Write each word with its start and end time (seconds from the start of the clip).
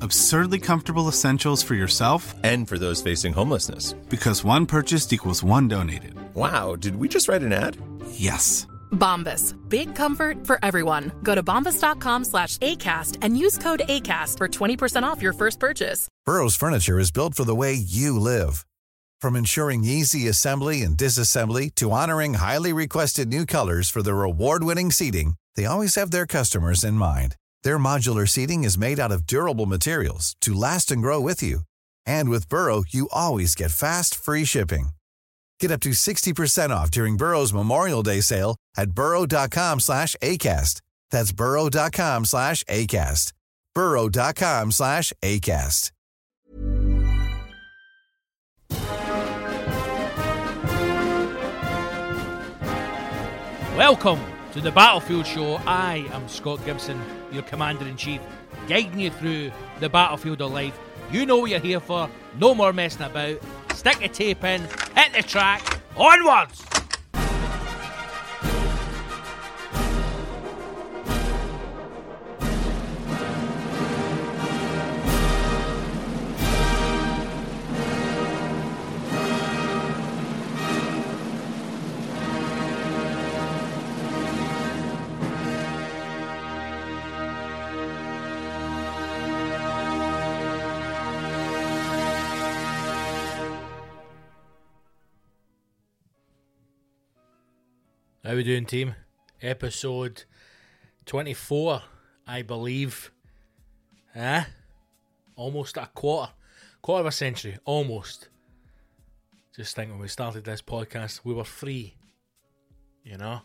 Absurdly 0.00 0.58
comfortable 0.60 1.08
essentials 1.08 1.62
for 1.62 1.74
yourself 1.74 2.34
And 2.44 2.68
for 2.68 2.78
those 2.78 3.02
facing 3.02 3.32
homelessness. 3.32 3.92
because 4.08 4.44
one 4.44 4.66
purchased 4.66 5.12
equals 5.12 5.42
one 5.42 5.68
donated. 5.68 6.14
Wow, 6.34 6.76
did 6.76 6.96
we 6.96 7.08
just 7.08 7.28
write 7.28 7.42
an 7.42 7.52
ad? 7.52 7.76
Yes. 8.10 8.66
Bombas. 8.92 9.54
Big 9.68 9.94
comfort 9.94 10.46
for 10.46 10.58
everyone. 10.62 11.10
Go 11.22 11.34
to 11.34 11.42
bombas.com 11.42 12.24
slash 12.24 12.58
ACAST 12.58 13.18
and 13.22 13.36
use 13.38 13.58
code 13.58 13.82
ACAST 13.88 14.38
for 14.38 14.48
20% 14.48 15.02
off 15.02 15.20
your 15.22 15.32
first 15.32 15.58
purchase. 15.60 16.08
Burrow's 16.24 16.56
furniture 16.56 16.98
is 16.98 17.10
built 17.10 17.34
for 17.34 17.44
the 17.44 17.54
way 17.54 17.72
you 17.74 18.18
live. 18.18 18.64
From 19.20 19.34
ensuring 19.34 19.82
easy 19.84 20.28
assembly 20.28 20.82
and 20.82 20.96
disassembly 20.96 21.74
to 21.76 21.90
honoring 21.90 22.34
highly 22.34 22.72
requested 22.72 23.28
new 23.28 23.44
colors 23.46 23.88
for 23.90 24.02
their 24.02 24.22
award-winning 24.22 24.90
seating, 24.92 25.34
they 25.56 25.64
always 25.64 25.94
have 25.94 26.10
their 26.10 26.26
customers 26.26 26.84
in 26.84 26.94
mind. 26.94 27.34
Their 27.66 27.78
modular 27.78 28.28
seating 28.28 28.62
is 28.62 28.78
made 28.78 29.00
out 29.00 29.10
of 29.10 29.26
durable 29.26 29.66
materials 29.66 30.36
to 30.42 30.54
last 30.54 30.92
and 30.92 31.02
grow 31.02 31.20
with 31.20 31.42
you. 31.42 31.62
And 32.06 32.30
with 32.30 32.48
Burrow, 32.48 32.84
you 32.86 33.08
always 33.10 33.56
get 33.56 33.72
fast, 33.72 34.14
free 34.14 34.44
shipping. 34.44 34.90
Get 35.58 35.72
up 35.72 35.80
to 35.80 35.90
60% 35.90 36.70
off 36.70 36.92
during 36.92 37.16
Burrow's 37.16 37.52
Memorial 37.52 38.04
Day 38.04 38.20
sale 38.20 38.54
at 38.76 38.92
burrow.com 38.92 39.80
slash 39.80 40.14
ACAST. 40.22 40.80
That's 41.10 41.32
burrow.com 41.32 42.24
slash 42.26 42.62
ACAST. 42.68 43.32
burrow.com 43.74 44.70
slash 44.70 45.12
ACAST. 45.24 45.90
Welcome 53.76 54.20
to 54.56 54.62
the 54.62 54.70
Battlefield 54.70 55.26
Show. 55.26 55.56
I 55.66 56.08
am 56.12 56.26
Scott 56.28 56.64
Gibson, 56.64 56.98
your 57.36 57.44
Commander 57.44 57.86
in 57.86 57.96
Chief, 57.96 58.20
guiding 58.68 58.98
you 58.98 59.10
through 59.10 59.52
the 59.78 59.88
battlefield 59.88 60.42
of 60.42 60.52
life. 60.52 60.76
You 61.12 61.24
know 61.24 61.38
what 61.38 61.50
you're 61.50 61.60
here 61.60 61.80
for. 61.80 62.10
No 62.40 62.54
more 62.54 62.72
messing 62.72 63.02
about. 63.02 63.38
Stick 63.72 63.98
the 63.98 64.08
tape 64.08 64.42
in, 64.42 64.62
hit 64.94 65.12
the 65.14 65.22
track, 65.22 65.80
onwards! 65.96 66.75
We 98.36 98.44
doing, 98.44 98.66
team? 98.66 98.94
Episode 99.40 100.24
24, 101.06 101.80
I 102.26 102.42
believe. 102.42 103.10
Eh? 104.14 104.44
Almost 105.36 105.78
a 105.78 105.88
quarter. 105.94 106.32
Quarter 106.82 107.00
of 107.00 107.06
a 107.06 107.12
century. 107.12 107.56
Almost. 107.64 108.28
Just 109.54 109.74
think 109.74 109.90
when 109.90 110.00
we 110.00 110.08
started 110.08 110.44
this 110.44 110.60
podcast, 110.60 111.20
we 111.24 111.32
were 111.32 111.44
free. 111.44 111.96
You 113.04 113.16
know? 113.16 113.40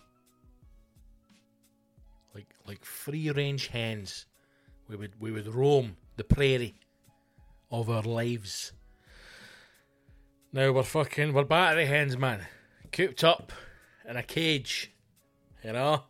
Like 2.35 2.49
like 2.67 2.83
free 2.83 3.31
range 3.31 3.67
hens. 3.67 4.25
We 4.89 4.97
would 4.97 5.13
we 5.21 5.31
would 5.31 5.47
roam 5.47 5.95
the 6.17 6.25
prairie 6.25 6.75
of 7.71 7.89
our 7.89 8.03
lives. 8.03 8.73
Now 10.51 10.73
we're 10.73 10.83
fucking 10.83 11.31
we're 11.31 11.45
battery 11.45 11.85
hens, 11.85 12.17
man. 12.17 12.45
Cooped 12.91 13.23
up 13.23 13.53
in 14.07 14.17
a 14.17 14.23
cage, 14.23 14.91
you 15.63 15.73
know, 15.73 16.03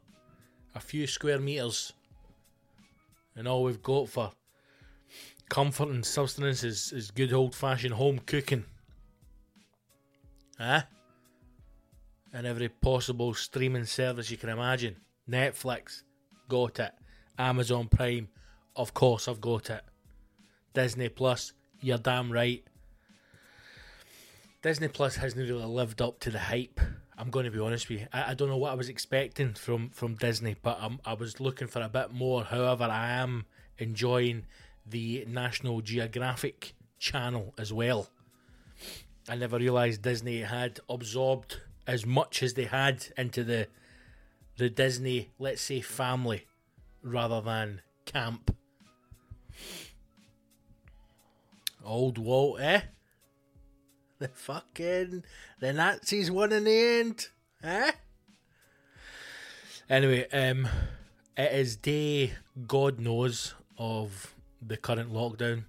a 0.75 0.79
few 0.79 1.07
square 1.07 1.40
meters, 1.40 1.94
and 3.35 3.47
all 3.47 3.63
we've 3.63 3.84
got 3.84 4.09
for 4.09 4.31
comfort 5.50 5.90
and 5.90 6.06
sustenance 6.06 6.63
is, 6.63 6.94
is 6.94 7.12
good 7.12 7.34
old 7.34 7.53
fashioned 7.53 7.94
home 7.94 8.19
cooking. 8.19 8.63
Huh? 10.57 10.84
And 12.34 12.47
every 12.47 12.69
possible 12.69 13.34
streaming 13.34 13.85
service 13.85 14.31
you 14.31 14.38
can 14.38 14.50
imagine. 14.50 14.96
Netflix, 15.30 16.03
got 16.47 16.80
it. 16.80 16.91
Amazon 17.38 17.88
Prime, 17.88 18.30
of 18.75 18.94
course 18.94 19.28
I've 19.28 19.41
got 19.41 19.69
it. 19.69 19.81
Disney 20.74 21.09
Plus, 21.09 21.51
you're 21.81 21.97
damn 21.97 22.31
right. 22.31 22.63
Disney 24.62 24.88
Plus 24.88 25.16
hasn't 25.16 25.50
really 25.50 25.66
lived 25.66 26.01
up 26.01 26.19
to 26.22 26.30
the 26.30 26.40
hype. 26.40 26.80
I'm 27.22 27.30
going 27.30 27.46
to 27.46 27.52
be 27.52 27.59
honest 27.59 27.88
with 27.88 28.00
you. 28.02 28.08
I, 28.12 28.32
I 28.32 28.34
don't 28.34 28.50
know 28.50 28.58
what 28.58 28.72
I 28.72 28.74
was 28.74 28.90
expecting 28.90 29.54
from, 29.54 29.90
from 29.92 30.16
Disney, 30.16 30.56
but 30.59 30.80
I'm, 30.82 31.00
I 31.06 31.14
was 31.14 31.40
looking 31.40 31.68
for 31.68 31.80
a 31.80 31.88
bit 31.88 32.12
more. 32.12 32.44
However, 32.44 32.86
I 32.86 33.12
am 33.12 33.46
enjoying 33.78 34.48
the 34.88 35.24
National 35.28 35.81
Geographic 35.81 36.74
channel 36.98 37.54
as 37.60 37.72
well. 37.72 38.10
I 39.30 39.36
never 39.36 39.60
realised 39.60 40.02
Disney 40.02 40.40
had 40.40 40.80
absorbed 40.90 41.58
as 41.86 42.08
much 42.08 42.42
as 42.42 42.56
they 42.56 42.66
had 42.66 43.06
into 43.16 43.44
the 43.44 43.68
the 44.58 44.70
Disney, 44.70 45.30
let's 45.38 45.62
say, 45.62 45.80
family 45.80 46.48
rather 47.04 47.40
than 47.40 47.81
camp. 48.06 48.56
Old 51.86 52.18
Walt, 52.18 52.60
eh? 52.60 52.81
The 54.22 54.28
fucking 54.28 55.24
the 55.59 55.74
Nazis 55.74 56.30
won 56.30 56.54
in 56.54 56.66
the 56.66 57.00
end, 57.00 57.30
eh? 57.64 57.92
Anyway, 59.90 60.30
um, 60.30 60.68
it 61.36 61.52
is 61.54 61.76
day 61.78 62.34
God 62.68 63.00
knows 63.00 63.56
of 63.80 64.36
the 64.62 64.78
current 64.78 65.12
lockdown. 65.12 65.64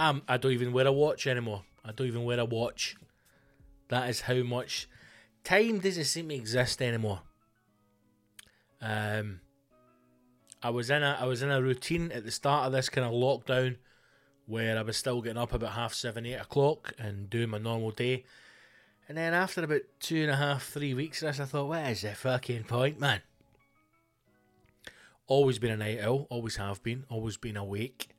Um, 0.00 0.22
I 0.26 0.36
don't 0.36 0.50
even 0.50 0.72
wear 0.72 0.88
a 0.88 0.92
watch 0.92 1.28
anymore. 1.28 1.62
I 1.84 1.92
don't 1.92 2.08
even 2.08 2.24
wear 2.24 2.40
a 2.40 2.44
watch. 2.44 2.96
That 3.86 4.10
is 4.10 4.22
how 4.22 4.42
much 4.42 4.88
time 5.44 5.78
doesn't 5.78 6.02
seem 6.02 6.28
to 6.30 6.34
exist 6.34 6.82
anymore. 6.82 7.20
Um, 8.80 9.42
I 10.60 10.70
was 10.70 10.90
in 10.90 11.04
a 11.04 11.18
I 11.20 11.26
was 11.26 11.40
in 11.40 11.52
a 11.52 11.62
routine 11.62 12.10
at 12.10 12.24
the 12.24 12.32
start 12.32 12.66
of 12.66 12.72
this 12.72 12.88
kind 12.88 13.06
of 13.06 13.12
lockdown 13.12 13.76
where 14.52 14.78
I 14.78 14.82
was 14.82 14.98
still 14.98 15.22
getting 15.22 15.38
up 15.38 15.54
about 15.54 15.72
half 15.72 15.94
seven, 15.94 16.26
eight 16.26 16.34
o'clock 16.34 16.92
and 16.98 17.30
doing 17.30 17.48
my 17.48 17.56
normal 17.56 17.90
day. 17.90 18.24
And 19.08 19.16
then 19.16 19.32
after 19.32 19.64
about 19.64 19.80
two 19.98 20.20
and 20.20 20.30
a 20.30 20.36
half, 20.36 20.64
three 20.68 20.92
weeks 20.92 21.22
of 21.22 21.28
this, 21.28 21.40
I 21.40 21.46
thought, 21.46 21.68
what 21.68 21.86
is 21.88 22.02
the 22.02 22.14
fucking 22.14 22.64
point, 22.64 23.00
man? 23.00 23.22
Always 25.26 25.58
been 25.58 25.70
a 25.70 25.76
night 25.78 26.00
owl, 26.02 26.26
always 26.28 26.56
have 26.56 26.82
been, 26.82 27.04
always 27.08 27.38
been 27.38 27.56
awake 27.56 28.10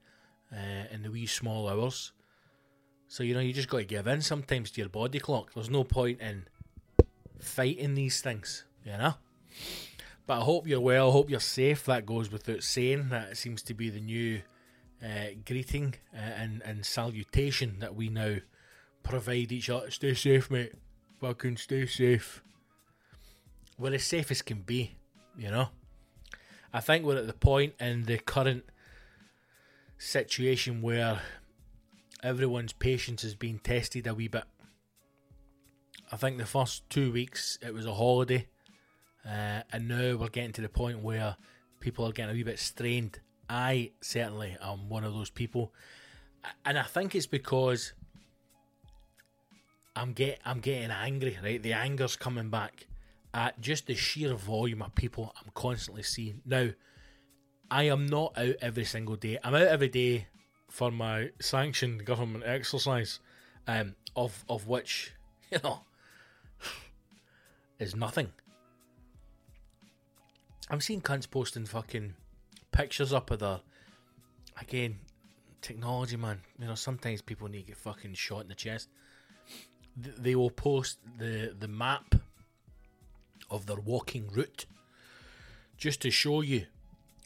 uh, 0.51 0.85
in 0.91 1.03
the 1.03 1.12
wee 1.12 1.27
small 1.27 1.69
hours. 1.69 2.13
So, 3.07 3.21
you 3.21 3.35
know, 3.35 3.39
you 3.39 3.53
just 3.53 3.69
got 3.69 3.77
to 3.77 3.85
give 3.85 4.07
in 4.07 4.21
sometimes 4.24 4.71
to 4.71 4.81
your 4.81 4.89
body 4.89 5.19
clock. 5.19 5.53
There's 5.53 5.69
no 5.69 5.83
point 5.83 6.19
in 6.19 6.47
fighting 7.39 7.94
these 7.94 8.21
things, 8.21 8.65
you 8.83 8.94
know? 8.94 9.13
But 10.25 10.39
I 10.39 10.44
hope 10.44 10.68
you're 10.68 10.81
well, 10.81 11.09
I 11.09 11.12
hope 11.12 11.30
you're 11.30 11.39
safe. 11.39 11.85
That 11.85 12.07
goes 12.07 12.31
without 12.31 12.63
saying. 12.63 13.09
That 13.09 13.38
seems 13.38 13.62
to 13.63 13.75
be 13.75 13.91
the 13.91 14.00
new 14.00 14.41
uh, 15.04 15.36
greeting 15.46 15.96
uh, 16.16 16.20
and 16.20 16.62
and 16.64 16.86
salutation 16.86 17.78
that 17.80 17.96
we 17.96 18.10
now 18.10 18.38
provide 19.04 19.52
each 19.52 19.70
other. 19.70 19.92
Stay 19.92 20.14
safe, 20.14 20.50
mate. 20.50 20.74
Fucking 21.20 21.58
stay 21.58 21.86
safe. 21.86 22.42
We're 23.78 23.96
as 23.96 24.04
safe 24.04 24.32
as 24.32 24.42
can 24.42 24.62
be, 24.62 24.96
you 25.38 25.52
know. 25.52 25.70
I 26.72 26.80
think 26.80 27.06
we're 27.06 27.18
at 27.18 27.28
the 27.28 27.34
point 27.34 27.74
in 27.80 28.04
the 28.04 28.18
current 28.18 28.66
situation 29.98 30.82
where 30.82 31.22
everyone's 32.22 32.74
patience 32.74 33.24
is 33.24 33.36
being 33.36 33.60
tested 33.60 34.08
a 34.08 34.14
wee 34.14 34.28
bit. 34.28 34.46
I 36.12 36.16
think 36.16 36.38
the 36.38 36.46
first 36.46 36.90
two 36.90 37.12
weeks 37.12 37.58
it 37.62 37.74
was 37.74 37.86
a 37.86 37.94
holiday, 37.94 38.48
uh, 39.26 39.62
and 39.72 39.88
now 39.88 40.16
we're 40.16 40.30
getting 40.30 40.54
to 40.54 40.62
the 40.62 40.70
point 40.70 41.02
where 41.02 41.36
people 41.80 42.06
are 42.06 42.12
getting 42.12 42.32
a 42.32 42.34
wee 42.34 42.44
bit 42.44 42.60
strained. 42.60 43.20
I 43.50 43.92
certainly 44.01 44.56
am 44.62 44.90
one 44.90 45.04
of 45.04 45.13
those 45.13 45.30
people, 45.30 45.74
and 46.66 46.78
I 46.78 46.84
think 46.84 47.16
it's 47.16 47.28
because 47.28 47.94
I'm 49.95 50.13
get 50.13 50.40
I'm 50.45 50.60
getting 50.60 50.92
angry. 50.92 51.38
Right, 51.44 51.62
the 51.62 51.74
anger's 51.74 52.16
coming 52.16 52.50
back 52.50 52.88
at 53.34 53.60
just 53.60 53.88
the 53.88 53.95
sheer 53.95 54.34
volume 54.36 54.81
of 54.81 54.95
people 54.95 55.34
I'm 55.40 55.51
constantly 55.54 56.04
seeing 56.04 56.42
now. 56.45 56.69
I 57.72 57.84
am 57.84 58.06
not 58.06 58.38
out 58.38 58.56
every 58.62 58.86
single 58.86 59.16
day. 59.16 59.40
I'm 59.44 59.56
out 59.56 59.68
every 59.68 59.88
day 59.88 60.28
for 60.69 60.92
my 60.92 61.31
sanctioned 61.40 62.06
government 62.06 62.44
exercise, 62.45 63.19
um, 63.68 63.95
of 64.16 64.44
of 64.50 64.68
which 64.68 65.13
you 65.51 65.60
know 65.63 65.81
is 67.80 67.95
nothing. 67.95 68.31
I'm 70.69 70.81
seeing 70.81 71.01
cunts 71.01 71.30
posting 71.30 71.66
fucking 71.66 72.16
pictures 72.74 73.14
up 73.14 73.31
of 73.31 73.40
their 73.40 73.62
again 74.60 75.00
technology, 75.62 76.18
man. 76.18 76.42
You 76.60 76.68
know 76.68 76.75
sometimes 76.75 77.22
people 77.22 77.48
need 77.48 77.62
to 77.62 77.68
get 77.68 77.78
fucking 77.78 78.16
shot 78.16 78.42
in 78.42 78.50
the 78.50 78.56
chest. 78.56 78.90
They 79.96 80.36
will 80.36 80.50
post 80.50 80.98
the 81.18 81.56
the 81.58 81.68
map 81.70 82.16
of 83.50 83.66
their 83.66 83.80
walking 83.80 84.28
route 84.31 84.66
just 85.78 86.02
to 86.02 86.12
show 86.12 86.42
you 86.42 86.66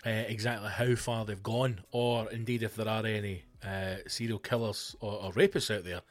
uh, 0.06 0.10
exactly 0.10 0.70
how 0.70 0.96
far 0.96 1.26
they've 1.26 1.42
gone, 1.42 1.82
or 1.92 2.30
indeed 2.32 2.64
if 2.64 2.76
there 2.76 2.88
are 2.88 3.06
any 3.06 3.44
uh, 3.66 3.96
serial 4.08 4.40
killers 4.40 4.96
or, 5.00 5.24
or 5.24 5.32
rapists 5.34 5.76
out 5.76 5.84
there, 5.84 6.02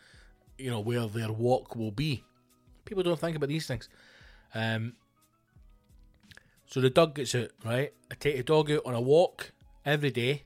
you 0.58 0.70
know 0.70 0.80
where 0.80 1.06
their 1.06 1.32
walk 1.32 1.76
will 1.76 1.92
be. 1.92 2.24
People 2.84 3.02
don't 3.02 3.18
think 3.18 3.36
about 3.36 3.48
these 3.48 3.66
things. 3.66 3.88
Um, 4.54 4.94
so 6.66 6.80
the 6.80 6.90
dog 6.90 7.14
gets 7.14 7.34
out, 7.34 7.50
right? 7.64 7.92
I 8.10 8.14
take 8.14 8.36
the 8.36 8.42
dog 8.42 8.70
out 8.70 8.82
on 8.84 8.94
a 8.94 9.00
walk 9.00 9.52
every 9.84 10.10
day, 10.10 10.44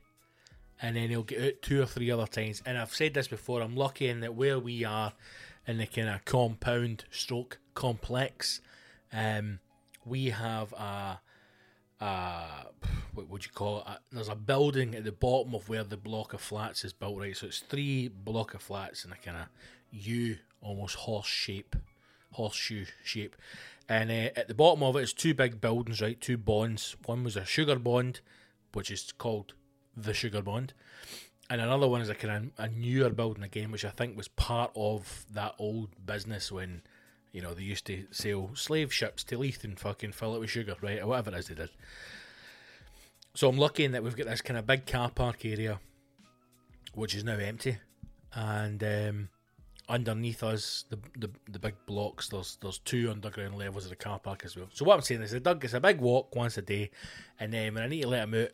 and 0.81 0.95
then 0.95 1.09
he'll 1.09 1.23
get 1.23 1.41
out 1.41 1.61
two 1.61 1.81
or 1.81 1.85
three 1.85 2.11
other 2.11 2.27
times. 2.27 2.61
And 2.65 2.77
I've 2.77 2.93
said 2.93 3.13
this 3.13 3.27
before. 3.27 3.61
I'm 3.61 3.75
lucky 3.75 4.07
in 4.07 4.21
that 4.21 4.35
where 4.35 4.59
we 4.59 4.83
are 4.83 5.13
in 5.67 5.77
the 5.77 5.85
kind 5.85 6.09
of 6.09 6.25
compound 6.25 7.05
stroke 7.11 7.59
complex, 7.73 8.61
um, 9.13 9.59
we 10.05 10.29
have 10.29 10.73
a 10.73 11.19
uh, 12.01 12.63
what 13.13 13.29
would 13.29 13.45
you 13.45 13.51
call 13.53 13.79
it? 13.79 13.83
Uh, 13.85 13.95
there's 14.11 14.27
a 14.27 14.35
building 14.35 14.95
at 14.95 15.03
the 15.03 15.11
bottom 15.11 15.53
of 15.53 15.69
where 15.69 15.83
the 15.83 15.97
block 15.97 16.33
of 16.33 16.41
flats 16.41 16.83
is 16.83 16.93
built, 16.93 17.19
right? 17.19 17.37
So 17.37 17.45
it's 17.45 17.59
three 17.59 18.07
block 18.07 18.55
of 18.55 18.61
flats 18.61 19.05
in 19.05 19.11
a 19.11 19.15
kind 19.15 19.37
of 19.37 19.45
U, 19.91 20.37
almost 20.61 20.95
horse 20.95 21.27
shape, 21.27 21.75
horseshoe 22.31 22.85
shape. 23.03 23.35
And 23.91 24.09
uh, 24.09 24.29
at 24.37 24.47
the 24.47 24.53
bottom 24.53 24.83
of 24.83 24.95
it 24.95 25.01
is 25.01 25.11
two 25.11 25.33
big 25.33 25.59
buildings, 25.59 26.01
right? 26.01 26.19
Two 26.19 26.37
bonds. 26.37 26.95
One 27.07 27.25
was 27.25 27.35
a 27.35 27.43
sugar 27.43 27.77
bond, 27.77 28.21
which 28.71 28.89
is 28.89 29.11
called 29.11 29.53
the 29.97 30.13
sugar 30.13 30.41
bond, 30.41 30.71
and 31.49 31.59
another 31.59 31.89
one 31.89 31.99
is 31.99 32.07
a 32.07 32.15
kind 32.15 32.53
of 32.57 32.65
a 32.65 32.69
newer 32.69 33.09
building 33.09 33.43
again, 33.43 33.69
which 33.69 33.83
I 33.83 33.89
think 33.89 34.15
was 34.15 34.29
part 34.29 34.71
of 34.77 35.25
that 35.33 35.55
old 35.59 35.89
business 36.05 36.53
when 36.53 36.83
you 37.33 37.41
know, 37.41 37.53
they 37.53 37.63
used 37.63 37.85
to 37.87 38.05
sail 38.11 38.51
slave 38.53 38.93
ships 38.93 39.25
to 39.25 39.37
Leith 39.37 39.65
and 39.65 39.77
fucking 39.77 40.13
fill 40.13 40.35
it 40.35 40.39
with 40.39 40.49
sugar, 40.49 40.75
right? 40.81 41.01
Or 41.01 41.07
whatever 41.07 41.31
it 41.31 41.39
is 41.39 41.47
they 41.47 41.55
did. 41.55 41.69
So 43.33 43.49
I'm 43.49 43.57
lucky 43.57 43.83
in 43.83 43.91
that 43.91 44.03
we've 44.03 44.15
got 44.15 44.27
this 44.27 44.41
kind 44.41 44.57
of 44.57 44.65
big 44.65 44.85
car 44.85 45.09
park 45.09 45.43
area, 45.43 45.81
which 46.93 47.13
is 47.13 47.25
now 47.25 47.35
empty. 47.35 47.77
And 48.33 48.81
um, 48.83 49.29
underneath 49.89 50.43
us, 50.43 50.85
the, 50.89 50.99
the 51.17 51.29
the 51.49 51.59
big 51.59 51.75
blocks, 51.85 52.29
there's 52.29 52.57
there's 52.61 52.79
two 52.79 53.11
underground 53.11 53.57
levels 53.57 53.85
of 53.85 53.89
the 53.89 53.95
car 53.95 54.19
park 54.19 54.43
as 54.45 54.55
well. 54.55 54.67
So 54.73 54.85
what 54.85 54.95
I'm 54.95 55.01
saying 55.01 55.21
is, 55.21 55.31
the 55.31 55.39
Doug 55.39 55.61
gets 55.61 55.73
a 55.73 55.79
big 55.79 55.99
walk 55.99 56.35
once 56.35 56.57
a 56.57 56.61
day, 56.61 56.91
and 57.39 57.53
then 57.53 57.73
when 57.73 57.83
I 57.83 57.87
need 57.87 58.01
to 58.01 58.07
let 58.07 58.23
him 58.23 58.35
out, 58.35 58.49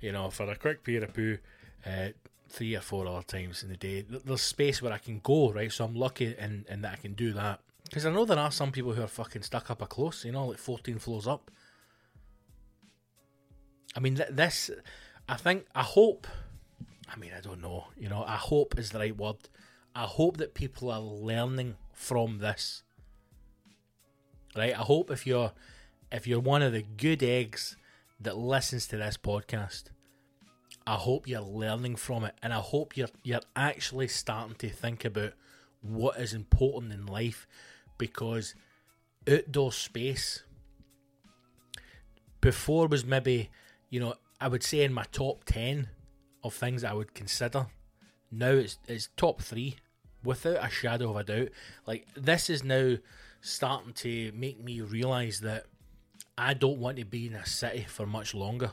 you 0.00 0.12
know, 0.12 0.30
for 0.30 0.50
a 0.50 0.56
quick 0.56 0.82
pee 0.82 0.98
or 0.98 1.04
a 1.04 1.08
poo, 1.08 1.38
uh, 1.86 2.08
three 2.48 2.76
or 2.76 2.80
four 2.80 3.06
other 3.06 3.22
times 3.22 3.62
in 3.62 3.70
the 3.70 3.76
day, 3.76 4.02
there's 4.02 4.42
space 4.42 4.82
where 4.82 4.92
I 4.92 4.98
can 4.98 5.20
go, 5.22 5.52
right? 5.52 5.72
So 5.72 5.84
I'm 5.84 5.94
lucky 5.94 6.34
in, 6.38 6.66
in 6.68 6.82
that 6.82 6.92
I 6.92 6.96
can 6.96 7.14
do 7.14 7.32
that. 7.32 7.60
Because 7.84 8.06
I 8.06 8.10
know 8.12 8.24
there 8.24 8.38
are 8.38 8.52
some 8.52 8.72
people 8.72 8.92
who 8.92 9.02
are 9.02 9.08
fucking 9.08 9.42
stuck 9.42 9.70
up 9.70 9.82
a 9.82 9.86
close, 9.86 10.24
you 10.24 10.32
know, 10.32 10.46
like 10.46 10.58
14 10.58 10.98
floors 10.98 11.26
up. 11.26 11.50
I 13.96 14.00
mean, 14.00 14.16
th- 14.16 14.30
this, 14.30 14.70
I 15.28 15.36
think, 15.36 15.66
I 15.74 15.82
hope, 15.82 16.26
I 17.08 17.18
mean, 17.18 17.32
I 17.36 17.40
don't 17.40 17.60
know, 17.60 17.86
you 17.96 18.08
know, 18.08 18.24
I 18.26 18.36
hope 18.36 18.78
is 18.78 18.90
the 18.90 18.98
right 18.98 19.16
word. 19.16 19.36
I 19.94 20.04
hope 20.04 20.38
that 20.38 20.54
people 20.54 20.90
are 20.90 21.00
learning 21.00 21.76
from 21.92 22.38
this. 22.38 22.82
Right? 24.56 24.72
I 24.74 24.82
hope 24.82 25.10
if 25.10 25.26
you're, 25.26 25.52
if 26.10 26.26
you're 26.26 26.40
one 26.40 26.62
of 26.62 26.72
the 26.72 26.82
good 26.82 27.22
eggs 27.22 27.76
that 28.20 28.36
listens 28.36 28.86
to 28.88 28.96
this 28.96 29.16
podcast, 29.16 29.84
I 30.86 30.94
hope 30.94 31.28
you're 31.28 31.40
learning 31.40 31.96
from 31.96 32.24
it, 32.24 32.34
and 32.42 32.52
I 32.52 32.58
hope 32.58 32.96
you're 32.96 33.08
you're 33.22 33.40
actually 33.54 34.08
starting 34.08 34.56
to 34.56 34.68
think 34.68 35.04
about 35.04 35.32
what 35.80 36.18
is 36.18 36.34
important 36.34 36.92
in 36.92 37.06
life, 37.06 37.46
because 37.98 38.54
outdoor 39.30 39.72
space 39.72 40.42
before 42.40 42.88
was 42.88 43.04
maybe, 43.04 43.50
you 43.90 44.00
know, 44.00 44.14
I 44.40 44.48
would 44.48 44.64
say 44.64 44.82
in 44.82 44.92
my 44.92 45.04
top 45.12 45.44
ten 45.44 45.88
of 46.42 46.52
things 46.52 46.82
I 46.82 46.94
would 46.94 47.14
consider. 47.14 47.66
Now 48.32 48.50
it's 48.50 48.78
it's 48.88 49.10
top 49.16 49.42
three, 49.42 49.76
without 50.24 50.64
a 50.64 50.70
shadow 50.70 51.10
of 51.10 51.16
a 51.16 51.24
doubt. 51.24 51.48
Like 51.86 52.06
this 52.14 52.48
is 52.48 52.64
now 52.64 52.96
starting 53.40 53.92
to 53.92 54.32
make 54.34 54.62
me 54.62 54.80
realise 54.80 55.40
that 55.40 55.66
I 56.38 56.54
don't 56.54 56.78
want 56.78 56.96
to 56.98 57.04
be 57.04 57.26
in 57.26 57.34
a 57.34 57.46
city 57.46 57.84
for 57.88 58.06
much 58.06 58.34
longer. 58.34 58.72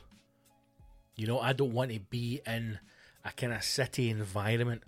You 1.16 1.28
know, 1.28 1.40
I 1.40 1.54
don't 1.54 1.74
want 1.74 1.92
to 1.92 2.00
be 2.00 2.42
in 2.48 2.80
a 3.26 3.32
kind 3.32 3.54
of 3.54 3.64
city 3.64 4.10
environment. 4.10 4.84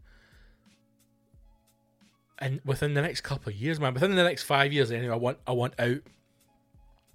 And 2.39 2.62
within 2.65 2.93
the 2.93 3.01
next 3.01 3.22
couple 3.22 3.51
of 3.51 3.55
years, 3.55 3.79
man, 3.79 3.93
within 3.93 4.15
the 4.15 4.24
next 4.24 4.43
five 4.43 4.72
years, 4.72 4.91
anyway, 4.91 5.13
I 5.13 5.17
want 5.17 5.38
I 5.45 5.51
want 5.51 5.74
out. 5.79 6.01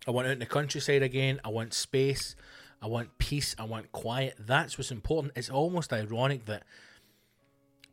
I 0.06 0.10
want 0.10 0.28
out 0.28 0.34
in 0.34 0.38
the 0.38 0.46
countryside 0.46 1.02
again. 1.02 1.40
I 1.44 1.48
want 1.48 1.74
space. 1.74 2.36
I 2.80 2.86
want 2.86 3.16
peace. 3.18 3.56
I 3.58 3.64
want 3.64 3.90
quiet. 3.90 4.36
That's 4.38 4.76
what's 4.78 4.92
important. 4.92 5.32
It's 5.34 5.50
almost 5.50 5.92
ironic 5.92 6.44
that 6.44 6.62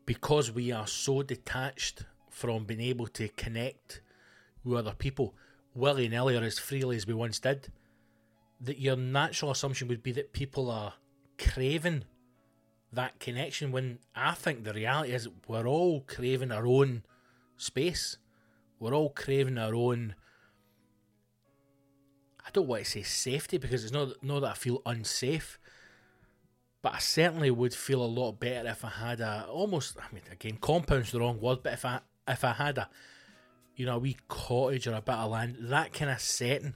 because 0.05 0.51
we 0.51 0.71
are 0.71 0.87
so 0.87 1.23
detached 1.23 2.05
from 2.29 2.65
being 2.65 2.81
able 2.81 3.07
to 3.07 3.29
connect 3.29 4.01
with 4.63 4.79
other 4.79 4.95
people 4.97 5.35
willy 5.75 6.07
nilly 6.07 6.35
or 6.35 6.43
as 6.43 6.59
freely 6.59 6.95
as 6.95 7.07
we 7.07 7.13
once 7.13 7.39
did, 7.39 7.71
that 8.61 8.79
your 8.79 8.95
natural 8.95 9.51
assumption 9.51 9.87
would 9.87 10.03
be 10.03 10.11
that 10.11 10.33
people 10.33 10.69
are 10.69 10.93
craving 11.37 12.03
that 12.91 13.19
connection 13.19 13.71
when 13.71 13.99
I 14.15 14.33
think 14.33 14.63
the 14.63 14.73
reality 14.73 15.13
is 15.13 15.27
we're 15.47 15.67
all 15.67 16.01
craving 16.01 16.51
our 16.51 16.67
own 16.67 17.03
space. 17.57 18.17
We're 18.79 18.93
all 18.93 19.09
craving 19.09 19.57
our 19.57 19.73
own 19.73 20.15
I 22.45 22.49
don't 22.51 22.67
want 22.67 22.83
to 22.83 22.89
say 22.89 23.03
safety 23.03 23.57
because 23.57 23.83
it's 23.83 23.93
not 23.93 24.23
not 24.23 24.41
that 24.41 24.51
I 24.51 24.53
feel 24.53 24.81
unsafe. 24.85 25.57
But 26.83 26.95
I 26.95 26.99
certainly 26.99 27.49
would 27.49 27.73
feel 27.73 28.03
a 28.03 28.05
lot 28.05 28.41
better 28.41 28.67
if 28.69 28.83
I 28.83 28.89
had 28.89 29.21
a 29.21 29.47
almost 29.49 29.97
I 29.97 30.13
mean 30.13 30.21
again 30.29 30.57
compound's 30.61 31.11
the 31.11 31.21
wrong 31.21 31.39
word, 31.39 31.63
but 31.63 31.73
if 31.73 31.85
I 31.85 32.01
if 32.27 32.43
I 32.43 32.51
had 32.51 32.77
a 32.77 32.89
you 33.75 33.85
know 33.85 33.95
a 33.95 33.99
wee 33.99 34.17
cottage 34.27 34.85
or 34.85 34.93
a 34.93 35.01
bit 35.01 35.15
of 35.15 35.31
land, 35.31 35.55
that 35.61 35.93
kind 35.93 36.11
of 36.11 36.19
setting, 36.19 36.75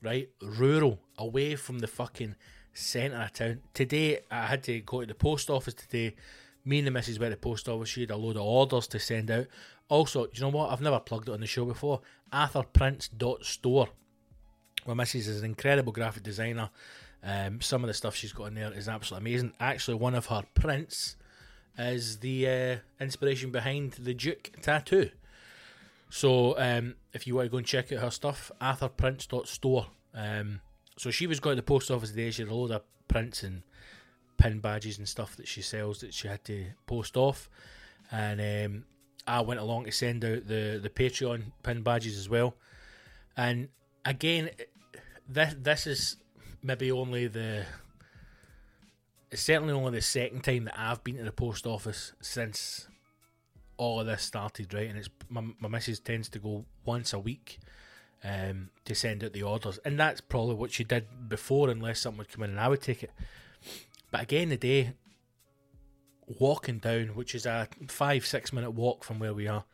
right? 0.00 0.30
Rural, 0.40 1.00
away 1.18 1.56
from 1.56 1.80
the 1.80 1.88
fucking 1.88 2.36
centre 2.72 3.16
of 3.20 3.32
town. 3.32 3.60
Today 3.74 4.20
I 4.30 4.46
had 4.46 4.62
to 4.62 4.80
go 4.80 5.00
to 5.00 5.06
the 5.08 5.14
post 5.14 5.50
office 5.50 5.74
today. 5.74 6.14
Me 6.64 6.78
and 6.78 6.86
the 6.86 6.92
missus 6.92 7.18
went 7.18 7.32
to 7.32 7.36
the 7.36 7.40
post 7.40 7.68
office. 7.68 7.88
She 7.88 8.02
had 8.02 8.12
a 8.12 8.16
load 8.16 8.36
of 8.36 8.42
orders 8.42 8.86
to 8.88 9.00
send 9.00 9.28
out. 9.28 9.48
Also, 9.88 10.28
you 10.32 10.40
know 10.40 10.50
what? 10.50 10.70
I've 10.70 10.80
never 10.80 11.00
plugged 11.00 11.28
it 11.28 11.32
on 11.32 11.40
the 11.40 11.46
show 11.46 11.64
before. 11.64 12.00
ArthurPrince.store. 12.32 13.88
My 14.86 14.94
missus 14.94 15.26
is 15.26 15.40
an 15.40 15.46
incredible 15.46 15.92
graphic 15.92 16.22
designer. 16.22 16.70
Um, 17.22 17.60
some 17.60 17.82
of 17.82 17.88
the 17.88 17.94
stuff 17.94 18.14
she's 18.14 18.32
got 18.32 18.46
in 18.46 18.54
there 18.54 18.72
is 18.72 18.88
absolutely 18.88 19.30
amazing. 19.30 19.52
Actually, 19.60 19.96
one 19.96 20.14
of 20.14 20.26
her 20.26 20.44
prints 20.54 21.16
is 21.78 22.18
the 22.18 22.48
uh, 22.48 22.76
inspiration 23.00 23.50
behind 23.50 23.92
the 23.92 24.14
Duke 24.14 24.52
tattoo. 24.62 25.10
So, 26.10 26.58
um, 26.58 26.94
if 27.12 27.26
you 27.26 27.34
want 27.34 27.46
to 27.46 27.50
go 27.50 27.58
and 27.58 27.66
check 27.66 27.92
out 27.92 28.00
her 28.00 28.10
stuff, 28.10 28.50
arthurprince.store. 28.60 29.86
Um, 30.14 30.60
so 30.96 31.10
she 31.10 31.26
was 31.26 31.38
going 31.38 31.56
to 31.56 31.62
the 31.62 31.66
post 31.66 31.90
office 31.90 32.10
today. 32.10 32.30
She 32.30 32.42
had 32.42 32.50
a 32.50 32.54
load 32.54 32.70
of 32.70 32.82
prints 33.08 33.42
and 33.42 33.62
pin 34.36 34.60
badges 34.60 34.98
and 34.98 35.08
stuff 35.08 35.36
that 35.36 35.46
she 35.46 35.62
sells 35.62 36.00
that 36.00 36.14
she 36.14 36.28
had 36.28 36.44
to 36.44 36.66
post 36.86 37.16
off, 37.16 37.50
and 38.10 38.40
um, 38.40 38.84
I 39.26 39.42
went 39.42 39.60
along 39.60 39.84
to 39.84 39.92
send 39.92 40.24
out 40.24 40.46
the 40.46 40.80
the 40.82 40.90
Patreon 40.90 41.52
pin 41.62 41.82
badges 41.82 42.16
as 42.16 42.28
well. 42.28 42.54
And 43.36 43.68
again, 44.04 44.50
this 45.28 45.54
this 45.58 45.86
is 45.86 46.16
maybe 46.62 46.90
only 46.90 47.26
the 47.26 47.64
it's 49.30 49.42
certainly 49.42 49.74
only 49.74 49.92
the 49.92 50.02
second 50.02 50.42
time 50.42 50.64
that 50.64 50.78
I've 50.78 51.04
been 51.04 51.16
to 51.16 51.24
the 51.24 51.32
post 51.32 51.66
office 51.66 52.12
since 52.20 52.88
all 53.76 54.00
of 54.00 54.06
this 54.06 54.22
started, 54.22 54.72
right? 54.72 54.88
And 54.88 54.98
it's 54.98 55.10
my 55.28 55.44
my 55.60 55.68
missus 55.68 56.00
tends 56.00 56.28
to 56.30 56.38
go 56.38 56.64
once 56.84 57.12
a 57.12 57.18
week 57.18 57.58
um, 58.24 58.70
to 58.84 58.94
send 58.94 59.22
out 59.22 59.32
the 59.32 59.42
orders, 59.42 59.78
and 59.84 59.98
that's 59.98 60.20
probably 60.20 60.54
what 60.54 60.72
she 60.72 60.84
did 60.84 61.28
before, 61.28 61.70
unless 61.70 62.00
something 62.00 62.18
would 62.18 62.32
come 62.32 62.44
in 62.44 62.50
and 62.50 62.60
I 62.60 62.68
would 62.68 62.82
take 62.82 63.02
it. 63.02 63.12
But 64.10 64.22
again, 64.22 64.48
the 64.48 64.56
day 64.56 64.94
walking 66.38 66.78
down, 66.78 67.08
which 67.08 67.34
is 67.34 67.46
a 67.46 67.68
five 67.88 68.26
six 68.26 68.52
minute 68.52 68.70
walk 68.70 69.04
from 69.04 69.18
where 69.18 69.34
we 69.34 69.46
are, 69.46 69.64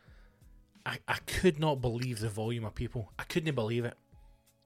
I, 0.85 0.99
I 1.07 1.17
could 1.25 1.59
not 1.59 1.81
believe 1.81 2.19
the 2.19 2.29
volume 2.29 2.65
of 2.65 2.75
people. 2.75 3.11
I 3.17 3.23
couldn't 3.23 3.55
believe 3.55 3.85
it. 3.85 3.95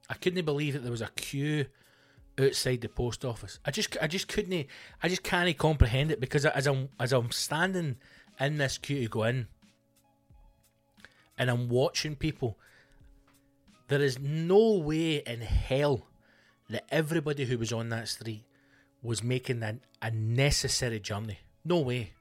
I 0.09 0.15
couldn't 0.15 0.43
believe 0.45 0.73
that 0.73 0.79
there 0.79 0.91
was 0.91 1.01
a 1.01 1.09
queue 1.15 1.67
outside 2.39 2.81
the 2.81 2.89
post 2.89 3.25
office. 3.25 3.59
I 3.65 3.71
just 3.71 3.97
I 4.01 4.07
just 4.07 4.27
couldn't 4.27 4.67
I 5.03 5.09
just 5.09 5.23
can't 5.23 5.57
comprehend 5.57 6.11
it 6.11 6.19
because 6.19 6.45
as 6.45 6.67
I'm 6.67 6.89
as 6.99 7.13
I'm 7.13 7.31
standing 7.31 7.97
in 8.39 8.57
this 8.57 8.77
queue 8.77 9.01
to 9.01 9.07
go 9.07 9.23
in 9.23 9.47
and 11.37 11.49
I'm 11.49 11.69
watching 11.69 12.15
people, 12.15 12.57
there 13.87 14.01
is 14.01 14.19
no 14.19 14.77
way 14.77 15.17
in 15.17 15.41
hell 15.41 16.05
that 16.69 16.85
everybody 16.89 17.45
who 17.45 17.57
was 17.57 17.73
on 17.73 17.89
that 17.89 18.07
street 18.07 18.43
was 19.01 19.23
making 19.23 19.63
an, 19.63 19.81
a 20.01 20.11
necessary 20.11 20.99
journey. 20.99 21.39
No 21.65 21.79
way. 21.79 22.13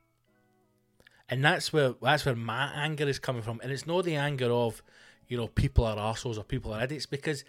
And 1.28 1.44
that's 1.44 1.72
where 1.72 1.94
that's 2.00 2.24
where 2.24 2.36
my 2.36 2.72
anger 2.74 3.06
is 3.06 3.18
coming 3.18 3.42
from. 3.42 3.60
And 3.62 3.70
it's 3.70 3.86
not 3.86 4.04
the 4.04 4.16
anger 4.16 4.50
of, 4.50 4.82
you 5.28 5.36
know, 5.36 5.48
people 5.48 5.84
are 5.84 5.98
assholes 5.98 6.38
or 6.38 6.44
people 6.44 6.72
are 6.72 6.82
idiots, 6.82 7.06
because 7.06 7.44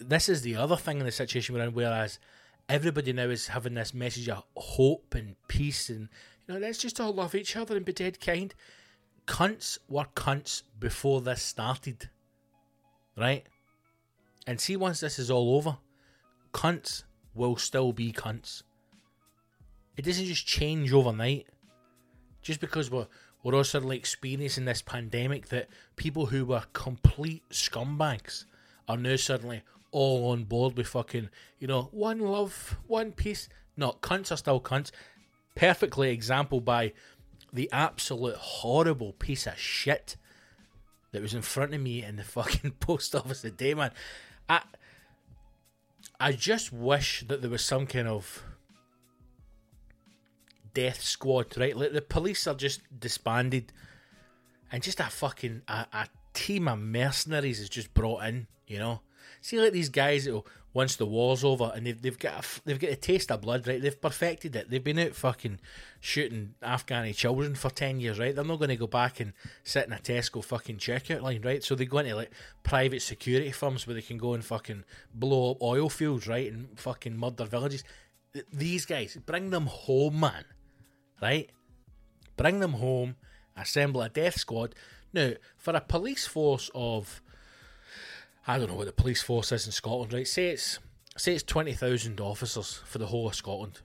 this 0.00 0.28
is 0.28 0.42
the 0.42 0.56
other 0.56 0.76
thing 0.76 0.98
in 0.98 1.06
the 1.06 1.12
situation 1.12 1.54
we're 1.54 1.62
in, 1.62 1.74
whereas 1.74 2.18
everybody 2.68 3.12
now 3.12 3.24
is 3.24 3.48
having 3.48 3.74
this 3.74 3.94
message 3.94 4.28
of 4.28 4.44
hope 4.56 5.14
and 5.14 5.36
peace 5.48 5.88
and 5.90 6.08
you 6.46 6.54
know, 6.54 6.60
let's 6.60 6.78
just 6.78 7.00
all 7.00 7.12
love 7.12 7.34
each 7.34 7.56
other 7.56 7.76
and 7.76 7.84
be 7.84 7.92
dead 7.92 8.20
kind. 8.20 8.54
Cunts 9.26 9.78
were 9.88 10.06
cunts 10.16 10.62
before 10.78 11.20
this 11.20 11.42
started. 11.42 12.08
Right? 13.16 13.46
And 14.46 14.60
see 14.60 14.76
once 14.76 15.00
this 15.00 15.18
is 15.18 15.30
all 15.30 15.56
over, 15.56 15.76
cunts 16.52 17.04
will 17.34 17.56
still 17.56 17.92
be 17.92 18.12
cunts. 18.12 18.62
It 19.96 20.04
doesn't 20.04 20.24
just 20.24 20.46
change 20.46 20.92
overnight. 20.92 21.46
Just 22.42 22.60
because 22.60 22.90
we're 22.90 23.06
we're 23.42 23.54
all 23.54 23.64
suddenly 23.64 23.96
experiencing 23.96 24.64
this 24.64 24.82
pandemic 24.82 25.48
that 25.48 25.68
people 25.96 26.26
who 26.26 26.44
were 26.44 26.64
complete 26.72 27.42
scumbags 27.50 28.44
are 28.88 28.96
now 28.96 29.16
suddenly 29.16 29.62
all 29.92 30.30
on 30.30 30.44
board 30.44 30.76
with 30.76 30.88
fucking, 30.88 31.28
you 31.58 31.66
know, 31.66 31.88
one 31.92 32.20
love, 32.20 32.78
one 32.86 33.12
peace. 33.12 33.48
No, 33.76 33.92
cunts 34.02 34.30
are 34.30 34.36
still 34.36 34.60
cunts. 34.60 34.90
Perfectly 35.54 36.10
example 36.10 36.60
by 36.60 36.92
the 37.52 37.68
absolute 37.72 38.36
horrible 38.36 39.12
piece 39.14 39.46
of 39.46 39.58
shit 39.58 40.16
that 41.12 41.22
was 41.22 41.34
in 41.34 41.42
front 41.42 41.74
of 41.74 41.80
me 41.80 42.04
in 42.04 42.16
the 42.16 42.22
fucking 42.24 42.72
post 42.72 43.14
office 43.14 43.42
today, 43.42 43.74
man. 43.74 43.90
I 44.48 44.62
I 46.18 46.32
just 46.32 46.72
wish 46.72 47.24
that 47.28 47.40
there 47.40 47.50
was 47.50 47.64
some 47.64 47.86
kind 47.86 48.06
of 48.06 48.44
death 50.74 51.00
squad, 51.00 51.56
right? 51.56 51.76
Like 51.76 51.92
the 51.92 52.02
police 52.02 52.46
are 52.46 52.54
just 52.54 52.82
disbanded, 52.98 53.72
and 54.70 54.82
just 54.82 55.00
a 55.00 55.04
fucking 55.04 55.62
a, 55.68 55.86
a 55.92 56.08
team 56.34 56.68
of 56.68 56.78
mercenaries 56.78 57.60
is 57.60 57.68
just 57.68 57.92
brought 57.94 58.24
in. 58.24 58.46
You 58.66 58.78
know, 58.78 59.00
see 59.40 59.60
like 59.60 59.72
these 59.72 59.88
guys 59.88 60.24
that 60.24 60.42
once 60.72 60.94
the 60.96 61.06
war's 61.06 61.42
over 61.42 61.72
and 61.74 61.86
they've 61.86 62.00
they've 62.00 62.18
got 62.18 62.44
a, 62.44 62.60
they've 62.64 62.78
got 62.78 62.90
a 62.90 62.96
taste 62.96 63.30
of 63.30 63.40
blood, 63.40 63.66
right? 63.66 63.82
They've 63.82 64.00
perfected 64.00 64.54
it. 64.54 64.70
They've 64.70 64.82
been 64.82 64.98
out 64.98 65.14
fucking 65.14 65.60
shooting 66.00 66.54
Afghani 66.62 67.14
children 67.14 67.54
for 67.54 67.70
ten 67.70 68.00
years, 68.00 68.18
right? 68.18 68.34
They're 68.34 68.44
not 68.44 68.58
going 68.58 68.68
to 68.70 68.76
go 68.76 68.86
back 68.86 69.20
and 69.20 69.32
sit 69.64 69.86
in 69.86 69.92
a 69.92 69.96
Tesco 69.96 70.44
fucking 70.44 70.78
checkout 70.78 71.22
line, 71.22 71.42
right? 71.42 71.64
So 71.64 71.74
they 71.74 71.86
go 71.86 71.98
into 71.98 72.14
like 72.14 72.30
private 72.62 73.02
security 73.02 73.50
firms 73.50 73.86
where 73.86 73.94
they 73.94 74.02
can 74.02 74.18
go 74.18 74.34
and 74.34 74.44
fucking 74.44 74.84
blow 75.14 75.52
up 75.52 75.62
oil 75.62 75.88
fields, 75.88 76.26
right, 76.28 76.50
and 76.50 76.78
fucking 76.78 77.16
murder 77.16 77.44
villages. 77.44 77.84
These 78.52 78.86
guys, 78.86 79.18
bring 79.26 79.50
them 79.50 79.66
home, 79.66 80.20
man 80.20 80.44
right? 81.20 81.50
Bring 82.36 82.60
them 82.60 82.72
home, 82.72 83.16
assemble 83.56 84.02
a 84.02 84.08
death 84.08 84.38
squad. 84.38 84.74
Now, 85.12 85.32
for 85.56 85.74
a 85.74 85.80
police 85.80 86.26
force 86.26 86.70
of, 86.74 87.20
I 88.50 88.58
don't 88.58 88.68
know 88.68 88.74
what 88.74 88.86
the 88.86 88.92
police 88.92 89.22
force 89.22 89.52
is 89.52 89.66
in 89.66 89.70
Scotland, 89.70 90.12
right? 90.12 90.26
Say 90.26 90.48
it's 90.48 90.80
say 91.16 91.34
it's 91.34 91.44
twenty 91.44 91.72
thousand 91.72 92.20
officers 92.20 92.80
for 92.84 92.98
the 92.98 93.06
whole 93.06 93.28
of 93.28 93.36
Scotland. 93.36 93.80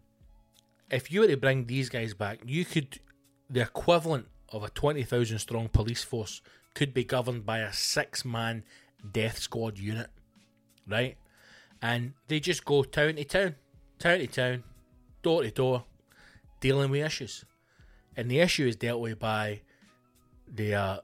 If 0.90 1.12
you 1.12 1.20
were 1.20 1.28
to 1.28 1.38
bring 1.38 1.68
these 1.68 1.88
guys 1.88 2.16
back, 2.16 2.40
you 2.48 2.66
could 2.66 3.00
the 3.48 3.62
equivalent 3.62 4.26
of 4.50 4.64
a 4.64 4.70
twenty 4.72 5.04
thousand 5.04 5.38
strong 5.38 5.70
police 5.70 6.04
force 6.04 6.42
could 6.74 6.96
be 6.96 7.04
governed 7.04 7.46
by 7.46 7.60
a 7.60 7.72
six 7.72 8.26
man 8.26 8.64
death 9.12 9.38
squad 9.38 9.78
unit, 9.78 10.10
right? 10.88 11.16
And 11.80 12.14
they 12.28 12.40
just 12.40 12.66
go 12.66 12.82
town 12.82 13.18
to 13.18 13.24
town, 13.24 13.56
town 14.00 14.18
to 14.18 14.26
town, 14.26 14.64
door 15.22 15.44
to 15.44 15.52
door, 15.52 15.84
dealing 16.60 16.90
with 16.90 17.06
issues. 17.06 17.46
And 18.18 18.32
the 18.32 18.40
issue 18.40 18.66
is 18.66 18.76
dealt 18.76 19.00
with 19.00 19.20
by 19.20 19.62
they 20.52 20.74
uh, 20.74 21.02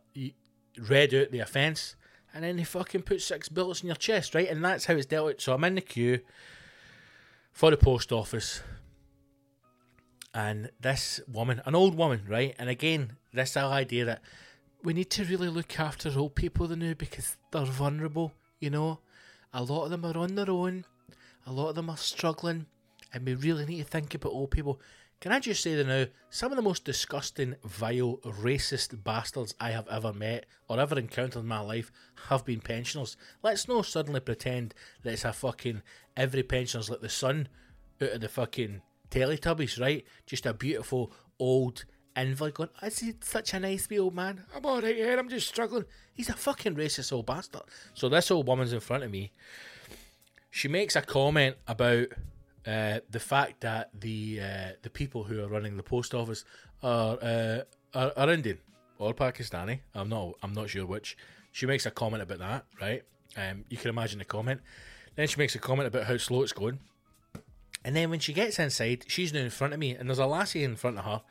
read 0.79 1.13
out 1.13 1.29
the 1.29 1.41
offence 1.41 1.95
and 2.33 2.43
then 2.43 2.57
they 2.57 2.63
fucking 2.63 3.01
put 3.03 3.21
six 3.21 3.49
bullets 3.49 3.81
in 3.81 3.87
your 3.87 3.95
chest, 3.95 4.35
right? 4.35 4.49
And 4.49 4.63
that's 4.63 4.85
how 4.85 4.93
it's 4.93 5.05
dealt 5.05 5.27
with. 5.27 5.41
So 5.41 5.53
I'm 5.53 5.63
in 5.63 5.75
the 5.75 5.81
queue 5.81 6.21
for 7.51 7.71
the 7.71 7.77
post 7.77 8.11
office. 8.11 8.61
And 10.33 10.71
this 10.79 11.19
woman, 11.27 11.61
an 11.65 11.75
old 11.75 11.95
woman, 11.95 12.21
right? 12.27 12.55
And 12.57 12.69
again, 12.69 13.17
this 13.33 13.57
idea 13.57 14.05
that 14.05 14.21
we 14.83 14.93
need 14.93 15.09
to 15.11 15.25
really 15.25 15.49
look 15.49 15.79
after 15.79 16.09
old 16.17 16.35
people 16.35 16.67
the 16.67 16.75
new, 16.75 16.95
because 16.95 17.37
they're 17.51 17.65
vulnerable, 17.65 18.33
you 18.59 18.69
know? 18.69 18.99
A 19.53 19.61
lot 19.61 19.83
of 19.83 19.91
them 19.91 20.05
are 20.05 20.17
on 20.17 20.35
their 20.35 20.49
own, 20.49 20.85
a 21.45 21.51
lot 21.51 21.69
of 21.69 21.75
them 21.75 21.89
are 21.89 21.97
struggling, 21.97 22.67
and 23.13 23.25
we 23.25 23.35
really 23.35 23.65
need 23.65 23.79
to 23.79 23.83
think 23.83 24.15
about 24.15 24.31
old 24.31 24.51
people. 24.51 24.79
Can 25.21 25.31
I 25.31 25.39
just 25.39 25.61
say 25.61 25.75
that 25.75 25.85
now, 25.85 26.05
some 26.31 26.51
of 26.51 26.55
the 26.55 26.63
most 26.63 26.83
disgusting, 26.83 27.55
vile, 27.63 28.17
racist 28.25 29.03
bastards 29.03 29.53
I 29.59 29.69
have 29.69 29.87
ever 29.87 30.11
met 30.11 30.47
or 30.67 30.79
ever 30.79 30.97
encountered 30.97 31.41
in 31.41 31.47
my 31.47 31.59
life 31.59 31.91
have 32.29 32.43
been 32.43 32.59
pensioners. 32.59 33.17
Let's 33.43 33.67
not 33.67 33.85
suddenly 33.85 34.19
pretend 34.19 34.73
that 35.03 35.13
it's 35.13 35.23
a 35.23 35.31
fucking 35.31 35.83
every 36.17 36.41
pensioner's 36.41 36.89
like 36.89 37.01
the 37.01 37.09
sun 37.09 37.49
out 38.01 38.09
of 38.09 38.21
the 38.21 38.29
fucking 38.29 38.81
Teletubbies, 39.11 39.79
right? 39.79 40.03
Just 40.25 40.47
a 40.47 40.55
beautiful 40.55 41.13
old 41.37 41.85
invalid 42.17 42.55
going, 42.55 42.69
is 42.81 42.97
he 42.97 43.13
such 43.21 43.53
a 43.53 43.59
nice 43.59 43.87
wee 43.89 43.99
old 43.99 44.15
man? 44.15 44.43
I'm 44.55 44.65
alright 44.65 44.95
here, 44.95 45.11
eh? 45.11 45.19
I'm 45.19 45.29
just 45.29 45.47
struggling. 45.47 45.85
He's 46.15 46.29
a 46.29 46.33
fucking 46.33 46.75
racist 46.75 47.13
old 47.13 47.27
bastard. 47.27 47.61
So 47.93 48.09
this 48.09 48.31
old 48.31 48.47
woman's 48.47 48.73
in 48.73 48.79
front 48.79 49.03
of 49.03 49.11
me. 49.11 49.31
She 50.49 50.67
makes 50.67 50.95
a 50.95 51.01
comment 51.03 51.57
about 51.67 52.07
uh, 52.65 52.99
the 53.09 53.19
fact 53.19 53.61
that 53.61 53.89
the 53.99 54.39
uh, 54.41 54.69
the 54.81 54.89
people 54.89 55.23
who 55.23 55.43
are 55.43 55.47
running 55.47 55.77
the 55.77 55.83
post 55.83 56.13
office 56.13 56.45
are, 56.83 57.17
uh, 57.21 57.59
are 57.93 58.13
are 58.15 58.29
Indian 58.29 58.59
or 58.97 59.13
Pakistani. 59.13 59.79
I'm 59.95 60.09
not 60.09 60.33
I'm 60.43 60.53
not 60.53 60.69
sure 60.69 60.85
which. 60.85 61.17
She 61.51 61.65
makes 61.65 61.85
a 61.85 61.91
comment 61.91 62.23
about 62.23 62.39
that, 62.39 62.65
right? 62.79 63.03
Um, 63.35 63.65
you 63.69 63.77
can 63.77 63.89
imagine 63.89 64.19
the 64.19 64.25
comment. 64.25 64.61
Then 65.15 65.27
she 65.27 65.37
makes 65.37 65.55
a 65.55 65.59
comment 65.59 65.87
about 65.87 66.05
how 66.05 66.17
slow 66.17 66.43
it's 66.43 66.53
going. 66.53 66.79
And 67.83 67.95
then 67.95 68.09
when 68.09 68.19
she 68.19 68.33
gets 68.33 68.59
inside, 68.59 69.05
she's 69.07 69.33
now 69.33 69.39
in 69.39 69.49
front 69.49 69.73
of 69.73 69.79
me, 69.79 69.91
and 69.91 70.07
there's 70.07 70.19
a 70.19 70.25
lassie 70.25 70.63
in 70.63 70.75
front 70.75 70.99
of 70.99 71.05
her, 71.05 71.21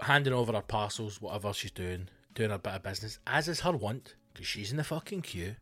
handing 0.00 0.32
over 0.32 0.52
her 0.52 0.62
parcels, 0.62 1.20
whatever 1.20 1.52
she's 1.52 1.70
doing, 1.70 2.08
doing 2.34 2.50
her 2.50 2.58
bit 2.58 2.74
of 2.74 2.82
business, 2.82 3.18
as 3.26 3.46
is 3.46 3.60
her 3.60 3.72
wont, 3.72 4.14
because 4.32 4.46
she's 4.46 4.70
in 4.70 4.78
the 4.78 4.84
fucking 4.84 5.22
queue. 5.22 5.56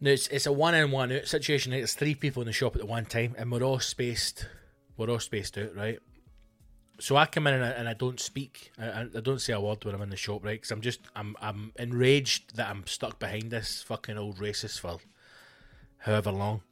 Now 0.00 0.10
it's, 0.10 0.26
it's 0.28 0.46
a 0.46 0.52
one 0.52 0.74
in 0.74 0.90
one 0.90 1.12
out 1.12 1.26
situation. 1.26 1.72
Right? 1.72 1.78
There's 1.78 1.94
three 1.94 2.14
people 2.14 2.42
in 2.42 2.46
the 2.46 2.52
shop 2.52 2.74
at 2.74 2.80
the 2.80 2.86
one 2.86 3.06
time, 3.06 3.34
and 3.38 3.50
we're 3.50 3.62
all 3.62 3.80
spaced. 3.80 4.46
We're 4.96 5.10
all 5.10 5.20
spaced 5.20 5.58
out, 5.58 5.74
right? 5.74 5.98
So 7.00 7.16
I 7.16 7.26
come 7.26 7.46
in 7.48 7.54
and 7.54 7.64
I, 7.64 7.70
and 7.70 7.88
I 7.88 7.94
don't 7.94 8.20
speak. 8.20 8.70
I, 8.78 9.02
I 9.02 9.20
don't 9.20 9.40
say 9.40 9.52
a 9.52 9.60
word 9.60 9.84
when 9.84 9.94
I'm 9.94 10.02
in 10.02 10.10
the 10.10 10.16
shop, 10.16 10.44
right? 10.44 10.52
Because 10.52 10.70
I'm 10.70 10.80
just 10.80 11.00
I'm 11.16 11.36
I'm 11.40 11.72
enraged 11.76 12.56
that 12.56 12.70
I'm 12.70 12.86
stuck 12.86 13.18
behind 13.18 13.50
this 13.50 13.82
fucking 13.82 14.16
old 14.16 14.38
racist 14.38 14.80
for 14.80 14.98
however 15.98 16.30
long. 16.30 16.62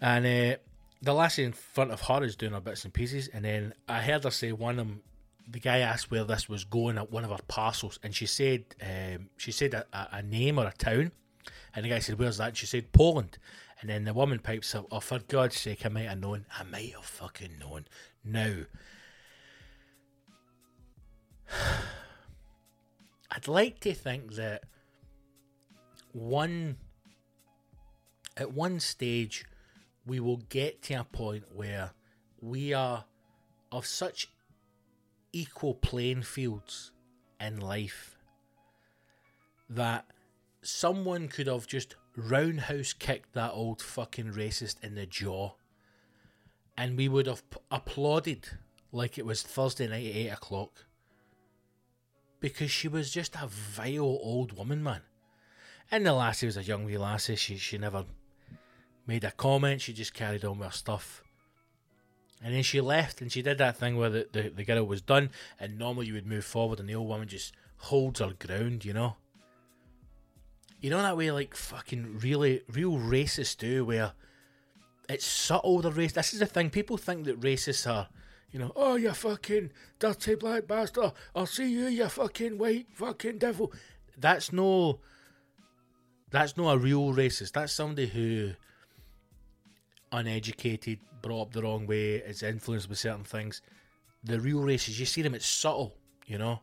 And 0.00 0.26
uh, 0.26 0.58
the 1.00 1.14
lassie 1.14 1.44
in 1.44 1.52
front 1.52 1.92
of 1.92 2.02
her 2.02 2.22
is 2.24 2.36
doing 2.36 2.52
her 2.52 2.60
bits 2.60 2.84
and 2.84 2.92
pieces, 2.92 3.28
and 3.28 3.44
then 3.44 3.72
I 3.88 4.02
heard 4.02 4.24
her 4.24 4.30
say 4.30 4.52
one 4.52 4.78
of 4.78 4.86
them. 4.86 5.02
The 5.48 5.60
guy 5.60 5.78
asked 5.78 6.10
where 6.10 6.24
this 6.24 6.48
was 6.48 6.64
going 6.64 6.98
at 6.98 7.12
one 7.12 7.24
of 7.24 7.30
her 7.30 7.38
parcels, 7.46 8.00
and 8.02 8.14
she 8.14 8.26
said 8.26 8.64
um, 8.82 9.30
she 9.36 9.52
said 9.52 9.74
a, 9.74 9.86
a 9.92 10.20
name 10.20 10.58
or 10.58 10.66
a 10.66 10.72
town, 10.72 11.12
and 11.74 11.84
the 11.84 11.90
guy 11.90 11.98
said, 11.98 12.18
Where's 12.18 12.38
that? 12.38 12.56
She 12.56 12.66
said, 12.66 12.92
Poland. 12.92 13.38
And 13.80 13.90
then 13.90 14.04
the 14.04 14.14
woman 14.14 14.38
pipes 14.38 14.74
up, 14.74 14.86
Oh, 14.90 15.00
for 15.00 15.18
God's 15.18 15.58
sake, 15.58 15.84
I 15.84 15.88
might 15.90 16.08
have 16.08 16.18
known. 16.20 16.46
I 16.58 16.62
might 16.64 16.94
have 16.94 17.04
fucking 17.04 17.58
known. 17.60 17.86
Now, 18.24 18.54
I'd 23.30 23.48
like 23.48 23.80
to 23.80 23.92
think 23.92 24.34
that 24.34 24.64
one 26.12 26.76
at 28.36 28.52
one 28.52 28.80
stage 28.80 29.44
we 30.06 30.20
will 30.20 30.38
get 30.48 30.82
to 30.82 30.94
a 30.94 31.04
point 31.04 31.44
where 31.54 31.90
we 32.40 32.72
are 32.72 33.04
of 33.72 33.86
such 33.86 34.28
equal 35.32 35.74
playing 35.74 36.22
fields 36.22 36.92
in 37.40 37.60
life 37.60 38.16
that 39.68 40.06
someone 40.66 41.28
could 41.28 41.46
have 41.46 41.66
just 41.66 41.96
roundhouse 42.16 42.92
kicked 42.92 43.32
that 43.34 43.52
old 43.52 43.80
fucking 43.82 44.32
racist 44.32 44.82
in 44.82 44.94
the 44.94 45.06
jaw 45.06 45.52
and 46.76 46.96
we 46.96 47.08
would 47.08 47.26
have 47.26 47.48
p- 47.50 47.58
applauded 47.70 48.48
like 48.92 49.18
it 49.18 49.26
was 49.26 49.42
Thursday 49.42 49.86
night 49.86 50.06
at 50.06 50.16
8 50.16 50.28
o'clock 50.28 50.86
because 52.40 52.70
she 52.70 52.88
was 52.88 53.10
just 53.10 53.34
a 53.34 53.46
vile 53.46 54.18
old 54.22 54.56
woman, 54.56 54.82
man. 54.82 55.02
And 55.90 56.04
the 56.04 56.12
lassie 56.12 56.46
was 56.46 56.56
a 56.56 56.62
young 56.62 56.84
wee 56.84 56.98
lassie. 56.98 57.36
She 57.36 57.56
she 57.56 57.78
never 57.78 58.04
made 59.06 59.24
a 59.24 59.30
comment. 59.30 59.80
She 59.80 59.92
just 59.92 60.14
carried 60.14 60.44
on 60.44 60.58
with 60.58 60.68
her 60.68 60.72
stuff. 60.72 61.22
And 62.42 62.54
then 62.54 62.62
she 62.62 62.80
left, 62.80 63.22
and 63.22 63.32
she 63.32 63.40
did 63.40 63.58
that 63.58 63.78
thing 63.78 63.96
where 63.96 64.10
the, 64.10 64.28
the, 64.30 64.48
the 64.50 64.64
girl 64.64 64.84
was 64.84 65.00
done, 65.00 65.30
and 65.58 65.78
normally 65.78 66.08
you 66.08 66.14
would 66.14 66.26
move 66.26 66.44
forward, 66.44 66.78
and 66.78 66.88
the 66.88 66.94
old 66.94 67.08
woman 67.08 67.28
just 67.28 67.54
holds 67.78 68.20
her 68.20 68.34
ground, 68.38 68.84
you 68.84 68.92
know. 68.92 69.16
You 70.86 70.90
know 70.90 71.02
that 71.02 71.16
way, 71.16 71.32
like 71.32 71.56
fucking 71.56 72.20
really 72.20 72.62
real 72.72 72.92
racists 72.92 73.58
do, 73.58 73.84
where 73.84 74.12
it's 75.08 75.26
subtle. 75.26 75.80
The 75.80 75.90
race. 75.90 76.12
This 76.12 76.32
is 76.32 76.38
the 76.38 76.46
thing. 76.46 76.70
People 76.70 76.96
think 76.96 77.24
that 77.24 77.40
racists 77.40 77.90
are, 77.90 78.06
you 78.52 78.60
know, 78.60 78.70
oh 78.76 78.94
you 78.94 79.10
fucking 79.10 79.72
dirty 79.98 80.36
black 80.36 80.68
bastard. 80.68 81.10
I'll 81.34 81.46
see 81.46 81.68
you, 81.72 81.86
you 81.86 82.06
fucking 82.06 82.56
white 82.56 82.86
fucking 82.92 83.38
devil. 83.38 83.72
That's 84.16 84.52
no. 84.52 85.00
That's 86.30 86.56
not 86.56 86.76
a 86.76 86.78
real 86.78 87.12
racist. 87.12 87.50
That's 87.50 87.72
somebody 87.72 88.06
who 88.06 88.52
uneducated, 90.12 91.00
brought 91.20 91.48
up 91.48 91.52
the 91.52 91.62
wrong 91.62 91.88
way, 91.88 92.18
is 92.18 92.44
influenced 92.44 92.88
by 92.88 92.94
certain 92.94 93.24
things. 93.24 93.60
The 94.22 94.38
real 94.38 94.60
racists, 94.60 95.00
you 95.00 95.06
see 95.06 95.22
them, 95.22 95.34
it's 95.34 95.46
subtle, 95.46 95.96
you 96.28 96.38
know. 96.38 96.60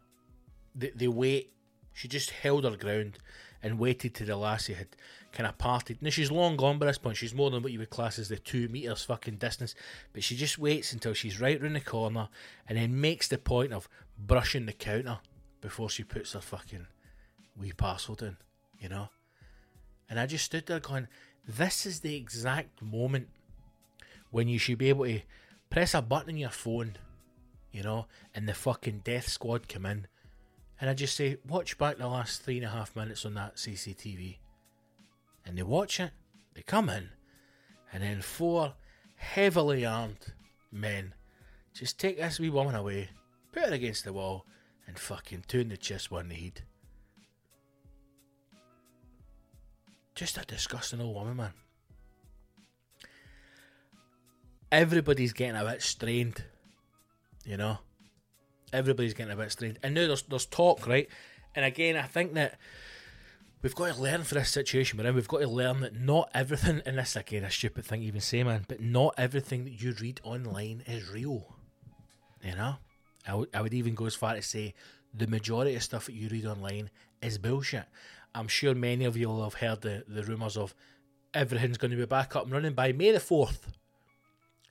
They, 0.76 0.92
they 0.96 1.10
wait. 1.10 1.52
She 1.92 2.08
just 2.08 2.30
held 2.30 2.64
her 2.64 2.78
ground 2.78 3.20
and 3.64 3.80
waited 3.80 4.14
till 4.14 4.28
the 4.28 4.36
lassie 4.36 4.74
had 4.74 4.90
kind 5.32 5.48
of 5.48 5.58
parted. 5.58 6.02
Now 6.02 6.10
she's 6.10 6.30
long 6.30 6.58
gone 6.58 6.78
by 6.78 6.86
this 6.86 6.98
point. 6.98 7.18
She's 7.18 7.34
more 7.34 7.50
than 7.50 7.64
what 7.64 7.72
you 7.72 7.80
would 7.80 7.90
class 7.90 8.20
as 8.20 8.30
the 8.30 8.38
two 8.38 8.68
meters 8.68 9.06
fucking 9.06 9.38
distance. 9.38 9.74
But 10.12 10.24
she 10.24 10.36
just 10.36 10.60
waits 10.60 10.92
until 10.92 11.14
she's 11.14 11.40
right 11.40 11.60
round 11.60 11.76
the 11.76 11.82
corner 11.82 12.28
and 12.68 12.78
then 12.78 13.00
makes 13.00 13.30
the 13.30 13.38
point 13.38 13.74
of 13.74 13.88
brushing 14.20 14.66
the 14.66 14.74
counter 14.74 15.20
before 15.62 15.90
she 15.90 16.04
puts 16.04 16.34
her 16.34 16.42
fucking 16.42 16.86
wee 17.58 17.72
parcel 17.72 18.16
down, 18.16 18.38
you 18.80 18.90
know. 18.90 19.10
And 20.10 20.20
I 20.20 20.26
just 20.26 20.46
stood 20.46 20.68
there 20.68 20.82
going, 20.82 21.08
this 21.48 21.86
is 21.86 22.02
the 22.02 22.16
exact 22.16 22.82
moment 22.82 23.30
when 24.30 24.48
you 24.48 24.60
should 24.60 24.78
be 24.78 24.90
able 24.90 25.06
to 25.06 25.22
press 25.70 25.94
a 25.94 26.02
button 26.02 26.32
on 26.32 26.38
your 26.38 26.50
phone, 26.50 26.98
you 27.72 27.82
know, 27.82 28.08
and 28.36 28.48
the 28.48 28.54
fucking 28.54 29.02
death 29.04 29.28
squad 29.30 29.70
come 29.70 29.86
in. 29.86 30.08
And 30.84 30.90
I 30.90 30.94
just 30.94 31.16
say, 31.16 31.38
watch 31.48 31.78
back 31.78 31.98
the 31.98 32.10
last 32.10 32.42
three 32.42 32.58
and 32.58 32.66
a 32.66 32.70
half 32.70 32.94
minutes 32.94 33.26
on 33.26 33.36
that 33.36 33.56
CCTV. 33.56 34.36
And 35.46 35.58
they 35.58 35.64
watch 35.64 36.02
it, 36.02 36.12
they 36.56 36.62
come 36.62 36.90
in, 36.90 37.08
and 37.94 38.04
then 38.04 38.22
four 38.22 38.74
heavily 39.16 39.86
armed 39.86 40.34
men 40.74 41.14
just 41.74 41.98
take 41.98 42.18
this 42.18 42.38
wee 42.38 42.50
woman 42.50 42.76
away, 42.76 43.12
put 43.54 43.64
her 43.64 43.74
against 43.74 44.04
the 44.04 44.12
wall, 44.12 44.46
and 44.86 45.00
fucking 45.00 45.46
turn 45.48 45.70
the 45.70 45.78
chest 45.78 46.12
one 46.12 46.28
the. 46.28 46.64
Just 50.16 50.38
a 50.38 50.44
disgusting 50.44 51.00
old 51.00 51.16
woman, 51.16 51.38
man. 51.38 51.54
Everybody's 54.70 55.32
getting 55.32 55.56
a 55.56 55.64
bit 55.64 55.82
strained, 55.82 56.44
you 57.46 57.56
know. 57.56 57.78
Everybody's 58.74 59.14
getting 59.14 59.32
a 59.32 59.38
bit 59.38 59.52
strained, 59.52 59.80
and 59.84 59.94
now 59.94 60.08
there's 60.08 60.24
there's 60.24 60.46
talk, 60.46 60.88
right? 60.88 61.08
And 61.56 61.64
again, 61.64 61.96
I 61.96 62.04
think 62.04 62.34
that 62.34 62.58
we've 63.62 63.76
got 63.76 63.96
to 63.96 64.02
learn 64.02 64.24
for 64.24 64.36
this 64.36 64.50
situation 64.50 64.98
we're 64.98 65.08
in. 65.08 65.16
We've 65.16 65.28
got 65.28 65.42
to 65.42 65.48
learn 65.48 65.82
that 65.82 66.00
not 66.00 66.30
everything, 66.34 66.82
and 66.86 66.98
this 66.98 67.16
again 67.16 67.44
a 67.44 67.52
stupid 67.52 67.86
thing 67.86 68.04
even 68.04 68.22
say, 68.22 68.44
man, 68.44 68.66
but 68.68 68.82
not 68.82 69.14
everything 69.18 69.64
that 69.66 69.82
you 69.82 69.94
read 70.02 70.20
online 70.24 70.84
is 70.88 71.10
real. 71.10 71.56
You 72.44 72.56
know, 72.56 72.76
I, 73.26 73.32
w- 73.32 73.50
I 73.54 73.62
would 73.62 73.74
even 73.74 73.96
go 73.96 74.06
as 74.06 74.16
far 74.16 74.36
to 74.36 74.42
say 74.42 74.74
the 75.14 75.28
majority 75.28 75.76
of 75.76 75.84
stuff 75.84 76.08
that 76.08 76.14
you 76.14 76.28
read 76.28 76.46
online 76.46 76.90
is 77.22 77.38
bullshit. 77.38 77.86
I'm 78.36 78.48
sure 78.48 78.74
many 78.74 79.06
of 79.06 79.16
you 79.16 79.30
will 79.30 79.44
have 79.44 79.54
heard 79.54 79.82
the, 79.82 80.04
the 80.08 80.24
rumours 80.24 80.58
of 80.58 80.74
everything's 81.34 81.78
going 81.78 81.92
to 81.92 81.98
be 81.98 82.06
back 82.06 82.36
up 82.36 82.44
and 82.44 82.52
running 82.52 82.74
by 82.74 82.92
May 82.92 83.12
the 83.12 83.20
4th. 83.20 83.60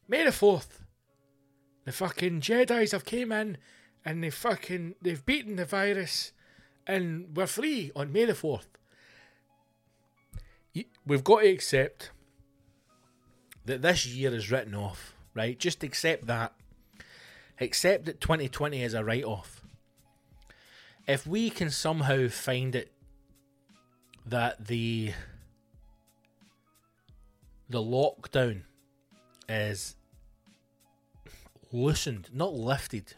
May 0.08 0.24
the 0.24 0.30
4th. 0.30 0.80
The 1.84 1.92
fucking 1.92 2.40
Jedi's 2.40 2.92
have 2.92 3.04
came 3.04 3.32
in 3.32 3.56
and 4.04 4.22
they 4.22 4.30
fucking, 4.30 4.94
they've 5.00 5.24
beaten 5.24 5.56
the 5.56 5.64
virus 5.64 6.32
and 6.86 7.36
we're 7.36 7.46
free 7.46 7.92
on 7.94 8.12
May 8.12 8.24
the 8.24 8.32
4th. 8.32 8.66
We've 11.06 11.24
got 11.24 11.40
to 11.40 11.48
accept 11.48 12.10
that 13.64 13.82
this 13.82 14.06
year 14.06 14.34
is 14.34 14.50
written 14.50 14.74
off, 14.74 15.14
right? 15.34 15.58
Just 15.58 15.82
accept 15.84 16.26
that. 16.26 16.52
Accept 17.60 18.06
that 18.06 18.20
2020 18.20 18.82
is 18.82 18.94
a 18.94 19.04
write 19.04 19.24
off. 19.24 19.62
If 21.06 21.26
we 21.26 21.50
can 21.50 21.70
somehow 21.70 22.28
find 22.28 22.74
it 22.74 22.92
that 24.24 24.66
the 24.66 25.12
the 27.68 27.82
lockdown 27.82 28.62
is 29.48 29.96
loosened, 31.72 32.28
not 32.32 32.52
lifted. 32.52 33.14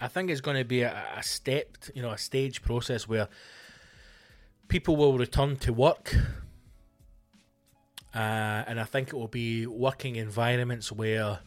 I 0.00 0.08
think 0.08 0.30
it's 0.30 0.42
going 0.42 0.58
to 0.58 0.64
be 0.64 0.82
a, 0.82 1.04
a 1.16 1.22
stepped, 1.22 1.90
you 1.94 2.02
know, 2.02 2.10
a 2.10 2.18
stage 2.18 2.62
process 2.62 3.08
where 3.08 3.28
people 4.68 4.96
will 4.96 5.16
return 5.16 5.56
to 5.58 5.72
work, 5.72 6.14
uh, 8.14 8.18
and 8.18 8.78
I 8.78 8.84
think 8.84 9.08
it 9.08 9.14
will 9.14 9.28
be 9.28 9.66
working 9.66 10.16
environments 10.16 10.92
where 10.92 11.40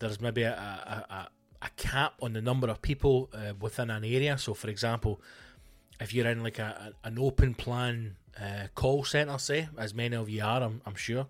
there's 0.00 0.20
maybe 0.20 0.42
a, 0.42 0.52
a, 0.52 1.28
a, 1.62 1.70
cap 1.76 2.14
on 2.20 2.34
the 2.34 2.42
number 2.42 2.68
of 2.68 2.82
people 2.82 3.30
uh, 3.32 3.54
within 3.58 3.90
an 3.90 4.04
area. 4.04 4.36
So, 4.36 4.52
for 4.54 4.68
example, 4.68 5.20
if 5.98 6.12
you're 6.12 6.28
in 6.28 6.42
like 6.42 6.58
a, 6.58 6.92
a- 7.04 7.08
an 7.08 7.18
open 7.18 7.54
plan 7.54 8.16
uh, 8.40 8.68
call 8.74 9.04
center, 9.04 9.38
say, 9.38 9.68
as 9.78 9.94
many 9.94 10.14
of 10.14 10.28
you 10.28 10.42
are, 10.44 10.62
I'm, 10.62 10.82
I'm 10.84 10.94
sure, 10.94 11.26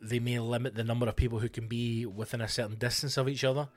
they 0.00 0.18
may 0.18 0.38
limit 0.40 0.74
the 0.74 0.84
number 0.84 1.06
of 1.06 1.14
people 1.16 1.38
who 1.38 1.48
can 1.48 1.68
be 1.68 2.04
within 2.04 2.40
a 2.40 2.48
certain 2.48 2.76
distance 2.76 3.16
of 3.16 3.28
each 3.28 3.44
other. 3.44 3.68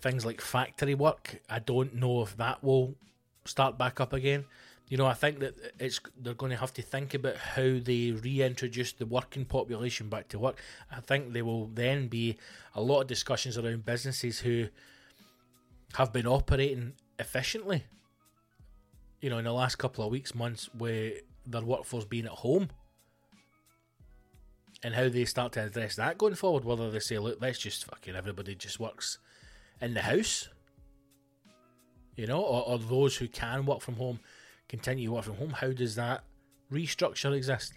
Things 0.00 0.24
like 0.24 0.40
factory 0.40 0.94
work, 0.94 1.40
I 1.48 1.58
don't 1.58 1.94
know 1.94 2.22
if 2.22 2.36
that 2.36 2.62
will 2.62 2.94
start 3.44 3.78
back 3.78 4.00
up 4.00 4.12
again. 4.12 4.44
You 4.88 4.96
know, 4.96 5.06
I 5.06 5.14
think 5.14 5.40
that 5.40 5.54
it's 5.78 6.00
they're 6.18 6.34
going 6.34 6.50
to 6.50 6.56
have 6.56 6.72
to 6.74 6.82
think 6.82 7.12
about 7.14 7.36
how 7.36 7.78
they 7.82 8.12
reintroduce 8.12 8.92
the 8.92 9.06
working 9.06 9.44
population 9.44 10.08
back 10.08 10.28
to 10.28 10.38
work. 10.38 10.58
I 10.90 11.00
think 11.00 11.32
there 11.32 11.44
will 11.44 11.66
then 11.66 12.08
be 12.08 12.36
a 12.74 12.80
lot 12.80 13.02
of 13.02 13.06
discussions 13.06 13.58
around 13.58 13.84
businesses 13.84 14.38
who 14.40 14.68
have 15.94 16.12
been 16.12 16.26
operating 16.26 16.94
efficiently 17.18 17.84
you 19.20 19.30
know, 19.30 19.38
in 19.38 19.44
the 19.44 19.52
last 19.52 19.76
couple 19.76 20.04
of 20.04 20.10
weeks, 20.10 20.34
months, 20.34 20.68
where 20.76 21.12
their 21.46 21.62
workforce 21.62 22.04
being 22.04 22.26
at 22.26 22.32
home 22.32 22.68
and 24.82 24.94
how 24.94 25.08
they 25.08 25.24
start 25.24 25.52
to 25.52 25.64
address 25.64 25.96
that 25.96 26.18
going 26.18 26.34
forward. 26.34 26.64
Whether 26.64 26.90
they 26.90 27.00
say, 27.00 27.18
look, 27.18 27.38
let's 27.40 27.58
just 27.58 27.84
fucking 27.84 28.14
everybody 28.14 28.54
just 28.54 28.78
works 28.78 29.18
in 29.80 29.94
the 29.94 30.02
house, 30.02 30.48
you 32.16 32.26
know, 32.26 32.40
or, 32.40 32.66
or 32.66 32.78
those 32.78 33.16
who 33.16 33.28
can 33.28 33.64
work 33.64 33.80
from 33.80 33.94
home 33.96 34.20
continue 34.68 35.06
to 35.08 35.14
work 35.14 35.24
from 35.24 35.36
home. 35.36 35.50
How 35.50 35.72
does 35.72 35.94
that 35.96 36.24
restructure 36.72 37.34
exist? 37.34 37.74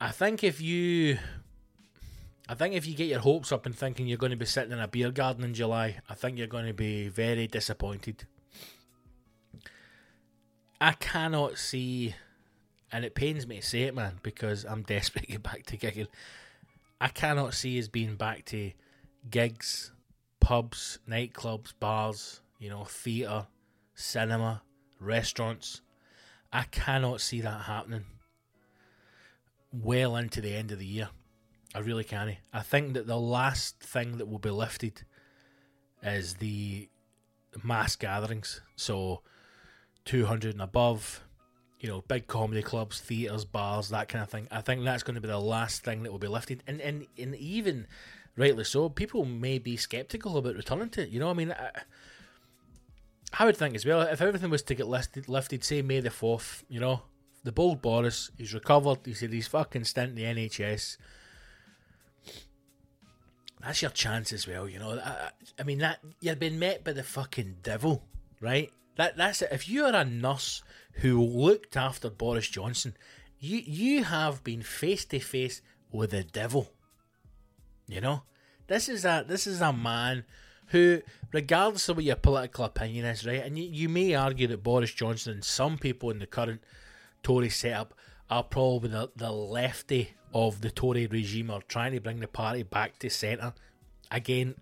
I 0.00 0.10
think 0.10 0.44
if 0.44 0.60
you. 0.60 1.18
I 2.46 2.54
think 2.54 2.74
if 2.74 2.86
you 2.86 2.94
get 2.94 3.08
your 3.08 3.20
hopes 3.20 3.52
up 3.52 3.64
and 3.64 3.74
thinking 3.74 4.06
you're 4.06 4.18
going 4.18 4.28
to 4.30 4.36
be 4.36 4.44
sitting 4.44 4.72
in 4.72 4.78
a 4.78 4.86
beer 4.86 5.10
garden 5.10 5.44
in 5.44 5.54
July, 5.54 6.00
I 6.10 6.14
think 6.14 6.36
you're 6.36 6.46
going 6.46 6.66
to 6.66 6.74
be 6.74 7.08
very 7.08 7.46
disappointed. 7.46 8.26
I 10.78 10.92
cannot 10.92 11.56
see, 11.56 12.14
and 12.92 13.02
it 13.02 13.14
pains 13.14 13.46
me 13.46 13.60
to 13.60 13.66
say 13.66 13.82
it, 13.84 13.94
man, 13.94 14.18
because 14.22 14.66
I'm 14.66 14.82
desperate 14.86 15.22
to 15.22 15.32
get 15.32 15.42
back 15.42 15.64
to 15.66 15.78
gigging. 15.78 16.08
I 17.00 17.08
cannot 17.08 17.54
see 17.54 17.78
us 17.78 17.88
being 17.88 18.16
back 18.16 18.44
to 18.46 18.72
gigs, 19.30 19.92
pubs, 20.44 20.98
nightclubs, 21.08 21.72
bars, 21.80 22.40
you 22.58 22.68
know, 22.68 22.84
theatre, 22.84 23.46
cinema, 23.94 24.62
restaurants. 25.00 25.80
I 26.52 26.64
cannot 26.64 27.22
see 27.22 27.40
that 27.40 27.62
happening. 27.62 28.04
well 29.72 30.16
into 30.16 30.40
the 30.42 30.54
end 30.54 30.70
of 30.70 30.78
the 30.78 30.86
year. 30.86 31.08
I 31.74 31.78
really 31.78 32.04
can't. 32.04 32.36
I 32.52 32.60
think 32.60 32.92
that 32.92 33.06
the 33.06 33.16
last 33.18 33.80
thing 33.80 34.18
that 34.18 34.26
will 34.26 34.38
be 34.38 34.50
lifted 34.50 35.02
is 36.02 36.34
the 36.34 36.88
mass 37.62 37.96
gatherings. 37.96 38.60
So 38.76 39.22
200 40.04 40.52
and 40.52 40.62
above, 40.62 41.24
you 41.80 41.88
know, 41.88 42.02
big 42.02 42.26
comedy 42.26 42.62
clubs, 42.62 43.00
theatres, 43.00 43.46
bars, 43.46 43.88
that 43.88 44.08
kind 44.08 44.22
of 44.22 44.28
thing. 44.28 44.46
I 44.50 44.60
think 44.60 44.84
that's 44.84 45.02
going 45.02 45.14
to 45.14 45.20
be 45.22 45.28
the 45.28 45.38
last 45.38 45.82
thing 45.82 46.02
that 46.02 46.12
will 46.12 46.18
be 46.18 46.28
lifted. 46.28 46.62
And 46.66 46.80
and, 46.82 47.06
and 47.18 47.34
even 47.34 47.86
rightly 48.36 48.64
so, 48.64 48.88
people 48.88 49.24
may 49.24 49.58
be 49.58 49.76
skeptical 49.76 50.36
about 50.36 50.56
returning 50.56 50.90
to 50.90 51.02
it. 51.02 51.10
You 51.10 51.20
know, 51.20 51.30
I 51.30 51.34
mean, 51.34 51.52
I, 51.52 51.70
I 53.38 53.44
would 53.44 53.56
think 53.56 53.74
as 53.74 53.84
well, 53.86 54.00
if 54.02 54.20
everything 54.20 54.50
was 54.50 54.62
to 54.62 54.74
get 54.74 54.86
lifted, 54.86 55.28
lifted, 55.28 55.64
say 55.64 55.82
May 55.82 56.00
the 56.00 56.10
4th, 56.10 56.64
you 56.68 56.80
know, 56.80 57.02
the 57.42 57.52
bold 57.52 57.82
Boris, 57.82 58.30
he's 58.38 58.54
recovered, 58.54 59.00
he 59.04 59.14
said 59.14 59.32
he's 59.32 59.48
fucking 59.48 59.84
stint 59.84 60.10
in 60.10 60.14
the 60.14 60.48
NHS 60.48 60.96
that's 63.64 63.82
your 63.82 63.90
chance 63.90 64.32
as 64.32 64.46
well. 64.46 64.68
You 64.68 64.78
know, 64.78 65.00
I, 65.02 65.30
I 65.58 65.62
mean 65.62 65.78
that 65.78 66.00
you've 66.20 66.38
been 66.38 66.58
met 66.58 66.84
by 66.84 66.92
the 66.92 67.02
fucking 67.02 67.56
devil, 67.62 68.04
right? 68.40 68.70
That 68.96 69.16
that's 69.16 69.42
it. 69.42 69.48
If 69.50 69.68
you 69.68 69.84
are 69.84 69.94
a 69.94 70.04
nurse 70.04 70.62
who 70.94 71.22
looked 71.22 71.76
after 71.76 72.10
Boris 72.10 72.48
Johnson, 72.48 72.94
you 73.38 73.58
you 73.58 74.04
have 74.04 74.44
been 74.44 74.62
face 74.62 75.04
to 75.06 75.18
face 75.18 75.62
with 75.90 76.10
the 76.10 76.24
devil. 76.24 76.73
You 77.86 78.00
know, 78.00 78.22
this 78.66 78.88
is 78.88 79.04
a 79.04 79.24
this 79.26 79.46
is 79.46 79.60
a 79.60 79.72
man 79.72 80.24
who, 80.68 81.02
regardless 81.32 81.88
of 81.88 81.96
what 81.96 82.04
your 82.04 82.16
political 82.16 82.64
opinion 82.64 83.04
is, 83.04 83.26
right, 83.26 83.44
and 83.44 83.58
you, 83.58 83.64
you 83.64 83.88
may 83.88 84.14
argue 84.14 84.46
that 84.48 84.62
Boris 84.62 84.92
Johnson 84.92 85.34
and 85.34 85.44
some 85.44 85.76
people 85.76 86.10
in 86.10 86.18
the 86.18 86.26
current 86.26 86.62
Tory 87.22 87.50
setup 87.50 87.94
are 88.30 88.42
probably 88.42 88.90
the, 88.90 89.10
the 89.14 89.30
lefty 89.30 90.14
of 90.32 90.62
the 90.62 90.70
Tory 90.70 91.06
regime 91.06 91.50
are 91.50 91.62
trying 91.62 91.92
to 91.92 92.00
bring 92.00 92.20
the 92.20 92.28
party 92.28 92.62
back 92.62 92.98
to 93.00 93.10
centre. 93.10 93.52
Again, 94.10 94.54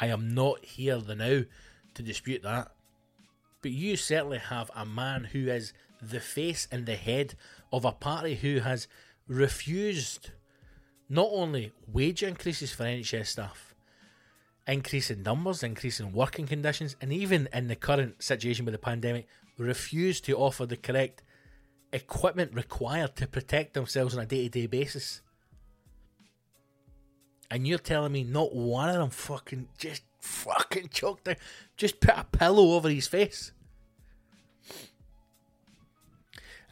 I 0.00 0.06
am 0.06 0.34
not 0.34 0.64
here 0.64 0.98
the 0.98 1.14
now 1.14 1.42
to 1.94 2.02
dispute 2.02 2.42
that. 2.42 2.72
But 3.62 3.72
you 3.72 3.96
certainly 3.96 4.38
have 4.38 4.70
a 4.74 4.86
man 4.86 5.24
who 5.24 5.48
is 5.48 5.72
the 6.00 6.20
face 6.20 6.66
and 6.72 6.86
the 6.86 6.96
head 6.96 7.34
of 7.72 7.84
a 7.84 7.92
party 7.92 8.36
who 8.36 8.60
has 8.60 8.88
refused 9.28 10.30
not 11.10 11.28
only 11.32 11.72
wage 11.88 12.22
increases 12.22 12.72
for 12.72 12.84
NHS 12.84 13.26
staff, 13.26 13.74
increase 14.68 15.10
in 15.10 15.24
numbers, 15.24 15.64
increase 15.64 15.98
in 15.98 16.12
working 16.12 16.46
conditions, 16.46 16.96
and 17.00 17.12
even 17.12 17.48
in 17.52 17.66
the 17.66 17.74
current 17.74 18.22
situation 18.22 18.64
with 18.64 18.72
the 18.72 18.78
pandemic, 18.78 19.26
refuse 19.58 20.20
to 20.22 20.36
offer 20.36 20.64
the 20.64 20.76
correct 20.76 21.22
equipment 21.92 22.54
required 22.54 23.16
to 23.16 23.26
protect 23.26 23.74
themselves 23.74 24.16
on 24.16 24.22
a 24.22 24.26
day 24.26 24.44
to 24.44 24.48
day 24.48 24.66
basis. 24.66 25.20
And 27.50 27.66
you're 27.66 27.78
telling 27.78 28.12
me 28.12 28.22
not 28.22 28.54
one 28.54 28.88
of 28.88 28.94
them 28.94 29.10
fucking 29.10 29.66
just 29.76 30.02
fucking 30.20 30.90
choked 30.90 31.24
there, 31.24 31.36
just 31.76 31.98
put 32.00 32.16
a 32.16 32.24
pillow 32.24 32.76
over 32.76 32.88
his 32.88 33.08
face. 33.08 33.50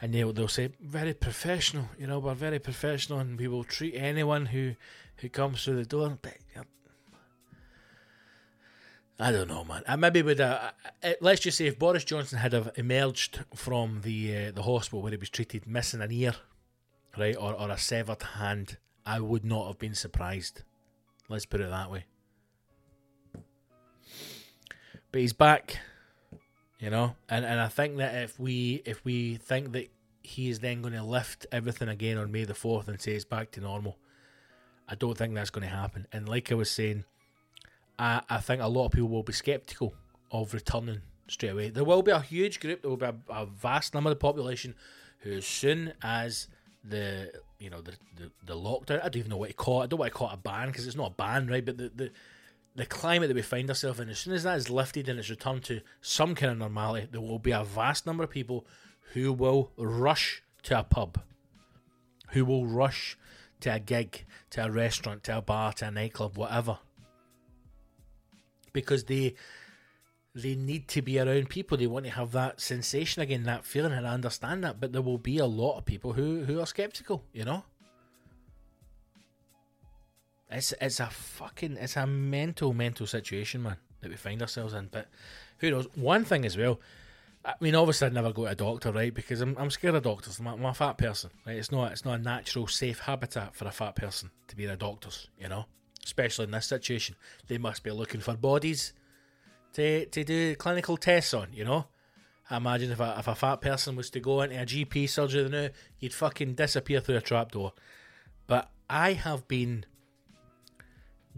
And 0.01 0.13
they'll, 0.13 0.31
they'll 0.31 0.47
say, 0.47 0.69
very 0.79 1.13
professional, 1.13 1.89
you 1.97 2.07
know, 2.07 2.19
we're 2.19 2.33
very 2.33 2.59
professional 2.59 3.19
and 3.19 3.37
we 3.37 3.47
will 3.47 3.65
treat 3.65 3.95
anyone 3.95 4.47
who, 4.47 4.75
who 5.17 5.29
comes 5.29 5.63
through 5.63 5.75
the 5.75 5.85
door. 5.85 6.17
But, 6.21 6.37
I 9.21 9.33
don't 9.33 9.49
know, 9.49 9.65
man. 9.65 9.83
I 9.85 9.97
maybe 9.97 10.21
would. 10.21 10.39
Uh, 10.39 10.71
let's 11.19 11.41
just 11.41 11.57
say 11.57 11.67
if 11.67 11.77
Boris 11.77 12.05
Johnson 12.05 12.37
had 12.37 12.53
have 12.53 12.71
emerged 12.77 13.43
from 13.53 13.99
the 14.01 14.47
uh, 14.47 14.51
the 14.51 14.63
hospital 14.63 15.01
where 15.01 15.11
he 15.11 15.17
was 15.17 15.29
treated, 15.29 15.67
missing 15.67 16.01
an 16.01 16.09
ear, 16.09 16.35
right, 17.17 17.35
or 17.35 17.53
or 17.53 17.69
a 17.69 17.77
severed 17.77 18.23
hand, 18.23 18.77
I 19.05 19.19
would 19.19 19.43
not 19.43 19.67
have 19.67 19.77
been 19.77 19.93
surprised. 19.93 20.63
Let's 21.27 21.45
put 21.45 21.59
it 21.59 21.69
that 21.69 21.91
way. 21.91 22.05
But 25.11 25.19
he's 25.19 25.33
back, 25.33 25.79
you 26.79 26.89
know, 26.89 27.15
and 27.29 27.45
and 27.45 27.59
I 27.59 27.67
think 27.67 27.97
that 27.97 28.15
if 28.23 28.39
we 28.39 28.81
if 28.85 29.03
we 29.03 29.35
think 29.35 29.73
that 29.73 29.89
he 30.21 30.49
is 30.49 30.59
then 30.59 30.81
going 30.81 30.93
to 30.93 31.03
lift 31.03 31.45
everything 31.51 31.87
again 31.87 32.17
on 32.17 32.31
May 32.31 32.43
the 32.43 32.53
fourth 32.53 32.87
and 32.87 32.99
say 33.01 33.13
it's 33.13 33.25
back 33.25 33.51
to 33.51 33.61
normal, 33.61 33.97
I 34.87 34.95
don't 34.95 35.17
think 35.17 35.33
that's 35.33 35.49
going 35.49 35.67
to 35.67 35.73
happen. 35.73 36.07
And 36.11 36.27
like 36.27 36.51
I 36.51 36.55
was 36.55 36.69
saying 36.69 37.05
I, 37.99 38.21
I 38.29 38.37
think 38.37 38.61
a 38.61 38.67
lot 38.67 38.85
of 38.85 38.91
people 38.91 39.09
will 39.09 39.23
be 39.23 39.33
sceptical 39.33 39.93
of 40.31 40.53
returning 40.53 41.01
straight 41.27 41.49
away. 41.49 41.69
There 41.69 41.83
will 41.83 42.01
be 42.01 42.11
a 42.11 42.21
huge 42.21 42.59
group, 42.61 42.81
there 42.81 42.89
will 42.89 42.97
be 42.97 43.05
a, 43.05 43.15
a 43.29 43.45
vast 43.45 43.93
number 43.93 44.09
of 44.09 44.17
the 44.17 44.21
population 44.21 44.73
who, 45.19 45.33
as 45.33 45.45
soon 45.45 45.93
as 46.01 46.47
the 46.83 47.31
you 47.59 47.69
know 47.69 47.81
the, 47.81 47.91
the, 48.15 48.31
the 48.45 48.55
lockdown, 48.55 48.99
I 48.99 49.03
don't 49.03 49.17
even 49.17 49.29
know 49.31 49.37
what 49.37 49.49
to 49.49 49.55
call 49.55 49.81
it. 49.81 49.85
I 49.85 49.87
don't 49.87 49.99
want 49.99 50.13
to 50.13 50.17
call 50.17 50.29
it 50.29 50.35
a 50.35 50.37
ban 50.37 50.67
because 50.67 50.87
it's 50.87 50.95
not 50.95 51.11
a 51.11 51.15
ban, 51.15 51.47
right? 51.47 51.65
But 51.65 51.77
the, 51.77 51.91
the 51.93 52.11
the 52.79 52.85
climate 52.85 53.29
that 53.29 53.35
we 53.35 53.41
find 53.41 53.69
ourselves 53.69 53.99
in, 53.99 54.09
as 54.09 54.19
soon 54.19 54.33
as 54.33 54.43
that 54.43 54.57
is 54.57 54.69
lifted 54.69 55.09
and 55.09 55.19
it's 55.19 55.29
returned 55.29 55.63
to 55.65 55.81
some 56.01 56.35
kind 56.35 56.51
of 56.51 56.57
normality, 56.57 57.07
there 57.11 57.21
will 57.21 57.39
be 57.39 57.51
a 57.51 57.63
vast 57.63 58.05
number 58.05 58.23
of 58.23 58.29
people 58.29 58.65
who 59.13 59.33
will 59.33 59.71
rush 59.77 60.43
to 60.63 60.79
a 60.79 60.83
pub, 60.83 61.19
who 62.29 62.45
will 62.45 62.65
rush 62.65 63.17
to 63.61 63.73
a 63.73 63.79
gig, 63.79 64.25
to 64.51 64.65
a 64.65 64.71
restaurant, 64.71 65.23
to 65.23 65.37
a 65.37 65.41
bar, 65.41 65.73
to 65.73 65.87
a 65.87 65.91
nightclub, 65.91 66.37
whatever 66.37 66.79
because 68.73 69.05
they 69.05 69.35
they 70.35 70.55
need 70.55 70.87
to 70.87 71.01
be 71.01 71.19
around 71.19 71.49
people. 71.49 71.77
They 71.77 71.87
want 71.87 72.05
to 72.05 72.11
have 72.11 72.31
that 72.33 72.61
sensation 72.61 73.21
again, 73.21 73.43
that 73.43 73.65
feeling, 73.65 73.93
and 73.93 74.07
I 74.07 74.13
understand 74.13 74.63
that. 74.63 74.79
But 74.79 74.93
there 74.93 75.01
will 75.01 75.17
be 75.17 75.37
a 75.39 75.45
lot 75.45 75.77
of 75.77 75.85
people 75.85 76.13
who 76.13 76.45
who 76.45 76.59
are 76.59 76.65
skeptical. 76.65 77.23
You 77.33 77.45
know, 77.45 77.63
it's 80.49 80.73
it's 80.81 80.99
a 80.99 81.07
fucking 81.07 81.77
it's 81.77 81.95
a 81.97 82.07
mental 82.07 82.73
mental 82.73 83.07
situation, 83.07 83.63
man, 83.63 83.77
that 84.01 84.09
we 84.09 84.17
find 84.17 84.41
ourselves 84.41 84.73
in. 84.73 84.89
But 84.91 85.07
who 85.59 85.71
knows? 85.71 85.87
One 85.95 86.25
thing 86.25 86.45
as 86.45 86.57
well. 86.57 86.79
I 87.45 87.53
mean, 87.61 87.73
obviously, 87.73 88.07
I'd 88.07 88.13
never 88.13 88.33
go 88.33 88.43
to 88.43 88.51
a 88.51 88.55
doctor, 88.55 88.91
right? 88.91 89.13
Because 89.13 89.39
I'm, 89.39 89.55
I'm 89.57 89.71
scared 89.71 89.95
of 89.95 90.03
doctors. 90.03 90.39
I'm, 90.39 90.47
I'm 90.47 90.65
a 90.65 90.73
fat 90.73 90.97
person, 90.97 91.29
right? 91.47 91.55
It's 91.55 91.71
not 91.71 91.91
it's 91.91 92.03
not 92.03 92.19
a 92.19 92.23
natural, 92.23 92.67
safe 92.67 92.99
habitat 92.99 93.55
for 93.55 93.65
a 93.65 93.71
fat 93.71 93.95
person 93.95 94.29
to 94.47 94.55
be 94.55 94.65
in 94.65 94.69
a 94.69 94.77
doctor's, 94.77 95.29
you 95.39 95.47
know 95.47 95.65
especially 96.09 96.45
in 96.45 96.51
this 96.51 96.65
situation. 96.65 97.15
They 97.47 97.57
must 97.57 97.83
be 97.83 97.91
looking 97.91 98.21
for 98.21 98.35
bodies 98.35 98.93
to 99.73 100.05
to 100.05 100.23
do 100.23 100.55
clinical 100.55 100.97
tests 100.97 101.33
on, 101.33 101.49
you 101.53 101.65
know? 101.65 101.85
I 102.49 102.57
imagine 102.57 102.91
if 102.91 102.99
a, 102.99 103.15
if 103.19 103.27
a 103.27 103.35
fat 103.35 103.61
person 103.61 103.95
was 103.95 104.09
to 104.09 104.19
go 104.19 104.41
into 104.41 104.59
a 104.59 104.65
GP 104.65 105.07
surgery 105.07 105.47
now, 105.49 105.69
you'd 105.99 106.13
fucking 106.13 106.55
disappear 106.55 106.99
through 106.99 107.17
a 107.17 107.21
trapdoor. 107.21 107.73
But 108.47 108.71
I 108.89 109.13
have 109.13 109.47
been 109.47 109.85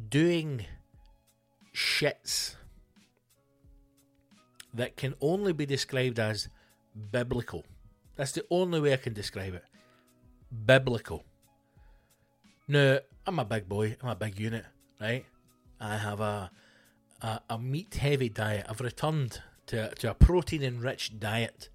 doing 0.10 0.66
shits 1.74 2.56
that 4.74 4.96
can 4.96 5.16
only 5.22 5.54
be 5.54 5.66
described 5.66 6.20
as 6.20 6.50
biblical. 7.12 7.66
That's 8.16 8.32
the 8.32 8.46
only 8.50 8.80
way 8.80 8.94
I 8.94 8.98
can 8.98 9.14
describe 9.14 9.54
it. 9.54 9.64
Biblical. 10.66 11.24
Now, 12.68 13.00
I'm 13.26 13.40
a 13.40 13.46
big 13.46 13.68
boy. 13.68 13.98
I'm 14.02 14.10
a 14.10 14.16
big 14.16 14.40
unit, 14.40 14.66
right? 15.00 15.26
I 15.80 15.98
have 15.98 16.20
a 16.20 16.52
a, 17.22 17.40
a 17.50 17.58
meat 17.58 17.96
heavy 17.96 18.30
diet. 18.30 18.66
I've 18.70 18.82
returned 18.82 19.42
to 19.68 19.90
to 19.96 20.12
a 20.12 20.14
protein 20.14 20.64
enriched 20.64 21.20
diet. 21.20 21.70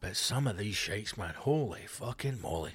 But 0.00 0.16
some 0.16 0.46
of 0.46 0.58
these 0.58 0.76
shakes, 0.76 1.16
man, 1.16 1.34
holy 1.34 1.86
fucking 1.86 2.40
moly! 2.40 2.72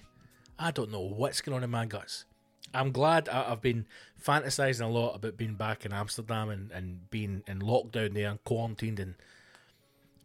I 0.58 0.72
don't 0.72 0.92
know 0.92 1.02
what's 1.02 1.42
going 1.42 1.58
on 1.58 1.64
in 1.64 1.70
my 1.70 1.86
guts. 1.86 2.26
I'm 2.74 2.92
glad 2.92 3.28
I, 3.30 3.50
have 3.50 3.62
been 3.62 3.86
fantasizing 4.24 4.86
a 4.86 4.88
lot 4.88 5.16
about 5.16 5.38
being 5.38 5.56
back 5.56 5.86
in 5.86 5.94
Amsterdam 5.94 6.50
and, 6.50 6.72
and 6.72 7.10
being 7.10 7.44
in 7.48 7.60
lockdown 7.60 8.14
there 8.14 8.30
and 8.30 8.44
quarantined 8.44 9.00
and 9.00 9.16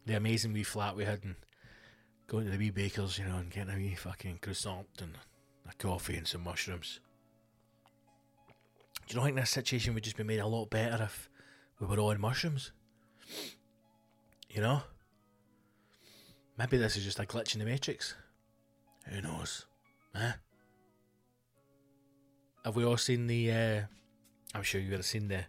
the 0.07 0.17
amazing 0.17 0.53
wee 0.53 0.63
flat 0.63 0.97
we 0.97 1.05
had 1.05 1.25
and 1.25 1.35
going 2.29 2.45
to 2.45 2.51
the 2.51 2.59
wee 2.59 2.71
bakers, 2.71 3.19
you 3.19 3.25
know, 3.25 3.37
and 3.37 3.51
getting 3.51 3.75
a 3.75 3.77
wee 3.77 3.95
fucking 3.95 4.39
croissant 4.41 4.87
and 5.01 5.19
a 5.69 5.75
coffee 5.75 6.17
and 6.17 6.27
some 6.27 6.45
mushrooms. 6.45 7.01
Do 9.07 9.15
you 9.15 9.17
not 9.17 9.25
think 9.27 9.37
this 9.37 9.51
situation 9.51 9.95
would 9.95 10.05
just 10.05 10.17
be 10.17 10.25
made 10.25 10.41
a 10.41 10.47
lot 10.47 10.71
better 10.71 11.05
if 11.05 11.29
we 11.81 11.87
were 11.87 11.99
all 11.99 12.11
on 12.11 12.21
mushrooms? 12.21 12.73
You 14.51 14.61
know? 14.61 14.83
Maybe 16.59 16.77
this 16.77 16.97
is 16.97 17.05
just 17.05 17.21
a 17.21 17.25
glitch 17.25 17.55
in 17.55 17.61
the 17.61 17.67
matrix. 17.67 18.15
Who 19.09 19.21
knows? 19.21 19.67
Eh? 20.15 20.33
Have 22.67 22.77
we 22.77 22.85
all 22.85 22.99
seen 22.99 23.27
the 23.27 23.51
uh, 23.51 23.81
I'm 24.55 24.63
sure 24.63 24.81
you 24.81 24.91
would 24.91 24.99
have 24.99 25.07
seen 25.07 25.29
the 25.29 25.45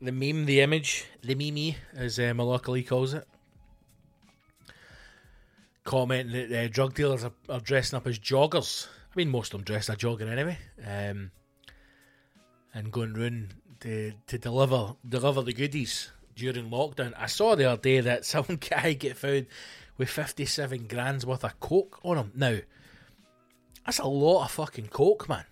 the 0.00 0.12
meme, 0.12 0.46
the 0.46 0.60
image, 0.62 1.04
the 1.22 1.34
meme, 1.34 1.74
as 1.94 2.18
uh, 2.18 2.32
Malaka 2.32 2.86
calls 2.88 3.12
it. 3.12 3.28
Comment 5.84 6.32
that 6.32 6.64
uh, 6.64 6.68
drug 6.68 6.94
dealers 6.94 7.24
are, 7.24 7.32
are 7.50 7.60
dressing 7.60 7.98
up 7.98 8.06
as 8.06 8.18
joggers 8.18 8.88
I 9.12 9.18
mean, 9.18 9.28
most 9.28 9.52
of 9.52 9.58
them 9.58 9.64
dressed 9.64 9.90
a 9.90 9.92
jogger 9.92 10.26
anyway, 10.26 10.58
um, 10.86 11.30
and 12.72 12.90
going 12.90 13.12
round 13.12 13.54
to 13.80 14.12
to 14.26 14.38
deliver 14.38 14.94
deliver 15.06 15.42
the 15.42 15.52
goodies 15.52 16.10
during 16.34 16.70
lockdown. 16.70 17.12
I 17.18 17.26
saw 17.26 17.54
the 17.54 17.70
other 17.70 17.82
day 17.82 18.00
that 18.00 18.24
some 18.24 18.58
guy 18.70 18.94
get 18.94 19.18
found 19.18 19.48
with 19.98 20.08
fifty 20.08 20.46
seven 20.46 20.86
grand's 20.86 21.26
worth 21.26 21.44
of 21.44 21.60
coke 21.60 22.00
on 22.02 22.16
him. 22.16 22.32
Now, 22.34 22.58
That's 23.84 23.98
a 23.98 24.06
lot 24.06 24.44
of 24.44 24.50
fucking 24.52 24.88
coke, 24.88 25.28
man. 25.28 25.44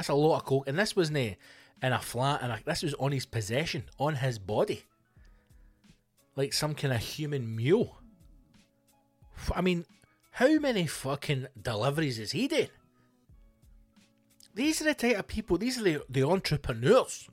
That's 0.00 0.08
a 0.08 0.14
lot 0.14 0.36
of 0.36 0.44
coke, 0.46 0.66
and 0.66 0.78
this 0.78 0.96
wasn't 0.96 1.18
in 1.18 1.36
a 1.92 1.98
flat, 1.98 2.40
and 2.40 2.58
this 2.64 2.82
was 2.82 2.94
on 2.94 3.12
his 3.12 3.26
possession, 3.26 3.84
on 3.98 4.14
his 4.14 4.38
body, 4.38 4.84
like 6.36 6.54
some 6.54 6.74
kind 6.74 6.94
of 6.94 7.00
human 7.00 7.54
mule. 7.54 7.98
I 9.54 9.60
mean, 9.60 9.84
how 10.30 10.58
many 10.58 10.86
fucking 10.86 11.48
deliveries 11.60 12.18
is 12.18 12.32
he 12.32 12.48
doing? 12.48 12.70
These 14.54 14.80
are 14.80 14.84
the 14.84 14.94
type 14.94 15.18
of 15.18 15.26
people. 15.26 15.58
These 15.58 15.78
are 15.78 15.82
the, 15.82 16.02
the 16.08 16.22
entrepreneurs 16.22 17.28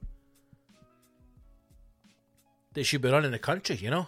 that 2.73 2.83
should 2.83 3.01
be 3.01 3.09
running 3.09 3.31
the 3.31 3.39
country. 3.39 3.77
You 3.77 3.91
know. 3.91 4.07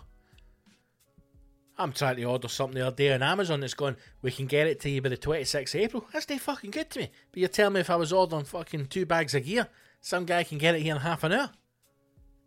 I'm 1.79 1.93
trying 1.93 2.17
to 2.17 2.25
order 2.25 2.49
something 2.49 2.77
the 2.77 2.87
other 2.87 2.95
day 2.95 3.13
on 3.13 3.23
Amazon 3.23 3.61
that's 3.61 3.73
going, 3.73 3.95
we 4.21 4.31
can 4.31 4.47
get 4.47 4.67
it 4.67 4.81
to 4.81 4.89
you 4.89 5.01
by 5.01 5.07
the 5.07 5.17
26th 5.17 5.73
of 5.73 5.79
April. 5.79 6.05
That's 6.11 6.29
not 6.29 6.41
fucking 6.41 6.71
good 6.71 6.89
to 6.89 6.99
me. 6.99 7.09
But 7.31 7.39
you're 7.39 7.47
telling 7.47 7.75
me 7.75 7.79
if 7.79 7.89
I 7.89 7.95
was 7.95 8.11
ordering 8.11 8.43
fucking 8.43 8.87
two 8.87 9.05
bags 9.05 9.33
of 9.33 9.45
gear, 9.45 9.67
some 10.01 10.25
guy 10.25 10.43
can 10.43 10.57
get 10.57 10.75
it 10.75 10.81
here 10.81 10.93
in 10.93 11.01
half 11.01 11.23
an 11.23 11.31
hour. 11.31 11.51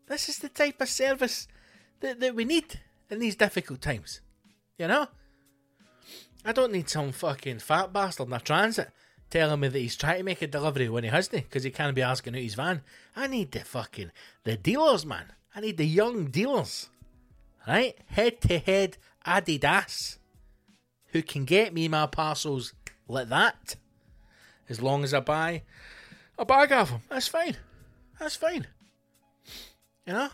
This 0.07 0.29
is 0.29 0.39
the 0.39 0.51
type 0.51 0.83
of 0.83 0.89
service 0.91 1.49
that, 2.01 2.21
that 2.21 2.35
we 2.35 2.45
need 2.45 2.81
in 3.09 3.21
these 3.21 3.35
difficult 3.35 3.81
times. 3.81 4.21
You 4.77 4.89
know? 4.89 5.07
I 6.45 6.53
don't 6.53 6.73
need 6.73 6.91
some 6.91 7.13
fucking 7.13 7.61
fat 7.61 7.91
bastard 7.91 8.27
in 8.27 8.35
a 8.35 8.41
transit 8.41 8.91
telling 9.31 9.61
me 9.61 9.69
that 9.69 9.79
he's 9.79 9.97
trying 9.97 10.19
to 10.19 10.25
make 10.25 10.43
a 10.43 10.47
delivery 10.47 10.91
when 10.91 11.05
he 11.05 11.11
hasn't 11.11 11.45
because 11.45 11.63
he 11.63 11.71
can't 11.71 11.95
be 11.95 12.03
asking 12.03 12.35
out 12.35 12.43
his 12.43 12.55
van. 12.55 12.83
I 13.17 13.29
need 13.29 13.53
the 13.53 13.61
fucking, 13.61 14.13
the 14.45 14.59
dealers, 14.59 15.07
man. 15.07 15.33
I 15.55 15.61
need 15.61 15.79
the 15.79 15.87
young 15.87 16.27
dealers. 16.27 16.91
Right? 17.67 17.97
Head 18.07 18.41
to 18.43 18.59
head 18.59 18.99
Adidas 19.27 20.19
who 21.09 21.23
can 21.23 21.45
get 21.45 21.75
me 21.75 21.89
my 21.89 22.07
parcels 22.07 22.73
like 23.09 23.29
that. 23.29 23.77
As 24.69 24.81
long 24.81 25.05
as 25.05 25.13
I 25.13 25.21
buy 25.21 25.63
a 26.39 26.45
bag 26.45 26.73
of 26.73 26.91
them, 26.91 27.01
that's 27.09 27.29
fine. 27.29 27.57
That's 28.19 28.37
fine. 28.37 28.67
You 30.07 30.15
know, 30.15 30.29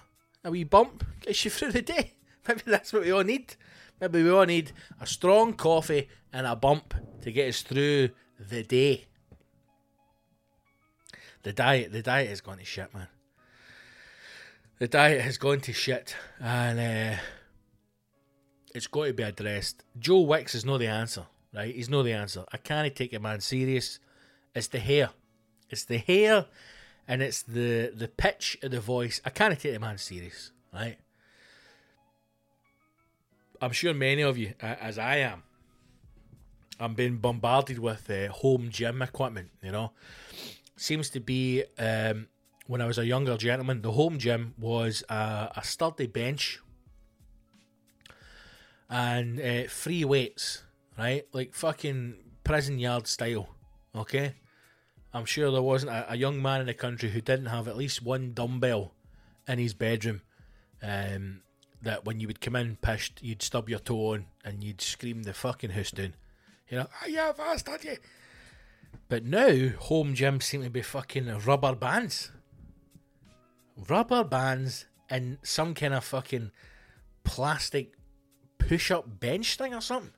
a 0.44 0.51
wee 0.51 0.64
bump 0.64 1.05
gets 1.20 1.44
you 1.44 1.51
through 1.53 1.72
the 1.72 1.83
day. 1.83 2.12
Maybe 2.46 2.62
that's 2.66 2.92
what 2.92 3.03
we 3.03 3.11
all 3.11 3.24
need. 3.24 3.57
Maybe 4.01 4.22
we 4.22 4.31
all 4.31 4.46
need 4.46 4.72
a 5.01 5.07
strong 5.07 5.55
coffee 5.55 6.09
and 6.33 6.46
a 6.46 6.55
bump 6.55 6.94
to 7.22 7.33
get 7.33 7.48
us 7.48 7.62
through 7.62 8.11
the 8.38 8.62
day. 8.62 9.07
The 11.42 11.53
diet, 11.53 11.92
the 11.92 12.03
diet 12.03 12.29
has 12.29 12.40
gone 12.40 12.59
to 12.59 12.64
shit, 12.64 12.92
man. 12.94 13.09
The 14.79 14.88
diet 14.88 15.22
has 15.22 15.38
gone 15.38 15.61
to 15.62 15.72
shit, 15.72 16.14
and 16.40 16.79
uh, 16.79 17.18
it's 18.79 18.87
got 18.87 19.07
to 19.07 19.12
be 19.12 19.25
addressed. 19.25 19.85
Joe 19.99 20.21
Wicks 20.21 20.55
is 20.55 20.64
not 20.64 20.79
the 20.79 20.87
answer, 20.87 21.27
right? 21.53 21.75
He's 21.75 21.91
not 21.91 22.05
the 22.05 22.12
answer. 22.12 22.45
I 22.53 22.57
can't 22.57 22.95
take 22.95 23.12
a 23.12 23.19
man 23.19 23.41
serious. 23.41 23.99
It's 24.55 24.69
the 24.69 24.79
hair. 24.79 25.11
It's 25.69 25.85
the 25.85 25.99
hair 25.99 26.47
and 27.07 27.21
it's 27.23 27.43
the 27.43 27.93
the 27.95 28.09
pitch 28.09 28.57
of 28.62 28.71
the 28.71 28.81
voice. 28.81 29.21
I 29.25 29.31
can't 29.31 29.59
take 29.59 29.73
the 29.75 29.81
man 29.81 29.99
serious, 29.99 30.53
right? 30.73 30.99
I'm 33.61 33.73
sure 33.73 33.93
many 33.93 34.23
of 34.23 34.38
you, 34.38 34.55
as 34.61 34.99
I 34.99 35.17
am, 35.17 35.43
I'm 36.79 36.95
being 36.95 37.17
bombarded 37.17 37.81
with 37.81 38.09
uh, 38.09 38.29
home 38.29 38.69
gym 38.71 39.03
equipment. 39.03 39.49
You 39.61 39.73
know, 39.73 39.91
seems 40.77 41.11
to 41.11 41.21
be 41.21 41.64
um, 41.79 42.29
when 42.69 42.81
I 42.81 42.87
was 42.87 42.99
a 42.99 43.07
younger 43.07 43.37
gentleman, 43.37 43.83
the 43.83 43.93
home 43.93 44.19
gym 44.19 44.55
was 44.57 45.03
a, 45.09 45.51
a 45.57 45.62
sturdy 45.64 46.07
bench 46.07 46.61
and 48.88 49.40
uh, 49.40 49.68
free 49.68 50.05
weights, 50.05 50.64
right? 50.98 51.27
Like 51.33 51.55
fucking 51.55 52.16
prison 52.44 52.79
yard 52.79 53.07
style, 53.07 53.48
okay? 53.94 54.35
I'm 55.12 55.24
sure 55.24 55.51
there 55.51 55.62
wasn't 55.62 55.92
a, 55.92 56.12
a, 56.12 56.16
young 56.16 56.40
man 56.40 56.61
in 56.61 56.66
the 56.66 56.74
country 56.74 57.11
who 57.11 57.20
didn't 57.20 57.46
have 57.46 57.66
at 57.66 57.77
least 57.77 58.03
one 58.03 58.33
dumbbell 58.35 58.92
in 59.46 59.59
his 59.59 59.74
bedroom. 59.74 60.22
Um, 60.83 61.40
that 61.83 62.05
when 62.05 62.20
you 62.20 62.27
would 62.27 62.40
come 62.40 62.57
in 62.57 62.77
pissed, 62.77 63.22
you'd 63.22 63.42
stub 63.42 63.68
your 63.68 63.79
toe 63.79 64.14
on 64.14 64.27
and 64.44 64.64
you'd 64.64 64.81
scream 64.81 65.22
the 65.22 65.33
fucking 65.33 65.70
house 65.70 65.90
down. 65.90 66.14
You 66.68 66.79
know, 66.79 66.87
oh, 67.03 67.07
yeah, 67.07 67.33
fast, 67.33 67.68
you? 67.85 67.96
But 69.09 69.24
now, 69.24 69.70
home 69.79 70.14
gyms 70.14 70.42
seem 70.42 70.62
to 70.62 70.70
be 70.70 70.83
fucking 70.83 71.27
rubber 71.44 71.74
bands. 71.74 72.31
Rubber 73.88 74.24
bands 74.24 74.87
and 75.09 75.38
some 75.42 75.74
kind 75.74 75.94
of 75.94 76.05
fucking 76.05 76.51
plastic 77.24 77.92
push 78.68 78.90
up 78.90 79.18
bench 79.18 79.57
thing 79.57 79.74
or 79.74 79.81
something. 79.81 80.12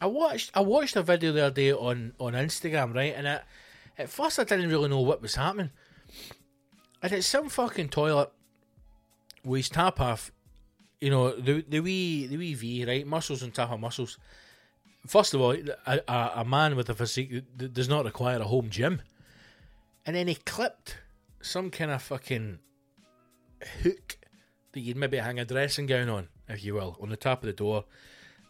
I 0.00 0.06
watched 0.06 0.50
I 0.54 0.60
watched 0.60 0.96
a 0.96 1.02
video 1.02 1.32
the 1.32 1.44
other 1.46 1.54
day 1.54 1.72
on, 1.72 2.14
on 2.18 2.32
Instagram, 2.32 2.94
right? 2.94 3.14
And 3.14 3.28
at, 3.28 3.44
first 4.08 4.38
I 4.40 4.44
didn't 4.44 4.70
really 4.70 4.88
know 4.88 5.00
what 5.00 5.22
was 5.22 5.34
happening. 5.34 5.70
And 7.02 7.12
it's 7.12 7.26
some 7.26 7.48
fucking 7.48 7.90
toilet 7.90 8.30
with 9.44 9.58
his 9.58 9.68
top 9.68 10.00
off, 10.00 10.32
you 11.00 11.10
know, 11.10 11.36
the 11.36 11.64
the 11.68 11.80
wee 11.80 12.26
the 12.26 12.38
wee 12.38 12.54
V, 12.54 12.84
right? 12.86 13.06
Muscles 13.06 13.42
on 13.42 13.50
top 13.50 13.70
of 13.70 13.78
muscles. 13.78 14.18
First 15.06 15.34
of 15.34 15.40
all, 15.40 15.52
a, 15.86 16.00
a, 16.08 16.30
a 16.36 16.44
man 16.44 16.74
with 16.74 16.88
a 16.88 16.94
physique 16.94 17.44
does 17.56 17.88
not 17.88 18.04
require 18.04 18.40
a 18.40 18.44
home 18.44 18.70
gym. 18.70 19.02
And 20.06 20.16
then 20.16 20.26
he 20.26 20.36
clipped 20.36 20.96
some 21.42 21.70
kind 21.70 21.90
of 21.90 22.02
fucking 22.02 22.60
hook 23.82 24.16
that 24.72 24.80
you'd 24.80 24.96
maybe 24.96 25.18
hang 25.18 25.38
a 25.38 25.44
dressing 25.44 25.86
gown 25.86 26.08
on, 26.08 26.28
if 26.48 26.64
you 26.64 26.74
will, 26.74 26.96
on 27.00 27.10
the 27.10 27.16
top 27.16 27.42
of 27.42 27.46
the 27.46 27.52
door, 27.52 27.84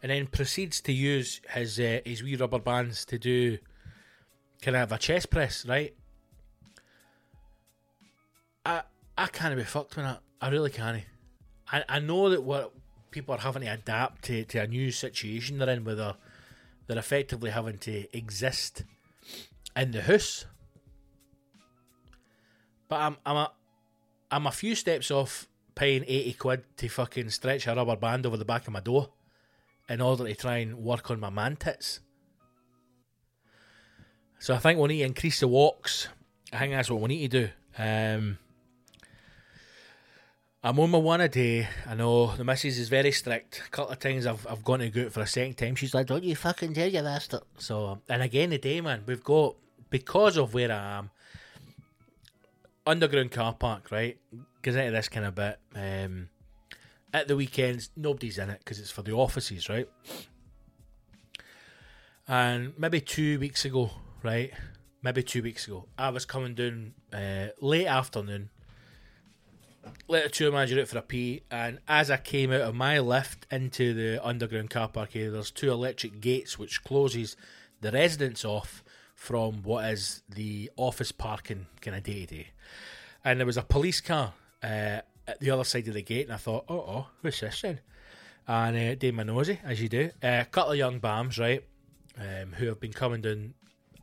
and 0.03 0.11
then 0.11 0.27
proceeds 0.27 0.81
to 0.83 0.93
use 0.93 1.41
his 1.51 1.79
uh, 1.79 2.01
his 2.05 2.23
wee 2.23 2.37
rubber 2.37 2.59
bands 2.59 3.05
to 3.07 3.19
do 3.19 3.59
kind 4.61 4.77
of 4.77 4.93
a 4.93 4.99
chest 4.99 5.31
press, 5.31 5.67
right? 5.67 5.95
I 8.65 8.83
I 9.17 9.27
can't 9.27 9.57
be 9.57 9.65
fucked 9.65 9.97
with 9.97 10.05
that. 10.05 10.21
I 10.41 10.49
really 10.49 10.71
can't. 10.71 11.03
I 11.71 11.85
I 11.89 11.99
know 11.99 12.31
that 12.31 12.43
what 12.43 12.73
people 13.11 13.35
are 13.35 13.39
having 13.39 13.63
to 13.63 13.69
adapt 13.69 14.25
to, 14.25 14.45
to 14.45 14.59
a 14.59 14.67
new 14.67 14.91
situation 14.91 15.59
they're 15.59 15.69
in, 15.71 15.85
where 15.85 15.95
they're, 15.95 16.15
they're 16.87 16.99
effectively 16.99 17.51
having 17.51 17.79
to 17.79 18.17
exist 18.17 18.85
in 19.77 19.93
the 19.93 20.03
house. 20.03 20.47
But 22.89 23.01
I'm 23.01 23.17
I'm 23.25 23.37
a 23.37 23.53
I'm 24.31 24.47
a 24.47 24.51
few 24.51 24.75
steps 24.75 25.11
off 25.11 25.47
paying 25.75 26.05
80 26.07 26.33
quid 26.35 26.65
to 26.77 26.89
fucking 26.89 27.31
stretch 27.31 27.67
a 27.67 27.75
rubber 27.75 27.97
band 27.97 28.27
over 28.27 28.37
the 28.37 28.45
back 28.45 28.67
of 28.67 28.73
my 28.73 28.81
door 28.81 29.11
in 29.89 30.01
order 30.01 30.27
to 30.27 30.35
try 30.35 30.59
and 30.59 30.77
work 30.77 31.11
on 31.11 31.21
my 31.21 31.31
man 31.31 31.57
tits. 31.57 32.01
So 34.39 34.55
I 34.55 34.59
think 34.59 34.79
we 34.79 34.89
need 34.89 34.99
to 34.99 35.05
increase 35.05 35.41
the 35.41 35.49
walks. 35.49 36.09
I 36.53 36.59
think 36.59 36.73
that's 36.73 36.91
what 36.91 37.01
we 37.01 37.09
need 37.09 37.31
to 37.31 37.47
do. 37.47 37.49
Um, 37.79 38.39
I'm 40.65 40.79
on 40.79 40.91
my 40.91 40.99
one 40.99 41.21
a 41.21 41.29
day. 41.29 41.69
I 41.87 41.95
know 41.95 42.37
the 42.37 42.45
missus 42.45 42.79
is 42.79 42.89
very 42.89 43.13
strict. 43.13 43.63
A 43.67 43.71
couple 43.71 43.93
of 43.93 43.99
times 43.99 44.27
I've 44.27 44.47
I've 44.49 44.63
gone 44.63 44.79
to 44.79 44.91
go 44.91 45.07
out 45.07 45.13
for 45.13 45.21
a 45.21 45.27
second 45.27 45.55
time. 45.55 45.75
She's 45.75 45.95
like, 45.95 46.07
"Don't 46.07 46.23
you 46.23 46.37
fucking 46.37 46.73
dare, 46.73 46.87
you 46.87 47.03
bastard!" 47.03 47.43
So 47.59 48.01
and 48.09 48.23
again 48.23 48.51
today, 48.51 48.81
man, 48.81 49.03
we've 49.07 49.25
got 49.25 49.57
because 49.91 50.37
of 50.37 50.55
where 50.55 50.71
I 50.71 50.99
am, 50.99 51.11
underground 52.87 53.33
car 53.33 53.55
park, 53.55 53.91
right? 53.91 54.19
Goes 54.63 54.77
into 54.77 54.93
this 54.93 55.09
kind 55.09 55.27
of 55.27 55.35
bit. 55.35 55.59
Um, 55.75 56.29
at 57.13 57.29
the 57.29 57.37
weekends, 57.37 57.91
nobody's 57.97 58.39
in 58.39 58.49
it 58.49 58.61
because 58.61 58.79
it's 58.79 58.91
for 58.91 59.03
the 59.03 59.13
offices, 59.13 59.69
right? 59.69 59.89
And 62.29 62.73
maybe 62.79 63.01
two 63.01 63.39
weeks 63.41 63.65
ago, 63.65 63.91
right? 64.23 64.53
Maybe 65.03 65.23
two 65.23 65.43
weeks 65.43 65.67
ago, 65.67 65.87
I 65.99 66.11
was 66.11 66.25
coming 66.25 66.55
down 66.55 66.95
uh, 67.13 67.49
late 67.61 67.87
afternoon, 67.87 68.51
let 70.07 70.27
a 70.27 70.29
tour 70.29 70.53
manager 70.53 70.81
out 70.81 70.87
for 70.87 70.99
a 70.99 71.03
pee, 71.03 71.43
and 71.51 71.81
as 71.89 72.09
I 72.09 72.17
came 72.19 72.53
out 72.53 72.61
of 72.61 72.75
my 72.77 73.01
lift 73.01 73.47
into 73.51 73.95
the 73.95 74.25
underground 74.25 74.71
car 74.71 74.89
park 74.89 75.17
area, 75.17 75.31
there's 75.31 75.51
two 75.51 75.73
electric 75.73 76.21
gates 76.21 76.57
which 76.57 76.85
closes 76.85 77.37
the 77.81 77.91
residents 77.91 78.45
off 78.45 78.85
from 79.17 79.63
what 79.65 79.85
is 79.87 80.23
the 80.29 80.71
office 80.77 81.11
parking 81.11 81.67
kind 81.81 81.97
of 81.97 82.05
day 82.05 82.27
to 82.27 82.35
day. 82.37 82.47
And 83.25 83.41
there 83.41 83.47
was 83.47 83.57
a 83.57 83.63
police 83.63 84.01
car 84.01 84.35
uh, 84.63 85.01
at 85.27 85.41
the 85.41 85.51
other 85.51 85.65
side 85.65 85.89
of 85.89 85.95
the 85.95 86.03
gate, 86.03 86.27
and 86.27 86.35
I 86.35 86.39
thought, 86.39 86.65
oh, 86.69 86.75
oh, 86.75 87.07
who's 87.23 87.41
this 87.41 87.61
then? 87.61 87.81
And 88.47 88.77
uh, 88.77 88.95
did 88.97 89.15
my 89.15 89.23
nosy, 89.23 89.59
as 89.65 89.81
you 89.81 89.89
do. 89.89 90.11
Uh, 90.23 90.41
a 90.43 90.45
couple 90.45 90.73
of 90.73 90.79
young 90.79 91.01
bams, 91.01 91.39
right, 91.39 91.63
um, 92.19 92.53
who 92.53 92.67
have 92.67 92.81
been 92.81 92.93
coming 92.93 93.21
down 93.21 93.55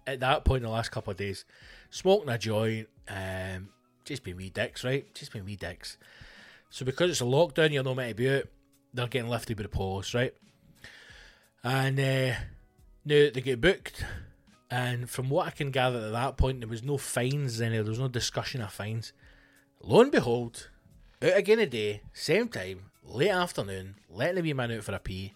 at 0.08 0.22
that 0.22 0.46
point 0.46 0.64
in 0.64 0.70
the 0.70 0.76
last 0.76 0.92
couple 0.92 1.12
of 1.12 1.18
days, 1.18 1.46
smoking 1.90 2.30
a 2.30 2.38
joint, 2.38 2.88
um, 3.08 3.70
just 4.06 4.24
been 4.24 4.38
wee 4.38 4.50
dicks, 4.50 4.84
right? 4.84 5.14
Just 5.14 5.34
been 5.34 5.46
wee 5.46 5.56
dicks. 5.56 5.98
So 6.70 6.86
because 6.86 7.12
it's 7.12 7.22
a 7.22 7.26
lockdown, 7.26 7.72
you're 7.72 7.84
not 7.84 7.96
meant 7.96 8.10
to 8.10 8.16
be 8.16 8.30
out, 8.30 8.44
they're 8.94 9.08
getting 9.08 9.30
lifted 9.30 9.58
by 9.58 9.64
the 9.64 9.70
police, 9.70 10.14
right? 10.14 10.34
And 11.64 12.00
uh, 12.00 12.36
now 13.06 13.30
they 13.34 13.42
get 13.44 13.62
booked, 13.62 14.06
and 14.72 15.10
from 15.10 15.30
what 15.30 15.48
I 15.48 15.52
can 15.52 15.72
gather 15.72 16.00
at 16.00 16.12
that 16.12 16.38
point, 16.38 16.62
there 16.62 16.70
was 16.70 16.84
no 16.84 16.98
fines 16.98 17.60
any, 17.60 17.78
there 17.78 17.86
was 17.86 18.00
no 18.00 18.08
discussion 18.08 18.62
of 18.62 18.72
fines. 18.72 19.14
Lo 19.82 20.02
and 20.02 20.12
behold, 20.12 20.70
out 21.22 21.38
again 21.38 21.60
a 21.60 21.66
day, 21.66 22.02
same 22.14 22.48
time, 22.50 22.92
late 23.04 23.30
afternoon, 23.30 23.96
letting 24.10 24.36
the 24.36 24.42
wee 24.42 24.54
man 24.54 24.72
out 24.72 24.84
for 24.84 24.94
a 24.94 25.00
pee, 25.00 25.34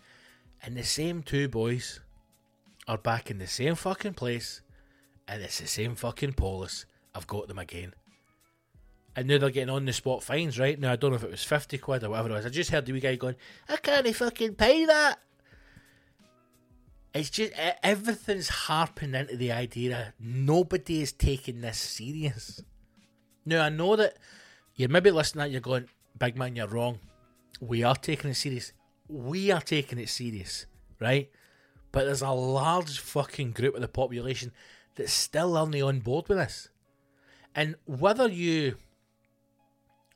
and 0.62 0.76
the 0.76 0.84
same 0.84 1.24
two 1.24 1.48
boys 1.48 2.02
are 2.88 2.98
back 2.98 3.32
in 3.32 3.38
the 3.38 3.48
same 3.48 3.76
fucking 3.76 4.14
place, 4.14 4.62
and 5.28 5.42
it's 5.42 5.60
the 5.60 5.68
same 5.68 5.96
fucking 5.96 6.34
polis. 6.34 6.86
I've 7.16 7.28
got 7.28 7.48
them 7.48 7.60
again. 7.60 7.94
And 9.16 9.28
now 9.28 9.38
they're 9.38 9.50
getting 9.50 9.74
on 9.74 9.86
the 9.86 9.94
spot 9.94 10.24
fines, 10.24 10.60
right? 10.60 10.80
Now 10.80 10.92
I 10.92 10.96
don't 10.96 11.12
know 11.12 11.18
if 11.18 11.24
it 11.24 11.32
was 11.32 11.44
50 11.44 11.78
quid 11.78 12.04
or 12.04 12.10
whatever 12.10 12.30
it 12.30 12.34
was. 12.34 12.46
I 12.46 12.50
just 12.50 12.72
heard 12.72 12.86
the 12.86 12.94
wee 12.94 13.00
guy 13.00 13.16
going, 13.16 13.36
I 13.70 13.78
can't 13.78 14.16
fucking 14.16 14.56
pay 14.56 14.86
that. 14.86 15.20
It's 17.14 17.30
just 17.30 17.54
everything's 17.84 18.50
harping 18.50 19.14
into 19.14 19.38
the 19.38 19.52
idea 19.52 19.90
that 19.92 20.14
nobody 20.20 21.02
is 21.02 21.12
taking 21.12 21.62
this 21.62 21.78
serious. 21.78 22.62
Now 23.46 23.64
I 23.64 23.70
know 23.70 23.96
that 23.96 24.18
you're 24.76 24.90
maybe 24.90 25.12
listening, 25.12 25.46
and 25.46 25.52
you're 25.52 25.62
going, 25.62 25.88
Big 26.18 26.38
man, 26.38 26.56
you're 26.56 26.68
wrong. 26.68 27.00
We 27.60 27.84
are 27.84 27.96
taking 27.96 28.32
it 28.32 28.36
serious. 28.36 28.72
We 29.08 29.52
are 29.52 29.62
taking 29.62 30.00
it 30.00 30.10
serious, 30.10 30.66
right? 31.00 31.30
But 31.92 32.06
there's 32.06 32.22
a 32.22 32.32
large 32.32 33.00
fucking 33.00 33.52
group 33.52 33.76
of 33.76 33.82
the 33.82 33.88
population 33.88 34.52
that's 34.96 35.14
still 35.14 35.58
only 35.58 35.82
on 35.82 36.00
board 36.00 36.28
with 36.28 36.38
this. 36.38 36.70
And 37.56 37.76
whether 37.86 38.28
you 38.28 38.76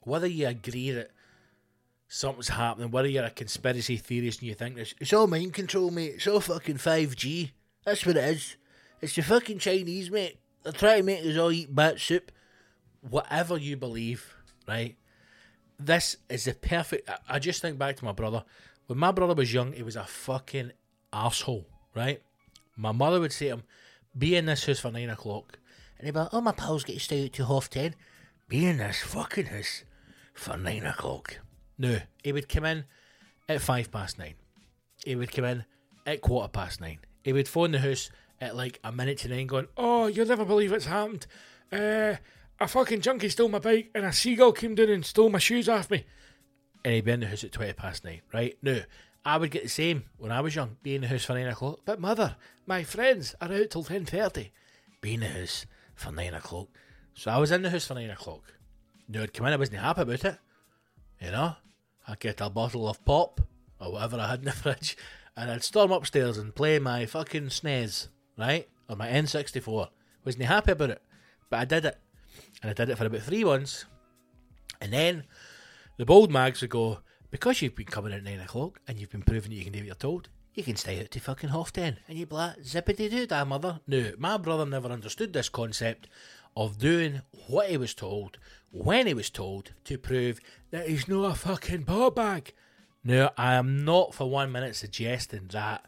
whether 0.01 0.27
you 0.27 0.47
agree 0.47 0.91
that 0.91 1.11
something's 2.07 2.47
happening, 2.49 2.91
whether 2.91 3.09
you're 3.09 3.25
a 3.25 3.29
conspiracy 3.29 3.97
theorist 3.97 4.39
and 4.39 4.47
you 4.47 4.55
think 4.55 4.75
this, 4.75 4.95
it's 4.99 5.11
all 5.11 5.27
mind 5.27 5.53
control, 5.53 5.91
mate. 5.91 6.13
It's 6.15 6.27
all 6.27 6.39
fucking 6.39 6.77
5G. 6.77 7.51
That's 7.85 8.05
what 8.05 8.15
it 8.15 8.23
is. 8.23 8.55
It's 9.01 9.15
the 9.15 9.21
fucking 9.21 9.59
Chinese, 9.59 10.09
mate. 10.09 10.39
They're 10.63 10.71
trying 10.71 10.99
to 10.99 11.03
make 11.03 11.25
us 11.25 11.37
all 11.37 11.51
eat 11.51 11.73
bat 11.75 11.99
soup. 11.99 12.31
Whatever 13.01 13.57
you 13.57 13.77
believe, 13.77 14.33
right? 14.67 14.95
This 15.79 16.17
is 16.29 16.45
the 16.45 16.53
perfect. 16.53 17.09
I- 17.29 17.39
just 17.39 17.61
think 17.61 17.77
back 17.77 17.95
to 17.97 18.05
my 18.05 18.11
brother. 18.11 18.43
When 18.87 18.97
my 18.97 19.11
brother 19.11 19.35
was 19.35 19.53
young, 19.53 19.73
he 19.73 19.83
was 19.83 19.95
a 19.95 20.05
fucking 20.05 20.71
asshole, 21.13 21.67
right? 21.95 22.21
My 22.75 22.91
mother 22.91 23.19
would 23.19 23.31
say 23.33 23.47
to 23.47 23.53
him, 23.55 23.63
Be 24.17 24.35
in 24.35 24.45
this 24.45 24.65
house 24.65 24.79
for 24.79 24.91
nine 24.91 25.09
o'clock. 25.09 25.59
And 25.97 26.05
he'd 26.07 26.13
be 26.13 26.19
like, 26.19 26.33
Oh, 26.33 26.41
my 26.41 26.51
pals 26.51 26.83
get 26.83 26.93
to 26.93 26.99
stay 26.99 27.25
out 27.25 27.33
to 27.33 27.45
half 27.45 27.69
ten. 27.69 27.95
Be 28.47 28.65
in 28.65 28.77
this 28.77 29.01
fucking 29.01 29.47
house 29.47 29.83
for 30.33 30.57
nine 30.57 30.85
o'clock. 30.85 31.39
No, 31.77 31.99
he 32.23 32.31
would 32.31 32.49
come 32.49 32.65
in 32.65 32.85
at 33.47 33.61
five 33.61 33.91
past 33.91 34.17
nine. 34.17 34.35
He 35.05 35.15
would 35.15 35.31
come 35.31 35.45
in 35.45 35.65
at 36.05 36.21
quarter 36.21 36.47
past 36.47 36.81
nine. 36.81 36.99
He 37.23 37.33
would 37.33 37.47
phone 37.47 37.71
the 37.71 37.79
house 37.79 38.09
at 38.41 38.55
like 38.55 38.79
a 38.83 38.91
minute 38.91 39.19
to 39.19 39.27
nine, 39.27 39.47
going, 39.47 39.67
"Oh, 39.75 40.07
you'll 40.07 40.27
never 40.27 40.45
believe 40.45 40.71
it's 40.71 40.85
happened. 40.85 41.27
Uh, 41.71 42.15
a 42.59 42.67
fucking 42.67 43.01
junkie 43.01 43.29
stole 43.29 43.49
my 43.49 43.59
bike, 43.59 43.91
and 43.93 44.05
a 44.05 44.13
seagull 44.13 44.51
came 44.51 44.75
down 44.75 44.89
and 44.89 45.05
stole 45.05 45.29
my 45.29 45.39
shoes 45.39 45.69
off 45.69 45.91
me." 45.91 46.05
And 46.83 46.93
he'd 46.93 47.05
be 47.05 47.11
in 47.11 47.19
the 47.21 47.27
house 47.27 47.43
at 47.43 47.51
twenty 47.51 47.73
past 47.73 48.03
nine. 48.03 48.21
Right 48.33 48.57
now, 48.61 48.81
I 49.25 49.37
would 49.37 49.51
get 49.51 49.63
the 49.63 49.69
same 49.69 50.05
when 50.17 50.31
I 50.31 50.41
was 50.41 50.55
young, 50.55 50.77
be 50.83 50.95
in 50.95 51.01
the 51.01 51.07
house 51.07 51.25
for 51.25 51.33
nine 51.33 51.47
o'clock. 51.47 51.79
But 51.85 51.99
mother, 51.99 52.37
my 52.65 52.83
friends 52.83 53.35
are 53.41 53.51
out 53.51 53.69
till 53.69 53.83
ten 53.83 54.05
thirty. 54.05 54.53
Be 55.01 55.15
in 55.15 55.19
the 55.19 55.27
house 55.27 55.65
for 55.95 56.11
nine 56.11 56.33
o'clock. 56.33 56.69
So 57.13 57.31
I 57.31 57.37
was 57.37 57.51
in 57.51 57.61
the 57.61 57.69
house 57.69 57.85
for 57.85 57.95
nine 57.95 58.09
o'clock. 58.09 58.53
Now 59.07 59.23
I'd 59.23 59.33
come 59.33 59.47
in, 59.47 59.53
I 59.53 59.57
wasn't 59.57 59.79
happy 59.79 60.01
about 60.01 60.25
it. 60.25 60.37
You 61.21 61.31
know, 61.31 61.55
I'd 62.07 62.19
get 62.19 62.41
a 62.41 62.49
bottle 62.49 62.87
of 62.87 63.03
pop 63.03 63.41
or 63.79 63.91
whatever 63.91 64.19
I 64.19 64.29
had 64.29 64.39
in 64.39 64.45
the 64.45 64.51
fridge, 64.53 64.97
and 65.35 65.51
I'd 65.51 65.63
storm 65.63 65.91
upstairs 65.91 66.37
and 66.37 66.55
play 66.55 66.79
my 66.79 67.05
fucking 67.05 67.47
SNES, 67.47 68.09
right? 68.37 68.67
Or 68.89 68.95
my 68.95 69.07
N64. 69.07 69.89
Wasn't 70.25 70.43
happy 70.45 70.71
about 70.71 70.91
it, 70.91 71.01
but 71.49 71.59
I 71.59 71.65
did 71.65 71.85
it. 71.85 71.97
And 72.61 72.71
I 72.71 72.73
did 72.73 72.89
it 72.89 72.97
for 72.97 73.05
about 73.05 73.21
three 73.21 73.43
months. 73.43 73.85
And 74.81 74.93
then 74.93 75.25
the 75.97 76.05
bold 76.05 76.31
mags 76.31 76.61
would 76.61 76.69
go, 76.69 76.99
because 77.29 77.61
you've 77.61 77.75
been 77.75 77.85
coming 77.85 78.13
at 78.13 78.23
nine 78.23 78.39
o'clock 78.39 78.79
and 78.87 78.97
you've 78.97 79.11
been 79.11 79.21
proving 79.21 79.51
that 79.51 79.57
you 79.57 79.63
can 79.63 79.73
do 79.73 79.79
what 79.79 79.85
you're 79.85 79.95
told, 79.95 80.29
you 80.53 80.63
can 80.63 80.75
stay 80.75 80.99
out 80.99 81.11
to 81.11 81.19
fucking 81.19 81.49
half 81.49 81.71
ten. 81.71 81.97
And 82.07 82.17
you'd 82.17 82.29
be 82.29 82.35
like, 82.35 82.61
zippity 82.61 83.09
doo 83.09 83.27
da, 83.27 83.45
mother. 83.45 83.79
No, 83.85 84.11
my 84.17 84.37
brother 84.37 84.65
never 84.65 84.89
understood 84.89 85.33
this 85.33 85.49
concept 85.49 86.07
of 86.55 86.79
doing 86.79 87.21
what 87.47 87.69
he 87.69 87.77
was 87.77 87.93
told, 87.93 88.39
when 88.71 89.05
he 89.05 89.13
was 89.13 89.29
told, 89.29 89.73
to 89.83 89.97
prove 89.99 90.39
that 90.71 90.87
he's 90.87 91.07
not 91.07 91.31
a 91.31 91.35
fucking 91.35 91.83
ball 91.83 92.09
bag. 92.09 92.53
No, 93.03 93.29
I 93.37 93.53
am 93.53 93.85
not 93.85 94.15
for 94.15 94.29
one 94.29 94.51
minute 94.51 94.75
suggesting 94.75 95.47
that 95.51 95.85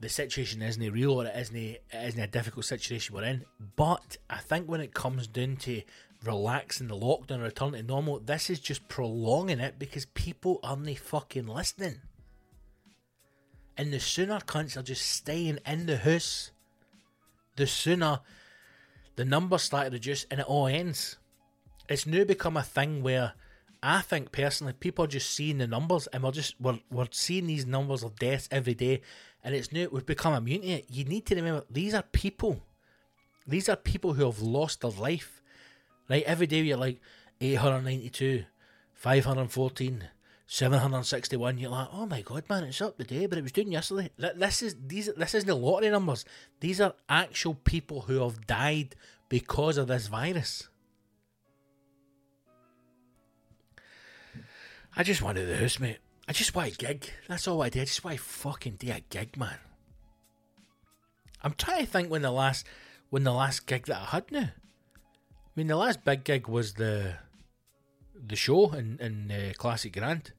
the 0.00 0.08
situation 0.08 0.62
isn't 0.62 0.92
real 0.92 1.12
or 1.12 1.26
it 1.26 1.36
isn't, 1.36 1.56
it 1.56 1.82
isn't 1.92 2.20
a 2.20 2.26
difficult 2.26 2.64
situation 2.64 3.14
we're 3.14 3.24
in. 3.24 3.44
But 3.76 4.16
I 4.28 4.38
think 4.38 4.68
when 4.68 4.80
it 4.80 4.94
comes 4.94 5.26
down 5.26 5.56
to 5.56 5.82
relaxing 6.24 6.88
the 6.88 6.96
lockdown, 6.96 7.42
return 7.42 7.72
to 7.72 7.82
normal, 7.82 8.20
this 8.20 8.50
is 8.50 8.60
just 8.60 8.88
prolonging 8.88 9.60
it 9.60 9.78
because 9.78 10.04
people 10.06 10.60
aren't 10.62 10.98
fucking 10.98 11.46
listening. 11.46 12.00
And 13.78 13.92
the 13.92 14.00
sooner 14.00 14.38
cunts 14.40 14.76
are 14.76 14.82
just 14.82 15.04
staying 15.04 15.58
in 15.66 15.86
the 15.86 15.98
house, 15.98 16.50
the 17.56 17.66
sooner 17.66 18.20
the 19.16 19.24
numbers 19.24 19.62
start 19.62 19.86
to 19.86 19.92
reduce 19.92 20.24
and 20.30 20.40
it 20.40 20.46
all 20.46 20.66
ends. 20.66 21.16
It's 21.88 22.06
now 22.06 22.24
become 22.24 22.56
a 22.56 22.62
thing 22.62 23.02
where 23.02 23.32
I 23.82 24.02
think 24.02 24.32
personally 24.32 24.72
people 24.74 25.04
are 25.04 25.08
just 25.08 25.30
seeing 25.30 25.58
the 25.58 25.66
numbers 25.66 26.06
and 26.08 26.22
we're 26.22 26.32
just 26.32 26.60
we're, 26.60 26.80
we're 26.90 27.08
seeing 27.10 27.46
these 27.46 27.66
numbers 27.66 28.02
of 28.02 28.18
deaths 28.18 28.48
every 28.50 28.74
day 28.74 29.02
and 29.46 29.54
it's 29.54 29.70
new 29.70 29.88
we've 29.92 30.04
become 30.04 30.34
immune 30.34 30.62
to 30.62 30.68
it. 30.68 30.86
You 30.90 31.04
need 31.04 31.24
to 31.26 31.36
remember 31.36 31.64
these 31.70 31.94
are 31.94 32.02
people. 32.02 32.64
These 33.46 33.68
are 33.68 33.76
people 33.76 34.14
who 34.14 34.26
have 34.26 34.42
lost 34.42 34.80
their 34.80 34.90
life. 34.90 35.40
Right? 36.10 36.24
Every 36.24 36.48
day 36.48 36.62
you're 36.62 36.76
like 36.76 37.00
892, 37.40 38.44
514, 38.92 40.04
761. 40.48 41.58
You're 41.58 41.70
like, 41.70 41.88
oh 41.92 42.06
my 42.06 42.22
god, 42.22 42.42
man, 42.50 42.64
it's 42.64 42.80
up 42.80 42.98
today, 42.98 43.26
but 43.26 43.38
it 43.38 43.42
was 43.42 43.52
doing 43.52 43.70
yesterday. 43.70 44.10
This 44.18 44.62
is 44.62 44.74
these. 44.84 45.08
This 45.16 45.34
isn't 45.36 45.46
the 45.46 45.54
lottery 45.54 45.90
numbers. 45.90 46.24
These 46.58 46.80
are 46.80 46.94
actual 47.08 47.54
people 47.54 48.02
who 48.02 48.20
have 48.24 48.48
died 48.48 48.96
because 49.28 49.78
of 49.78 49.86
this 49.86 50.08
virus. 50.08 50.68
I 54.96 55.04
just 55.04 55.22
wanted 55.22 55.46
the 55.46 55.56
house, 55.56 55.78
mate. 55.78 55.98
I 56.28 56.32
just 56.32 56.54
want 56.54 56.72
a 56.72 56.76
gig. 56.76 57.10
That's 57.28 57.46
all 57.46 57.62
I 57.62 57.68
did. 57.68 57.82
I 57.82 57.84
just 57.84 58.04
want 58.04 58.16
to 58.16 58.22
fucking 58.22 58.76
do 58.76 58.90
a 58.90 59.00
gig, 59.10 59.36
man. 59.36 59.58
I'm 61.42 61.54
trying 61.54 61.84
to 61.84 61.90
think 61.90 62.10
when 62.10 62.22
the 62.22 62.30
last 62.32 62.66
when 63.10 63.22
the 63.22 63.32
last 63.32 63.66
gig 63.66 63.86
that 63.86 64.00
I 64.00 64.04
had 64.06 64.32
now. 64.32 64.50
I 64.50 65.50
mean, 65.54 65.68
the 65.68 65.76
last 65.76 66.04
big 66.04 66.24
gig 66.24 66.48
was 66.48 66.74
the 66.74 67.14
the 68.26 68.36
show 68.36 68.72
in 68.72 68.98
in 69.00 69.30
uh, 69.30 69.52
Classic 69.56 69.92
Grand, 69.92 70.32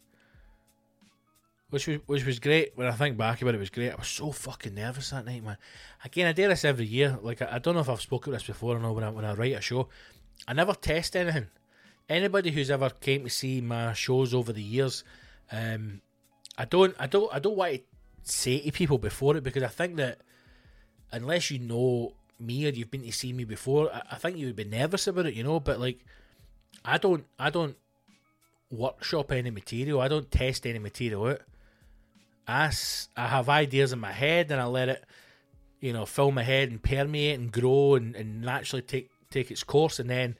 which 1.70 1.88
was 1.88 2.00
which 2.06 2.26
was 2.26 2.40
great. 2.40 2.74
When 2.76 2.88
I 2.88 2.92
think 2.92 3.18
back 3.18 3.42
about 3.42 3.54
it, 3.54 3.58
it 3.58 3.60
was 3.62 3.70
great. 3.70 3.92
I 3.92 3.96
was 3.96 4.10
so 4.10 4.32
fucking 4.32 4.76
nervous 4.76 5.12
that 5.12 5.26
night, 5.26 5.44
man. 5.44 5.58
Again, 6.04 6.28
I 6.28 6.34
do 6.34 6.48
this 6.50 6.66
every 6.66 6.86
year. 6.86 7.18
Like 7.22 7.42
I, 7.42 7.56
I 7.56 7.60
don't 7.60 7.76
know 7.76 7.82
if 7.82 7.90
I've 7.90 8.02
spoken 8.02 8.34
this 8.34 8.44
before 8.44 8.76
or 8.76 8.80
not. 8.80 8.94
When 8.94 9.04
I 9.06 9.10
when 9.10 9.26
I 9.26 9.34
write 9.34 9.56
a 9.56 9.62
show, 9.62 9.88
I 10.48 10.54
never 10.54 10.74
test 10.74 11.16
anything. 11.16 11.48
Anybody 12.10 12.52
who's 12.52 12.70
ever 12.70 12.90
came 12.90 13.24
to 13.24 13.30
see 13.30 13.62
my 13.62 13.94
shows 13.94 14.34
over 14.34 14.54
the 14.54 14.62
years, 14.62 15.04
um, 15.52 16.02
I 16.58 16.66
don't 16.66 16.96
I 17.00 17.08
don't 17.08 17.34
I 17.34 17.40
don't 17.40 17.58
want 17.58 17.74
to 17.74 17.82
say 18.24 18.60
to 18.60 18.72
people 18.72 18.98
before 18.98 19.38
it 19.38 19.44
because 19.44 19.64
I 19.64 19.68
think 19.68 19.96
that 19.98 20.20
unless 21.12 21.52
you 21.52 21.60
know 21.60 22.14
me 22.40 22.68
or 22.68 22.70
you've 22.70 22.92
been 22.92 23.04
to 23.04 23.12
see 23.12 23.34
me 23.34 23.44
before, 23.44 23.92
I, 23.94 24.02
I 24.12 24.16
think 24.16 24.38
you 24.38 24.48
would 24.48 24.56
be 24.56 24.64
nervous 24.64 25.08
about 25.08 25.26
it, 25.26 25.34
you 25.34 25.44
know. 25.44 25.60
But 25.60 25.80
like, 25.80 26.00
I 26.84 26.98
don't, 26.98 27.26
I 27.40 27.50
don't 27.50 27.76
workshop 28.72 29.32
any 29.32 29.50
material. 29.50 30.02
I 30.02 30.08
don't 30.08 30.30
test 30.30 30.68
any 30.68 30.80
material 30.80 31.28
out. 31.28 31.42
I, 32.48 32.72
I 33.16 33.28
have 33.28 33.50
ideas 33.50 33.92
in 33.92 34.00
my 34.00 34.12
head 34.12 34.52
and 34.52 34.62
I 34.62 34.66
let 34.66 34.90
it, 34.90 35.04
you 35.82 35.94
know, 35.94 36.06
fill 36.06 36.32
my 36.32 36.44
head 36.44 36.70
and 36.70 36.82
permeate 36.82 37.40
and 37.40 37.52
grow 37.52 37.96
and, 37.96 38.16
and 38.16 38.42
naturally 38.42 38.82
take 38.82 39.10
take 39.30 39.52
its 39.52 39.64
course. 39.64 40.00
And 40.00 40.10
then 40.10 40.38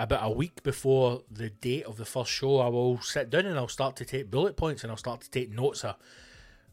about 0.00 0.24
a 0.24 0.30
week 0.30 0.62
before 0.62 1.22
the 1.30 1.50
date 1.50 1.84
of 1.84 1.98
the 1.98 2.06
first 2.06 2.30
show, 2.30 2.58
I 2.58 2.68
will 2.68 2.98
sit 3.02 3.28
down 3.28 3.44
and 3.44 3.58
I'll 3.58 3.68
start 3.68 3.96
to 3.96 4.06
take 4.06 4.30
bullet 4.30 4.56
points 4.56 4.82
and 4.82 4.90
I'll 4.90 4.96
start 4.96 5.20
to 5.20 5.30
take 5.30 5.52
notes 5.52 5.84
of 5.84 5.96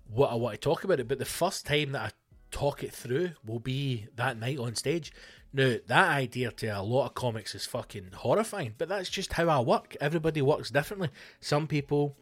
what 0.09 0.31
I 0.31 0.35
want 0.35 0.53
to 0.53 0.61
talk 0.61 0.85
about 0.85 1.01
it. 1.01 1.09
But 1.09 1.19
the 1.19 1.25
first 1.25 1.65
time 1.65 1.91
that 1.91 2.01
I 2.01 2.11
talk 2.51 2.83
it 2.83 2.93
through 2.93 3.31
will 3.45 3.59
be 3.59 4.07
that 4.15 4.39
night 4.39 4.57
on 4.57 4.75
stage. 4.75 5.11
Now, 5.51 5.75
that 5.87 6.09
idea 6.09 6.51
to 6.51 6.67
a 6.67 6.81
lot 6.81 7.07
of 7.07 7.15
comics 7.15 7.53
is 7.53 7.65
fucking 7.65 8.11
horrifying, 8.13 8.75
but 8.77 8.87
that's 8.87 9.09
just 9.09 9.33
how 9.33 9.49
I 9.49 9.59
work. 9.59 9.97
Everybody 9.99 10.41
works 10.41 10.71
differently. 10.71 11.09
Some 11.41 11.67
people 11.67 12.15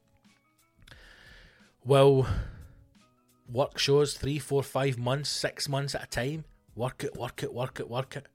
will 1.85 2.25
work 3.47 3.77
shows 3.77 4.15
three, 4.15 4.39
four, 4.39 4.63
five 4.63 4.97
months, 4.97 5.29
six 5.29 5.69
months 5.69 5.93
at 5.93 6.05
a 6.05 6.07
time. 6.07 6.45
Work 6.75 7.03
it, 7.03 7.15
work 7.15 7.43
it, 7.43 7.53
work 7.53 7.79
it, 7.79 7.91
work 7.91 8.15
it. 8.15 8.25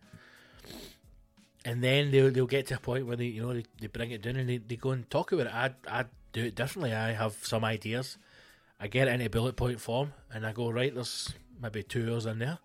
And 1.65 1.85
then 1.85 2.11
they'll, 2.11 2.31
they'll 2.31 2.47
get 2.47 2.67
to 2.69 2.77
a 2.77 2.79
point 2.79 3.07
where 3.07 3.17
they, 3.17 3.27
you 3.27 3.43
know, 3.43 3.53
they, 3.53 3.65
they 3.81 3.87
bring 3.87 4.11
it 4.11 4.23
down 4.23 4.37
and 4.37 4.49
they, 4.49 4.59
they 4.59 4.77
go 4.77 4.91
and 4.91 5.09
talk 5.11 5.33
about 5.33 5.47
it. 5.47 5.55
I, 5.55 5.75
I 5.87 6.05
do 6.33 6.45
it 6.45 6.55
differently. 6.55 6.95
I 6.95 7.13
have 7.13 7.35
some 7.43 7.65
ideas. 7.65 8.17
I 8.81 8.87
get 8.87 9.09
it 9.09 9.13
into 9.13 9.29
bullet 9.29 9.57
point 9.57 9.81
form 9.81 10.15
and 10.33 10.47
I 10.47 10.53
go, 10.53 10.71
right, 10.71 10.95
there's 10.95 11.35
maybe 11.61 11.83
two 11.83 12.13
hours 12.13 12.25
in 12.25 12.39
there. 12.39 12.59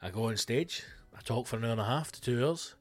I 0.00 0.10
go 0.10 0.28
on 0.28 0.36
stage, 0.36 0.84
I 1.16 1.20
talk 1.22 1.46
for 1.46 1.56
an 1.56 1.64
hour 1.64 1.72
and 1.72 1.80
a 1.80 1.84
half 1.84 2.12
to 2.12 2.20
two 2.20 2.46
hours, 2.46 2.74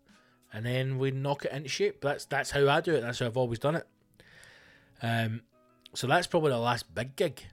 and 0.51 0.65
then 0.65 0.97
we 0.97 1.11
knock 1.11 1.45
it 1.45 1.53
into 1.53 1.69
shape. 1.69 2.01
That's 2.01 2.25
that's 2.25 2.51
how 2.51 2.67
I 2.67 2.81
do 2.81 2.95
it. 2.95 3.01
That's 3.01 3.19
how 3.19 3.27
I've 3.27 3.37
always 3.37 3.59
done 3.59 3.75
it. 3.75 3.87
Um, 5.01 5.41
so 5.93 6.07
that's 6.07 6.27
probably 6.27 6.51
the 6.51 6.57
last 6.57 6.93
big 6.93 7.15
gig. 7.15 7.43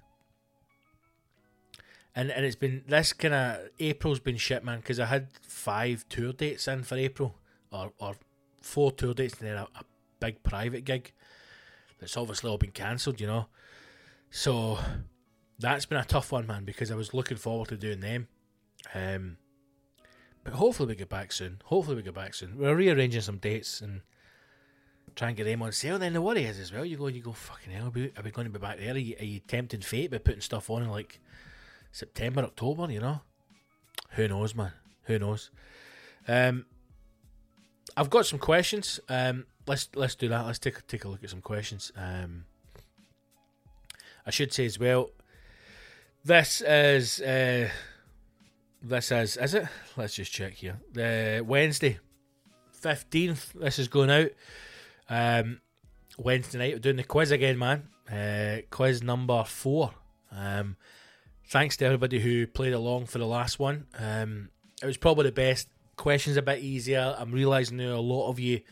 and 2.15 2.31
and 2.31 2.45
it's 2.45 2.57
been 2.57 2.83
this 2.87 3.13
kind 3.13 3.35
of 3.35 3.69
April's 3.79 4.21
been 4.21 4.37
shit, 4.37 4.65
man. 4.65 4.79
Because 4.79 5.01
I 5.01 5.07
had 5.07 5.29
five 5.43 6.05
tour 6.09 6.33
dates 6.33 6.67
in 6.69 6.83
for 6.83 6.97
April, 6.97 7.35
or 7.73 7.93
or 7.99 8.15
four 8.61 8.93
tour 8.93 9.15
dates, 9.15 9.39
and 9.41 9.49
then 9.49 9.57
a, 9.57 9.63
a 9.63 9.85
big 10.19 10.43
private 10.43 10.85
gig 10.85 11.13
that's 11.99 12.17
obviously 12.17 12.51
all 12.51 12.59
been 12.59 12.71
cancelled. 12.71 13.21
You 13.21 13.27
know, 13.27 13.47
so 14.31 14.79
that's 15.59 15.87
been 15.87 15.99
a 15.99 16.05
tough 16.05 16.33
one, 16.33 16.47
man. 16.47 16.65
Because 16.65 16.91
I 16.91 16.95
was 16.95 17.15
looking 17.15 17.37
forward 17.37 17.69
to 17.69 17.77
doing 17.77 18.01
them. 18.01 18.29
Um, 18.95 19.37
but 20.43 20.55
hopefully 20.55 20.89
we 20.89 20.95
get 20.95 21.09
back 21.09 21.33
soon. 21.33 21.61
Hopefully 21.65 21.97
we 21.97 22.03
get 22.03 22.15
back 22.15 22.35
soon. 22.35 22.57
We're 22.57 22.75
rearranging 22.75 23.21
some 23.21 23.39
dates 23.39 23.81
and 23.81 24.01
try 25.15 25.29
and 25.29 25.37
get 25.37 25.45
them 25.45 25.63
on 25.63 25.73
sale. 25.73 25.99
Then 25.99 26.15
the 26.15 26.23
worry 26.23 26.45
is 26.45 26.59
as 26.59 26.73
well, 26.73 26.85
you 26.85 26.97
go, 26.97 27.09
you 27.09 27.21
go, 27.21 27.33
fucking 27.33 27.73
hell, 27.73 27.89
are 27.89 27.91
we, 27.91 28.05
are 28.17 28.23
we 28.25 28.31
going 28.31 28.47
to 28.47 28.53
be 28.53 28.59
back 28.59 28.79
there? 28.79 28.95
Are 28.95 28.99
you, 28.99 29.17
are 29.21 29.25
you 29.25 29.41
tempting 29.41 29.81
fate 29.81 30.11
by 30.11 30.19
putting 30.19 30.41
stuff 30.41 30.71
on 30.71 30.83
in 30.83 30.89
like 30.89 31.21
September, 31.93 32.43
October? 32.43 32.91
You 32.91 33.01
know, 33.01 33.21
who 34.11 34.29
knows, 34.29 34.55
man? 34.55 34.73
Who 35.05 35.19
knows? 35.19 35.51
Um, 36.27 36.67
I've 37.97 38.11
got 38.11 38.27
some 38.27 38.39
questions. 38.39 39.01
Um, 39.09 39.47
let's 39.67 39.89
let's 39.95 40.15
do 40.15 40.29
that. 40.29 40.47
Let's 40.47 40.59
take 40.59 40.87
take 40.87 41.05
a 41.05 41.09
look 41.09 41.25
at 41.25 41.31
some 41.31 41.41
questions. 41.41 41.93
Um, 41.97 42.45
I 44.27 44.31
should 44.31 44.53
say 44.53 44.67
as 44.67 44.79
well, 44.79 45.11
this 46.25 46.61
is. 46.61 47.21
Uh, 47.21 47.69
this 48.83 49.13
is 49.13 49.37
is 49.37 49.55
it? 49.55 49.67
Let's 49.97 50.15
just 50.15 50.33
check 50.33 50.55
here. 50.55 50.79
The 50.93 51.45
Wednesday, 51.47 51.99
fifteenth. 52.73 53.53
This 53.55 53.79
is 53.79 53.89
going 53.89 54.11
out. 54.11 54.31
Um, 55.09 55.61
Wednesday 56.19 56.59
night. 56.59 56.75
We're 56.75 56.79
doing 56.79 56.97
the 56.97 57.05
quiz 57.05 57.31
again, 57.31 57.59
man. 57.59 57.89
Uh, 58.11 58.63
quiz 58.71 59.03
number 59.03 59.45
four. 59.45 59.93
Um, 60.33 60.77
thanks 61.49 61.77
to 61.79 61.85
everybody 61.85 62.21
who 62.21 62.47
played 62.47 62.73
along 62.73 63.07
for 63.07 63.19
the 63.19 63.27
last 63.27 63.59
one. 63.59 63.87
Um, 63.99 64.49
it 64.83 64.87
was 64.87 64.97
probably 64.97 65.25
the 65.25 65.33
best. 65.33 65.69
Questions 66.01 66.39
a 66.39 66.43
bit 66.43 66.61
easier. 66.61 67.15
I'm 67.19 67.31
realizing 67.31 67.77
now 67.77 67.95
a 67.95 68.01
lot 68.01 68.31
of 68.31 68.41
you 68.41 68.63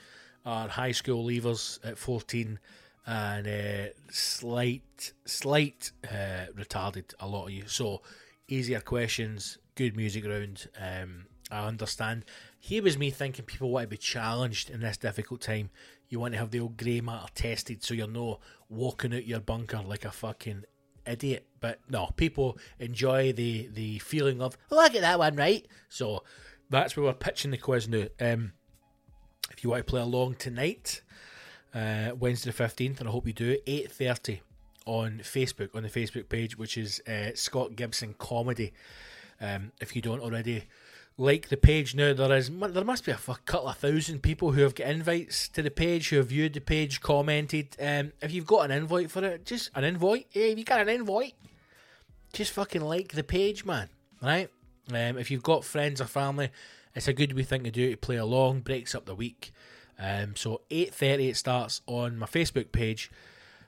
are 0.47 0.67
high 0.67 0.93
school 0.93 1.27
leavers 1.27 1.79
at 1.85 1.99
14 1.99 2.59
and 3.05 3.47
uh, 3.47 3.93
slight, 4.11 5.13
slight 5.27 5.93
uh, 6.11 6.47
retarded. 6.57 7.13
A 7.21 7.29
lot 7.29 7.49
of 7.49 7.51
you. 7.51 7.65
So 7.67 8.01
easier 8.49 8.81
questions, 8.81 9.59
good 9.75 9.95
music 9.95 10.25
around. 10.25 10.71
Um, 10.81 11.27
I 11.51 11.67
understand. 11.67 12.25
Here 12.59 12.83
was 12.83 12.97
me 12.97 13.11
thinking 13.11 13.45
people 13.45 13.69
want 13.69 13.85
to 13.85 13.89
be 13.89 13.99
challenged 13.99 14.71
in 14.71 14.81
this 14.81 14.97
difficult 14.97 15.43
time. 15.43 15.69
You 16.09 16.21
want 16.21 16.33
to 16.33 16.39
have 16.39 16.51
the 16.51 16.61
old 16.61 16.79
grey 16.79 17.03
matter 17.03 17.29
tested 17.35 17.85
so 17.85 17.93
you're 17.93 18.09
not 18.09 18.41
walking 18.71 19.15
out 19.15 19.27
your 19.27 19.41
bunker 19.41 19.83
like 19.85 20.07
a 20.07 20.11
fucking 20.11 20.65
idiot. 21.07 21.47
But 21.61 21.81
no, 21.91 22.07
people 22.17 22.57
enjoy 22.79 23.35
the 23.35 23.69
the 23.71 23.99
feeling 23.99 24.41
of 24.41 24.57
oh, 24.71 24.79
I 24.79 24.89
get 24.89 25.03
that 25.03 25.19
one 25.19 25.37
right. 25.37 25.69
So 25.91 26.23
that's 26.71 26.97
where 26.97 27.07
we're 27.07 27.13
pitching 27.15 27.51
the 27.51 27.59
quiz 27.59 27.89
now. 27.89 28.07
Um, 28.21 28.53
if 29.51 29.65
you 29.65 29.71
want 29.71 29.87
to 29.87 29.91
play 29.91 30.01
along 30.01 30.37
tonight, 30.37 31.03
uh, 31.75 32.11
Wednesday 32.19 32.51
the 32.51 32.57
fifteenth, 32.57 33.01
and 33.01 33.09
I 33.09 33.13
hope 33.13 33.27
you 33.27 33.33
do, 33.33 33.57
eight 33.67 33.91
thirty 33.91 34.43
on 34.87 35.21
Facebook 35.23 35.75
on 35.75 35.83
the 35.83 35.89
Facebook 35.89 36.29
page, 36.29 36.57
which 36.57 36.79
is 36.79 37.03
uh, 37.09 37.31
Scott 37.35 37.77
Gibson 37.77 38.15
Comedy. 38.19 38.73
Um, 39.41 39.73
if 39.81 39.95
you 39.95 40.03
don't 40.03 40.21
already 40.21 40.65
like 41.17 41.49
the 41.49 41.57
page 41.57 41.95
now, 41.95 42.13
there 42.13 42.37
is 42.37 42.51
there 42.51 42.85
must 42.85 43.05
be 43.05 43.13
a 43.13 43.17
couple 43.17 43.69
of 43.69 43.77
thousand 43.77 44.23
people 44.23 44.53
who 44.53 44.63
have 44.63 44.75
got 44.75 44.89
invites 44.89 45.49
to 45.49 45.63
the 45.63 45.71
page, 45.71 46.09
who 46.09 46.17
have 46.17 46.29
viewed 46.29 46.55
the 46.55 46.61
page, 46.61 47.01
commented. 47.01 47.77
Um, 47.81 48.13
if 48.23 48.33
you've 48.33 48.47
got 48.47 48.71
an 48.71 48.71
invite 48.71 49.11
for 49.11 49.25
it, 49.25 49.45
just 49.45 49.71
an 49.75 49.85
invite. 49.85 50.27
Hey, 50.31 50.53
if 50.53 50.59
you 50.59 50.65
got 50.65 50.81
an 50.81 50.89
invite, 50.89 51.35
just 52.33 52.53
fucking 52.53 52.83
like 52.83 53.13
the 53.13 53.25
page, 53.25 53.65
man. 53.65 53.89
Right? 54.23 54.51
Um, 54.91 55.19
if 55.19 55.31
you've 55.31 55.43
got 55.43 55.65
friends 55.65 56.01
or 56.01 56.07
family, 56.07 56.51
it's 56.95 57.09
a 57.09 57.13
good 57.13 57.33
wee 57.35 57.43
thing 57.43 57.65
to 57.65 57.71
do 57.71 57.91
to 57.91 57.97
play 57.97 58.17
along. 58.17 58.61
Breaks 58.61 58.95
up 58.95 59.05
the 59.05 59.15
week. 59.15 59.53
Um, 59.99 60.37
so 60.37 60.63
eight 60.71 60.95
thirty 60.95 61.29
it 61.29 61.37
starts 61.37 61.83
on 61.87 62.19
my 62.19 62.27
Facebook 62.27 62.73
page. 62.73 63.11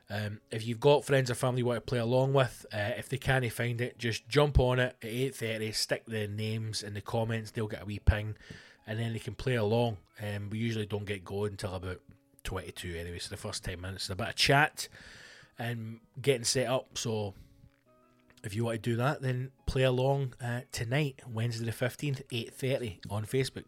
Um, 0.08 0.40
if 0.50 0.66
you've 0.66 0.80
got 0.80 1.04
friends 1.04 1.30
or 1.30 1.34
family 1.34 1.60
you 1.60 1.66
want 1.66 1.76
to 1.76 1.88
play 1.88 2.00
along 2.00 2.32
with, 2.32 2.66
uh, 2.72 2.92
if 2.96 3.08
they 3.08 3.16
can't 3.16 3.52
find 3.52 3.80
it, 3.80 3.98
just 3.98 4.28
jump 4.28 4.58
on 4.58 4.78
it 4.78 4.96
at 5.02 5.08
eight 5.08 5.34
thirty. 5.36 5.72
Stick 5.72 6.06
their 6.06 6.26
names 6.26 6.82
in 6.82 6.94
the 6.94 7.00
comments; 7.00 7.50
they'll 7.50 7.68
get 7.68 7.82
a 7.82 7.86
wee 7.86 8.00
ping, 8.00 8.36
and 8.86 8.98
then 8.98 9.12
they 9.12 9.18
can 9.18 9.34
play 9.34 9.54
along. 9.54 9.98
Um, 10.20 10.50
we 10.50 10.58
usually 10.58 10.86
don't 10.86 11.04
get 11.04 11.24
going 11.24 11.52
until 11.52 11.74
about 11.74 12.00
twenty-two 12.42 12.96
anyway. 12.96 13.18
So 13.18 13.30
the 13.30 13.36
first 13.36 13.64
ten 13.64 13.80
minutes 13.80 14.04
is 14.04 14.10
a 14.10 14.16
bit 14.16 14.28
of 14.28 14.34
chat 14.36 14.88
and 15.58 16.00
getting 16.20 16.44
set 16.44 16.68
up. 16.68 16.98
So 16.98 17.34
if 18.42 18.54
you 18.54 18.64
want 18.64 18.82
to 18.82 18.90
do 18.90 18.96
that, 18.96 19.22
then 19.22 19.50
play 19.66 19.82
along 19.82 20.34
uh, 20.42 20.60
tonight, 20.72 21.20
Wednesday 21.26 21.64
the 21.64 21.72
fifteenth, 21.72 22.22
eight 22.30 22.54
thirty 22.54 23.00
on 23.08 23.24
Facebook. 23.24 23.64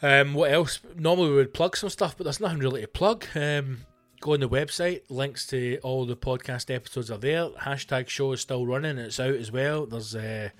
Um, 0.00 0.34
what 0.34 0.52
else? 0.52 0.80
Normally 0.96 1.30
we 1.30 1.36
would 1.36 1.54
plug 1.54 1.76
some 1.76 1.90
stuff, 1.90 2.16
but 2.16 2.24
there's 2.24 2.40
nothing 2.40 2.60
really 2.60 2.82
to 2.82 2.88
plug. 2.88 3.26
Um, 3.34 3.86
go 4.20 4.34
on 4.34 4.40
the 4.40 4.48
website. 4.48 5.02
Links 5.08 5.46
to 5.48 5.78
all 5.82 6.06
the 6.06 6.16
podcast 6.16 6.72
episodes 6.72 7.10
are 7.10 7.18
there. 7.18 7.48
Hashtag 7.50 8.08
show 8.08 8.32
is 8.32 8.40
still 8.40 8.66
running. 8.66 8.98
It's 8.98 9.18
out 9.18 9.34
as 9.34 9.50
well. 9.50 9.86
There's 9.86 10.14
uh, 10.14 10.50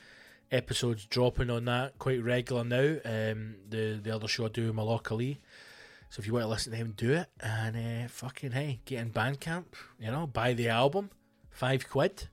episodes 0.50 1.04
dropping 1.04 1.50
on 1.50 1.66
that 1.66 1.98
quite 1.98 2.22
regular 2.22 2.64
now. 2.64 2.96
Um, 3.04 3.56
the 3.68 4.00
the 4.02 4.14
other 4.14 4.28
show 4.28 4.46
I 4.46 4.48
do 4.48 4.66
with 4.66 4.74
Malak 4.74 5.08
So 5.08 6.18
if 6.18 6.26
you 6.26 6.32
want 6.32 6.44
to 6.44 6.48
listen 6.48 6.72
to 6.72 6.78
him, 6.78 6.94
do 6.96 7.12
it. 7.12 7.28
And 7.40 7.76
uh, 7.76 8.08
fucking 8.08 8.52
hey, 8.52 8.80
get 8.84 9.00
in 9.00 9.10
Bandcamp. 9.10 9.66
You 10.00 10.10
know, 10.10 10.26
buy 10.26 10.54
the 10.54 10.68
album, 10.68 11.10
five 11.50 11.88
quid, 11.88 12.28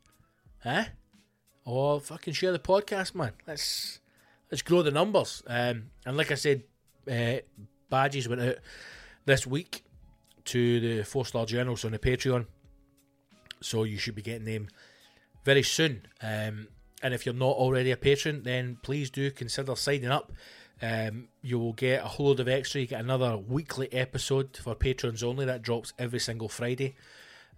eh? 0.66 0.86
Or 1.66 2.00
fucking 2.00 2.34
share 2.34 2.52
the 2.52 2.60
podcast, 2.60 3.16
man. 3.16 3.32
Let's 3.48 4.00
let's 4.52 4.62
grow 4.62 4.82
the 4.82 4.92
numbers. 4.92 5.42
Um, 5.48 5.92
and 6.06 6.18
like 6.18 6.32
I 6.32 6.36
said, 6.36 6.64
uh, 7.10 7.38
badges 7.90 8.28
went 8.28 8.42
out 8.42 8.56
this 9.26 9.48
week 9.48 9.84
to 10.46 10.80
the 10.80 11.04
four 11.04 11.26
star 11.26 11.46
generals 11.46 11.86
on 11.86 11.92
the 11.92 12.00
Patreon. 12.00 12.46
So 13.62 13.84
you 13.84 13.98
should 13.98 14.16
be 14.16 14.22
getting 14.22 14.46
them 14.46 14.68
very 15.44 15.64
soon. 15.64 16.08
Um, 16.22 16.68
and 17.02 17.14
if 17.14 17.26
you're 17.26 17.36
not 17.36 17.56
already 17.56 17.92
a 17.92 17.98
patron, 17.98 18.44
then 18.44 18.78
please 18.82 19.10
do 19.10 19.32
consider 19.32 19.76
signing 19.76 20.10
up. 20.10 20.32
Um, 20.82 21.30
you 21.42 21.58
will 21.58 21.74
get 21.74 22.04
a 22.04 22.08
whole 22.08 22.28
load 22.28 22.40
of 22.40 22.48
extra. 22.48 22.82
You 22.82 22.88
get 22.88 23.00
another 23.00 23.38
weekly 23.38 23.92
episode 23.94 24.58
for 24.58 24.76
patrons 24.76 25.24
only 25.24 25.46
that 25.46 25.62
drops 25.62 25.94
every 25.98 26.20
single 26.20 26.50
Friday, 26.50 26.96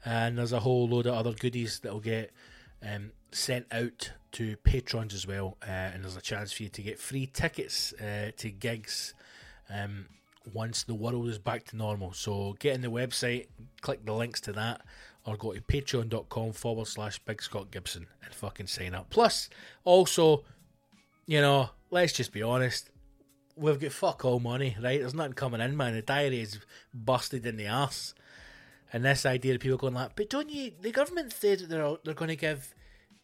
and 0.05 0.37
there's 0.37 0.53
a 0.53 0.59
whole 0.59 0.87
load 0.87 1.07
of 1.07 1.15
other 1.15 1.33
goodies 1.33 1.79
that 1.79 1.93
will 1.93 1.99
get 1.99 2.31
um, 2.81 3.11
sent 3.31 3.65
out 3.71 4.11
to 4.33 4.55
patrons 4.57 5.13
as 5.13 5.25
well. 5.27 5.57
Uh, 5.63 5.71
and 5.71 6.03
there's 6.03 6.17
a 6.17 6.21
chance 6.21 6.51
for 6.51 6.63
you 6.63 6.69
to 6.69 6.81
get 6.81 6.99
free 6.99 7.25
tickets 7.25 7.93
uh, 7.93 8.31
to 8.37 8.51
gigs 8.51 9.13
um, 9.69 10.05
once 10.53 10.83
the 10.83 10.95
world 10.95 11.27
is 11.27 11.37
back 11.37 11.65
to 11.65 11.75
normal. 11.75 12.13
So 12.13 12.55
get 12.59 12.75
in 12.75 12.81
the 12.81 12.87
website, 12.89 13.47
click 13.81 14.05
the 14.05 14.13
links 14.13 14.41
to 14.41 14.53
that, 14.53 14.81
or 15.25 15.35
go 15.35 15.53
to 15.53 15.61
patreon.com 15.61 16.53
forward 16.53 16.87
slash 16.87 17.19
Big 17.19 17.41
Scott 17.41 17.71
Gibson 17.71 18.07
and 18.23 18.33
fucking 18.33 18.67
sign 18.67 18.95
up. 18.95 19.09
Plus, 19.09 19.49
also, 19.83 20.43
you 21.25 21.41
know, 21.41 21.69
let's 21.91 22.13
just 22.13 22.31
be 22.31 22.41
honest. 22.41 22.89
We've 23.55 23.79
got 23.79 23.91
fuck 23.91 24.23
all 24.23 24.39
money, 24.39 24.77
right? 24.81 24.99
There's 24.99 25.15
nothing 25.15 25.33
coming 25.33 25.61
in, 25.61 25.75
man. 25.75 25.95
The 25.95 26.03
diary 26.03 26.41
is 26.41 26.59
busted 26.93 27.45
in 27.45 27.57
the 27.57 27.65
ass. 27.65 28.13
And 28.93 29.03
this 29.03 29.25
idea 29.25 29.53
of 29.53 29.59
people 29.59 29.77
going 29.77 29.93
like, 29.93 30.15
but 30.15 30.29
don't 30.29 30.49
you? 30.49 30.71
The 30.81 30.91
government 30.91 31.33
said 31.33 31.59
that 31.59 31.69
they're 31.69 31.95
they're 32.03 32.13
going 32.13 32.29
to 32.29 32.35
give, 32.35 32.73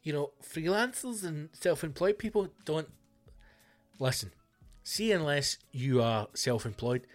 you 0.03 0.11
know, 0.11 0.31
freelancers 0.43 1.23
and 1.23 1.49
self-employed 1.53 2.19
people 2.19 2.49
don't 2.65 2.89
listen. 3.99 4.31
See, 4.83 5.13
unless 5.13 5.57
you 5.71 6.01
are 6.01 6.27
self-employed, 6.33 7.07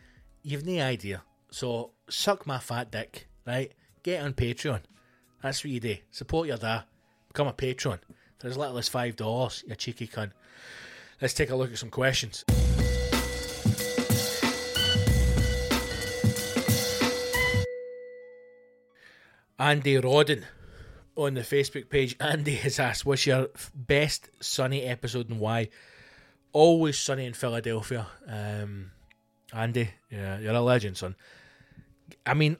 you've 0.42 0.64
no 0.64 0.80
idea. 0.80 1.22
So 1.50 1.90
suck 2.08 2.46
my 2.46 2.58
fat 2.58 2.90
dick, 2.90 3.28
right? 3.46 3.72
Get 4.02 4.22
on 4.22 4.32
Patreon. 4.32 4.80
That's 5.42 5.62
what 5.62 5.70
you 5.70 5.80
do. 5.80 5.96
Support 6.10 6.48
your 6.48 6.56
dad. 6.56 6.84
Become 7.28 7.48
a 7.48 7.52
patron. 7.52 7.98
As 8.42 8.56
little 8.56 8.78
as 8.78 8.88
five 8.88 9.16
dollars, 9.16 9.64
you 9.66 9.74
cheeky 9.74 10.06
cunt. 10.06 10.30
Let's 11.20 11.34
take 11.34 11.50
a 11.50 11.56
look 11.56 11.72
at 11.72 11.78
some 11.78 11.90
questions. 11.90 12.44
Andy 19.58 19.96
Rodden 19.96 20.44
on 21.16 21.34
the 21.34 21.40
Facebook 21.40 21.88
page. 21.88 22.16
Andy 22.20 22.54
has 22.56 22.78
asked, 22.78 23.04
"What's 23.04 23.26
your 23.26 23.48
best 23.74 24.30
sunny 24.40 24.82
episode 24.82 25.28
and 25.28 25.40
why?" 25.40 25.68
Always 26.52 26.98
sunny 26.98 27.26
in 27.26 27.34
Philadelphia. 27.34 28.06
Um, 28.26 28.92
Andy, 29.52 29.90
yeah, 30.10 30.38
you're 30.38 30.54
a 30.54 30.60
legend, 30.60 30.96
son. 30.96 31.16
I 32.24 32.34
mean, 32.34 32.56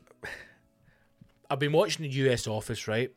I've 1.51 1.59
been 1.59 1.73
watching 1.73 2.03
the 2.03 2.13
US 2.31 2.47
Office, 2.47 2.89
right? 2.89 3.13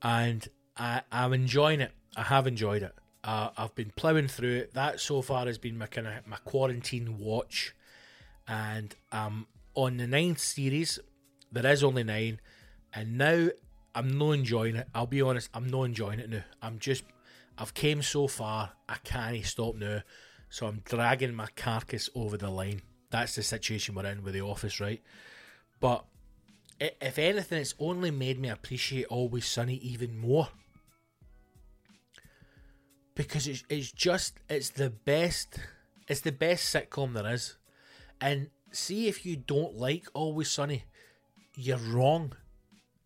And 0.00 0.46
I, 0.76 1.02
I'm 1.10 1.32
enjoying 1.32 1.80
it. 1.80 1.92
I 2.16 2.22
have 2.22 2.46
enjoyed 2.46 2.82
it. 2.82 2.94
Uh, 3.24 3.50
I've 3.56 3.74
been 3.74 3.92
ploughing 3.94 4.28
through 4.28 4.56
it. 4.56 4.74
That 4.74 5.00
so 5.00 5.22
far 5.22 5.46
has 5.46 5.58
been 5.58 5.78
my 5.78 5.86
kind 5.86 6.06
of 6.06 6.26
my 6.26 6.38
quarantine 6.44 7.18
watch, 7.18 7.74
and 8.48 8.94
um, 9.12 9.46
on 9.74 9.98
the 9.98 10.06
ninth 10.06 10.40
series, 10.40 10.98
there 11.52 11.70
is 11.70 11.84
only 11.84 12.02
nine, 12.02 12.40
and 12.92 13.18
now 13.18 13.48
I'm 13.94 14.16
not 14.18 14.32
enjoying 14.32 14.76
it. 14.76 14.88
I'll 14.94 15.06
be 15.06 15.22
honest, 15.22 15.50
I'm 15.54 15.66
not 15.66 15.84
enjoying 15.84 16.18
it 16.18 16.30
now. 16.30 16.44
I'm 16.62 16.78
just, 16.78 17.04
I've 17.58 17.74
came 17.74 18.02
so 18.02 18.26
far, 18.26 18.72
I 18.88 18.96
can't 19.04 19.44
stop 19.44 19.74
now. 19.76 20.02
So 20.48 20.66
I'm 20.66 20.82
dragging 20.84 21.34
my 21.34 21.48
carcass 21.56 22.10
over 22.14 22.36
the 22.36 22.50
line. 22.50 22.82
That's 23.10 23.34
the 23.34 23.42
situation 23.42 23.94
we're 23.94 24.06
in 24.06 24.22
with 24.22 24.34
the 24.34 24.42
office, 24.42 24.80
right? 24.80 25.02
But 25.80 26.04
if 26.80 27.18
anything, 27.18 27.60
it's 27.60 27.74
only 27.78 28.10
made 28.10 28.40
me 28.40 28.48
appreciate 28.48 29.06
Always 29.06 29.46
Sunny 29.46 29.76
even 29.76 30.18
more. 30.18 30.48
Because 33.14 33.46
it's, 33.46 33.64
it's 33.68 33.92
just, 33.92 34.38
it's 34.48 34.70
the 34.70 34.90
best, 34.90 35.58
it's 36.08 36.20
the 36.20 36.32
best 36.32 36.74
sitcom 36.74 37.12
there 37.12 37.32
is. 37.32 37.56
And 38.20 38.48
see 38.70 39.08
if 39.08 39.26
you 39.26 39.36
don't 39.36 39.76
like 39.76 40.06
Always 40.14 40.50
Sunny, 40.50 40.84
you're 41.54 41.78
wrong, 41.78 42.32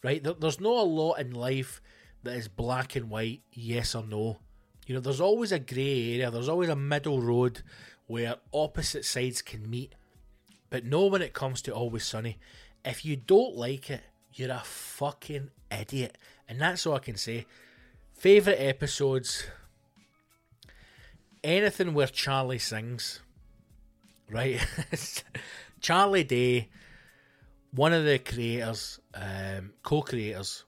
right? 0.03 0.23
there's 0.23 0.61
not 0.61 0.77
a 0.77 0.83
lot 0.83 1.15
in 1.15 1.33
life 1.33 1.81
that 2.23 2.37
is 2.37 2.49
black 2.49 2.97
and 2.97 3.11
white, 3.11 3.43
yes 3.53 3.95
or 3.95 4.05
no. 4.05 4.39
You 4.87 4.95
know, 4.95 5.01
there's 5.01 5.21
always 5.21 5.53
a 5.53 5.59
grey 5.59 6.15
area, 6.15 6.31
there's 6.31 6.49
always 6.49 6.69
a 6.69 6.77
middle 6.77 7.21
road 7.21 7.63
where 8.07 8.37
opposite 8.53 9.05
sides 9.05 9.43
can 9.43 9.69
meet. 9.69 9.95
But 10.71 10.85
no 10.85 11.07
when 11.07 11.23
it 11.23 11.33
comes 11.33 11.63
to 11.63 11.75
Always 11.75 12.05
Sunny. 12.05 12.39
If 12.85 13.05
you 13.05 13.17
don't 13.17 13.57
like 13.57 13.91
it, 13.91 14.03
you're 14.35 14.51
a 14.51 14.63
fucking 14.65 15.51
idiot. 15.71 16.19
And 16.49 16.61
that's 16.61 16.87
all 16.87 16.95
I 16.95 17.01
can 17.01 17.17
say. 17.17 17.47
Favourite 18.13 18.59
episodes 18.59 19.47
anything 21.43 21.95
where 21.95 22.07
Charlie 22.07 22.59
sings, 22.59 23.21
right? 24.31 24.61
Charlie 25.81 26.25
Day, 26.25 26.69
one 27.73 27.93
of 27.93 28.05
the 28.05 28.19
creators, 28.19 29.01
um, 29.15 29.73
co 29.83 30.03
creators, 30.03 30.65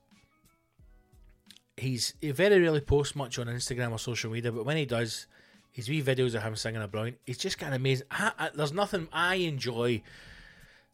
he's 1.77 2.15
he 2.21 2.31
very 2.31 2.61
rarely 2.61 2.81
posts 2.81 3.17
much 3.17 3.39
on 3.39 3.47
Instagram 3.47 3.93
or 3.93 3.99
social 3.99 4.31
media, 4.31 4.53
but 4.53 4.65
when 4.65 4.77
he 4.77 4.87
does, 4.87 5.27
his 5.73 5.89
wee 5.89 6.03
videos 6.03 6.35
of 6.35 6.43
him 6.43 6.57
singing 6.57 6.83
a 6.83 6.89
brilliant. 6.89 7.19
He's 7.25 7.39
just 7.39 7.59
kind 7.59 7.75
of 7.75 7.81
amazing. 7.81 8.07
I, 8.11 8.33
I, 8.39 8.51
there's 8.55 8.73
nothing 8.73 9.09
I 9.13 9.37
enjoy. 9.37 10.03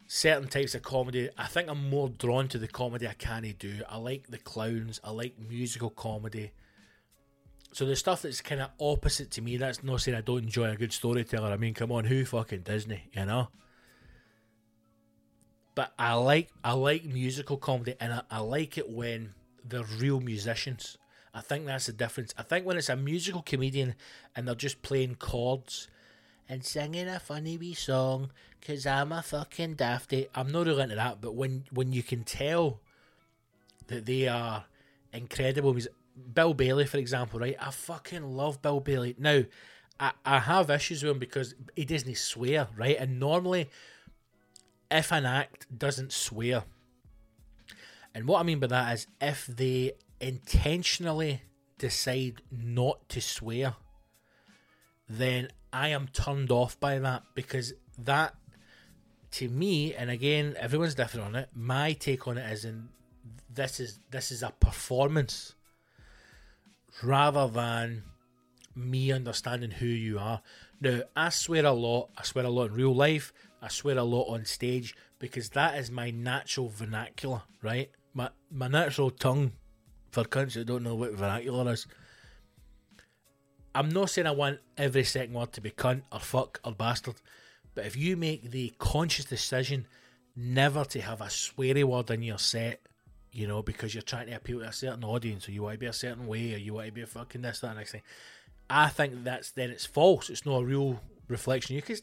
Certain 0.06 0.48
types 0.48 0.74
of 0.74 0.82
comedy. 0.82 1.30
I 1.38 1.46
think 1.46 1.70
I'm 1.70 1.88
more 1.88 2.10
drawn 2.10 2.46
to 2.48 2.58
the 2.58 2.68
comedy 2.68 3.08
I 3.08 3.14
can't 3.14 3.58
do. 3.58 3.80
I 3.88 3.96
like 3.96 4.26
the 4.28 4.36
clowns. 4.36 5.00
I 5.02 5.10
like 5.10 5.38
musical 5.38 5.88
comedy. 5.88 6.52
So 7.72 7.86
the 7.86 7.96
stuff 7.96 8.20
that's 8.20 8.42
kind 8.42 8.60
of 8.60 8.68
opposite 8.78 9.30
to 9.32 9.42
me, 9.42 9.56
that's 9.56 9.82
not 9.82 10.02
saying 10.02 10.16
I 10.16 10.20
don't 10.20 10.44
enjoy 10.44 10.68
a 10.68 10.76
good 10.76 10.92
storyteller. 10.92 11.48
I 11.48 11.56
mean, 11.56 11.72
come 11.72 11.90
on, 11.90 12.04
who 12.04 12.26
fucking 12.26 12.60
Disney, 12.60 13.08
you 13.12 13.24
know? 13.24 13.48
But 15.74 15.92
I 15.98 16.14
like 16.14 16.50
I 16.62 16.72
like 16.72 17.04
musical 17.04 17.56
comedy, 17.56 17.94
and 18.00 18.12
I, 18.12 18.22
I 18.30 18.38
like 18.38 18.78
it 18.78 18.88
when 18.90 19.34
they're 19.64 19.84
real 19.98 20.20
musicians. 20.20 20.98
I 21.32 21.40
think 21.40 21.66
that's 21.66 21.86
the 21.86 21.92
difference. 21.92 22.32
I 22.38 22.42
think 22.42 22.64
when 22.64 22.76
it's 22.76 22.88
a 22.88 22.96
musical 22.96 23.42
comedian 23.42 23.96
and 24.36 24.46
they're 24.46 24.54
just 24.54 24.82
playing 24.82 25.16
chords 25.16 25.88
and 26.48 26.64
singing 26.64 27.08
a 27.08 27.18
funny 27.18 27.56
wee 27.56 27.74
song 27.74 28.30
because 28.60 28.86
I'm 28.86 29.10
a 29.10 29.22
fucking 29.22 29.74
dafty, 29.74 30.28
I'm 30.34 30.52
not 30.52 30.66
really 30.66 30.82
into 30.82 30.94
that. 30.94 31.20
But 31.20 31.34
when 31.34 31.64
when 31.72 31.92
you 31.92 32.04
can 32.04 32.22
tell 32.22 32.80
that 33.88 34.06
they 34.06 34.28
are 34.28 34.66
incredible 35.12 35.76
Bill 36.32 36.54
Bailey, 36.54 36.86
for 36.86 36.98
example, 36.98 37.40
right? 37.40 37.56
I 37.60 37.70
fucking 37.70 38.22
love 38.22 38.62
Bill 38.62 38.80
Bailey. 38.80 39.16
Now, 39.18 39.42
I, 39.98 40.12
I 40.24 40.38
have 40.38 40.70
issues 40.70 41.02
with 41.02 41.12
him 41.12 41.18
because 41.18 41.54
he 41.74 41.84
doesn't 41.84 42.16
swear, 42.16 42.68
right? 42.76 42.96
And 42.98 43.18
normally, 43.18 43.70
if 44.94 45.12
an 45.12 45.26
act 45.26 45.66
doesn't 45.76 46.12
swear, 46.12 46.64
and 48.14 48.26
what 48.26 48.40
I 48.40 48.44
mean 48.44 48.60
by 48.60 48.68
that 48.68 48.94
is 48.94 49.06
if 49.20 49.46
they 49.46 49.92
intentionally 50.20 51.42
decide 51.78 52.40
not 52.50 53.08
to 53.10 53.20
swear, 53.20 53.74
then 55.08 55.48
I 55.72 55.88
am 55.88 56.06
turned 56.08 56.52
off 56.52 56.78
by 56.78 57.00
that 57.00 57.24
because 57.34 57.74
that, 57.98 58.34
to 59.32 59.48
me, 59.48 59.94
and 59.94 60.10
again, 60.10 60.54
everyone's 60.58 60.94
different 60.94 61.26
on 61.26 61.34
it. 61.34 61.48
My 61.54 61.92
take 61.92 62.28
on 62.28 62.38
it 62.38 62.50
is 62.52 62.64
in 62.64 62.88
this 63.52 63.80
is 63.80 63.98
this 64.10 64.30
is 64.30 64.42
a 64.42 64.52
performance 64.60 65.54
rather 67.02 67.48
than 67.48 68.04
me 68.76 69.12
understanding 69.12 69.70
who 69.72 69.86
you 69.86 70.18
are. 70.18 70.40
Now, 70.80 71.02
I 71.16 71.28
swear 71.30 71.66
a 71.66 71.72
lot. 71.72 72.10
I 72.16 72.22
swear 72.22 72.44
a 72.44 72.50
lot 72.50 72.70
in 72.70 72.74
real 72.74 72.94
life. 72.94 73.32
I 73.64 73.68
swear 73.68 73.98
a 73.98 74.04
lot 74.04 74.28
on 74.28 74.44
stage 74.44 74.94
because 75.18 75.48
that 75.50 75.78
is 75.78 75.90
my 75.90 76.10
natural 76.10 76.68
vernacular, 76.68 77.42
right? 77.62 77.90
my 78.14 78.30
my 78.50 78.68
natural 78.68 79.10
tongue 79.10 79.52
for 80.10 80.24
cunts 80.24 80.54
that 80.54 80.66
don't 80.66 80.84
know 80.84 80.94
what 80.94 81.12
vernacular 81.12 81.72
is. 81.72 81.86
I'm 83.74 83.88
not 83.88 84.10
saying 84.10 84.28
I 84.28 84.30
want 84.30 84.60
every 84.78 85.02
second 85.02 85.34
word 85.34 85.52
to 85.54 85.60
be 85.60 85.72
cunt 85.72 86.02
or 86.12 86.20
fuck 86.20 86.60
or 86.64 86.72
bastard, 86.72 87.16
but 87.74 87.84
if 87.84 87.96
you 87.96 88.16
make 88.16 88.52
the 88.52 88.72
conscious 88.78 89.24
decision 89.24 89.88
never 90.36 90.84
to 90.84 91.00
have 91.00 91.20
a 91.20 91.24
sweary 91.24 91.82
word 91.82 92.10
in 92.12 92.22
your 92.22 92.38
set, 92.38 92.80
you 93.32 93.48
know, 93.48 93.62
because 93.62 93.92
you're 93.92 94.02
trying 94.02 94.28
to 94.28 94.36
appeal 94.36 94.60
to 94.60 94.66
a 94.66 94.72
certain 94.72 95.02
audience 95.02 95.48
or 95.48 95.52
you 95.52 95.62
want 95.62 95.74
to 95.74 95.78
be 95.78 95.86
a 95.86 95.92
certain 95.92 96.28
way 96.28 96.54
or 96.54 96.58
you 96.58 96.74
want 96.74 96.86
to 96.86 96.92
be 96.92 97.02
a 97.02 97.06
fucking 97.06 97.42
this, 97.42 97.58
that, 97.60 97.76
next 97.76 97.90
thing, 97.90 98.02
I 98.70 98.88
think 98.88 99.24
that's 99.24 99.50
then 99.50 99.70
it's 99.70 99.86
false. 99.86 100.30
It's 100.30 100.46
not 100.46 100.62
a 100.62 100.64
real 100.64 101.00
reflection 101.26 101.74
you 101.74 101.82
because 101.82 102.02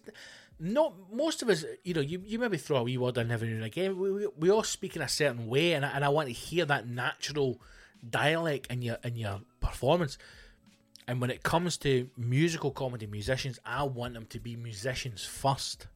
not 0.62 0.94
most 1.12 1.42
of 1.42 1.50
us, 1.50 1.66
you 1.84 1.96
know, 1.96 2.02
you, 2.02 2.22
you 2.24 2.38
maybe 2.38 2.58
throw 2.58 2.78
a 2.78 2.84
wee 2.84 2.98
word 2.98 3.18
in 3.18 3.32
every 3.32 3.50
now 3.50 3.56
and 3.56 3.64
again. 3.64 3.98
We, 3.98 4.12
we, 4.12 4.28
we 4.38 4.52
all 4.52 4.64
speak 4.64 4.96
in 4.96 5.02
a 5.02 5.08
certain 5.08 5.48
way, 5.48 5.74
and 5.74 5.84
I, 5.84 5.90
and 5.90 6.06
I 6.06 6.10
want 6.10 6.28
to 6.28 6.34
hear 6.34 6.66
that 6.66 6.88
natural 6.88 7.60
dialect 8.08 8.68
in 8.72 8.84
your 8.84 8.98
in 9.04 9.16
your 9.16 9.42
performance. 9.60 10.20
And 11.08 11.20
when 11.20 11.32
it 11.32 11.42
comes 11.42 11.78
to 11.78 12.10
musical 12.16 12.70
comedy 12.70 13.08
musicians, 13.08 13.60
I 13.66 13.84
want 13.84 14.14
them 14.14 14.28
to 14.28 14.40
be 14.40 14.56
musicians 14.56 15.26
first. 15.26 15.88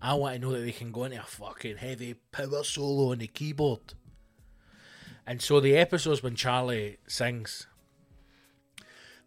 I 0.00 0.14
want 0.14 0.34
to 0.34 0.40
know 0.40 0.52
that 0.52 0.60
they 0.60 0.72
can 0.72 0.90
go 0.90 1.04
into 1.04 1.20
a 1.20 1.22
fucking 1.22 1.76
heavy 1.76 2.14
power 2.32 2.64
solo 2.64 3.12
on 3.12 3.18
the 3.18 3.26
keyboard. 3.26 3.94
And 5.26 5.40
so 5.40 5.60
the 5.60 5.76
episodes 5.76 6.22
when 6.22 6.36
Charlie 6.36 6.96
sings, 7.06 7.66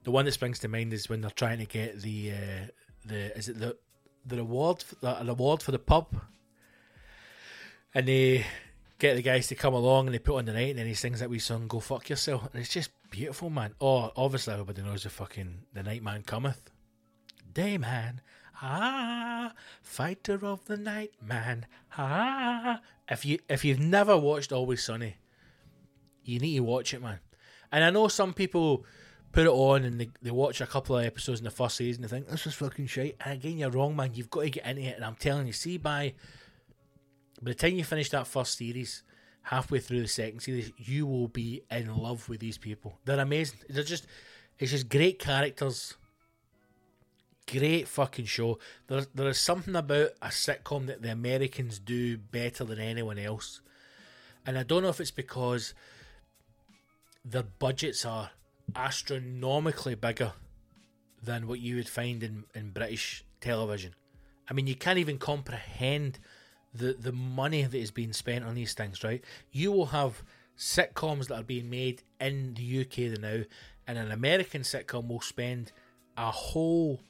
the 0.04 0.12
one 0.12 0.26
that 0.26 0.32
springs 0.32 0.60
to 0.60 0.68
mind 0.68 0.94
is 0.94 1.10
when 1.10 1.22
they're 1.22 1.30
trying 1.30 1.60
to 1.60 1.66
get 1.66 2.02
the 2.02 2.32
uh, 2.32 2.66
the 3.06 3.38
is 3.38 3.50
it 3.50 3.60
the 3.60 3.78
the 4.28 4.38
reward, 4.38 4.84
an 5.02 5.30
award 5.30 5.64
for 5.64 5.72
the 5.72 5.80
pub, 5.80 6.08
and 7.94 8.08
they 8.08 8.46
get 9.00 9.16
the 9.16 9.22
guys 9.22 9.48
to 9.48 9.56
come 9.56 9.74
along 9.74 10.08
and 10.08 10.14
they 10.14 10.20
put 10.20 10.38
on 10.38 10.46
the 10.46 10.54
night, 10.54 10.72
and 10.72 10.80
then 10.80 10.88
he 10.88 10.94
sings 10.94 11.20
that 11.20 11.30
wee 11.30 11.40
song, 11.40 11.68
"Go 11.68 11.80
fuck 11.80 12.10
yourself," 12.10 12.48
and 12.52 12.62
it's 12.62 12.74
just 12.74 12.92
beautiful, 13.10 13.50
man. 13.50 13.74
Oh, 13.80 14.12
obviously 14.16 14.54
everybody 14.54 14.82
knows 14.82 15.04
the 15.04 15.10
fucking 15.10 15.64
the 15.74 15.84
night 15.84 16.04
man 16.04 16.24
cometh, 16.24 16.70
day 17.54 17.78
man, 17.78 18.22
ah, 18.62 19.54
fighter 19.82 20.46
of 20.46 20.66
the 20.66 20.78
night 20.78 21.14
man, 21.22 21.66
ah. 21.98 22.82
If 23.10 23.24
you 23.26 23.40
if 23.50 23.64
you've 23.64 23.80
never 23.80 24.18
watched 24.18 24.52
Always 24.52 24.84
Sunny, 24.84 25.18
you 26.24 26.40
need 26.40 26.56
to 26.58 26.64
watch 26.64 26.94
it, 26.94 27.02
man. 27.02 27.20
And 27.72 27.84
I 27.84 27.90
know 27.90 28.08
some 28.08 28.34
people 28.34 28.86
put 29.32 29.46
it 29.46 29.50
on 29.50 29.84
and 29.84 30.00
they, 30.00 30.10
they 30.22 30.32
watch 30.32 30.62
a 30.62 30.68
couple 30.68 30.98
of 30.98 31.06
episodes 31.06 31.40
in 31.40 31.46
the 31.46 31.52
first 31.52 31.78
season 31.78 32.04
and 32.04 32.10
think 32.10 32.28
this 32.28 32.48
is 32.48 32.54
fucking 32.56 32.88
shit. 32.88 33.18
And 33.24 33.34
again, 33.34 33.58
you're 33.58 33.70
wrong, 33.70 33.96
man. 33.96 34.12
You've 34.14 34.30
got 34.30 34.42
to 34.42 34.50
get 34.50 34.66
into 34.66 34.84
it. 34.84 34.96
And 34.96 35.06
I'm 35.06 35.16
telling 35.16 35.48
you, 35.48 35.54
see 35.54 35.78
by 35.78 36.14
by 37.42 37.52
the 37.52 37.56
time 37.56 37.76
you 37.76 37.84
finish 37.84 38.10
that 38.10 38.26
first 38.26 38.58
series, 38.58 39.04
halfway 39.44 39.80
through 39.80 40.02
the 40.02 40.08
second 40.08 40.40
series, 40.40 40.72
you 40.78 41.06
will 41.06 41.28
be 41.28 41.62
in 41.70 41.96
love 41.96 42.28
with 42.30 42.40
these 42.40 42.58
people. 42.58 42.98
They're 43.06 43.20
amazing. 43.20 43.60
They're 43.70 43.84
just 43.84 44.08
it's 44.60 44.72
just 44.72 44.90
great 44.90 45.20
characters. 45.20 45.96
Great 47.50 47.88
fucking 47.88 48.26
show. 48.26 48.60
There, 48.88 49.06
there 49.16 49.30
is 49.30 49.40
something 49.40 49.76
about 49.76 50.10
a 50.22 50.28
sitcom 50.28 50.88
that 50.88 51.02
the 51.02 51.12
Americans 51.12 51.80
do 51.80 52.18
better 52.18 52.66
than 52.66 52.80
anyone 52.80 53.18
else. 53.18 53.62
And 54.46 54.58
I 54.58 54.64
don't 54.64 54.84
know 54.84 54.90
if 54.90 55.00
it's 55.00 55.12
because 55.12 55.74
their 57.24 57.44
budgets 57.44 58.06
are 58.06 58.32
astronomically 58.76 59.96
bigger 59.96 60.34
than 61.24 61.48
what 61.48 61.60
you 61.60 61.76
would 61.76 61.90
find 61.90 62.24
in, 62.24 62.44
in 62.54 62.72
British 62.72 63.24
television. 63.42 63.94
I 64.50 64.54
mean, 64.54 64.68
you 64.68 64.76
can't 64.76 65.00
even 65.00 65.18
comprehend 65.18 66.20
the, 66.74 66.94
the 66.94 67.12
money 67.12 67.64
that 67.64 67.78
is 67.78 67.92
being 67.92 68.14
spent 68.14 68.46
on 68.46 68.56
these 68.56 68.74
things, 68.74 69.04
right? 69.04 69.24
You 69.52 69.72
will 69.72 69.88
have 69.88 70.24
sitcoms 70.58 71.28
that 71.28 71.40
are 71.40 71.44
being 71.44 71.70
made 71.70 72.04
in 72.20 72.54
the 72.54 72.82
UK 72.82 73.20
now, 73.20 73.44
and 73.88 73.98
an 73.98 74.12
American 74.12 74.62
sitcom 74.62 75.08
will 75.08 75.22
spend 75.22 75.72
a 76.18 76.32
whole 76.32 77.02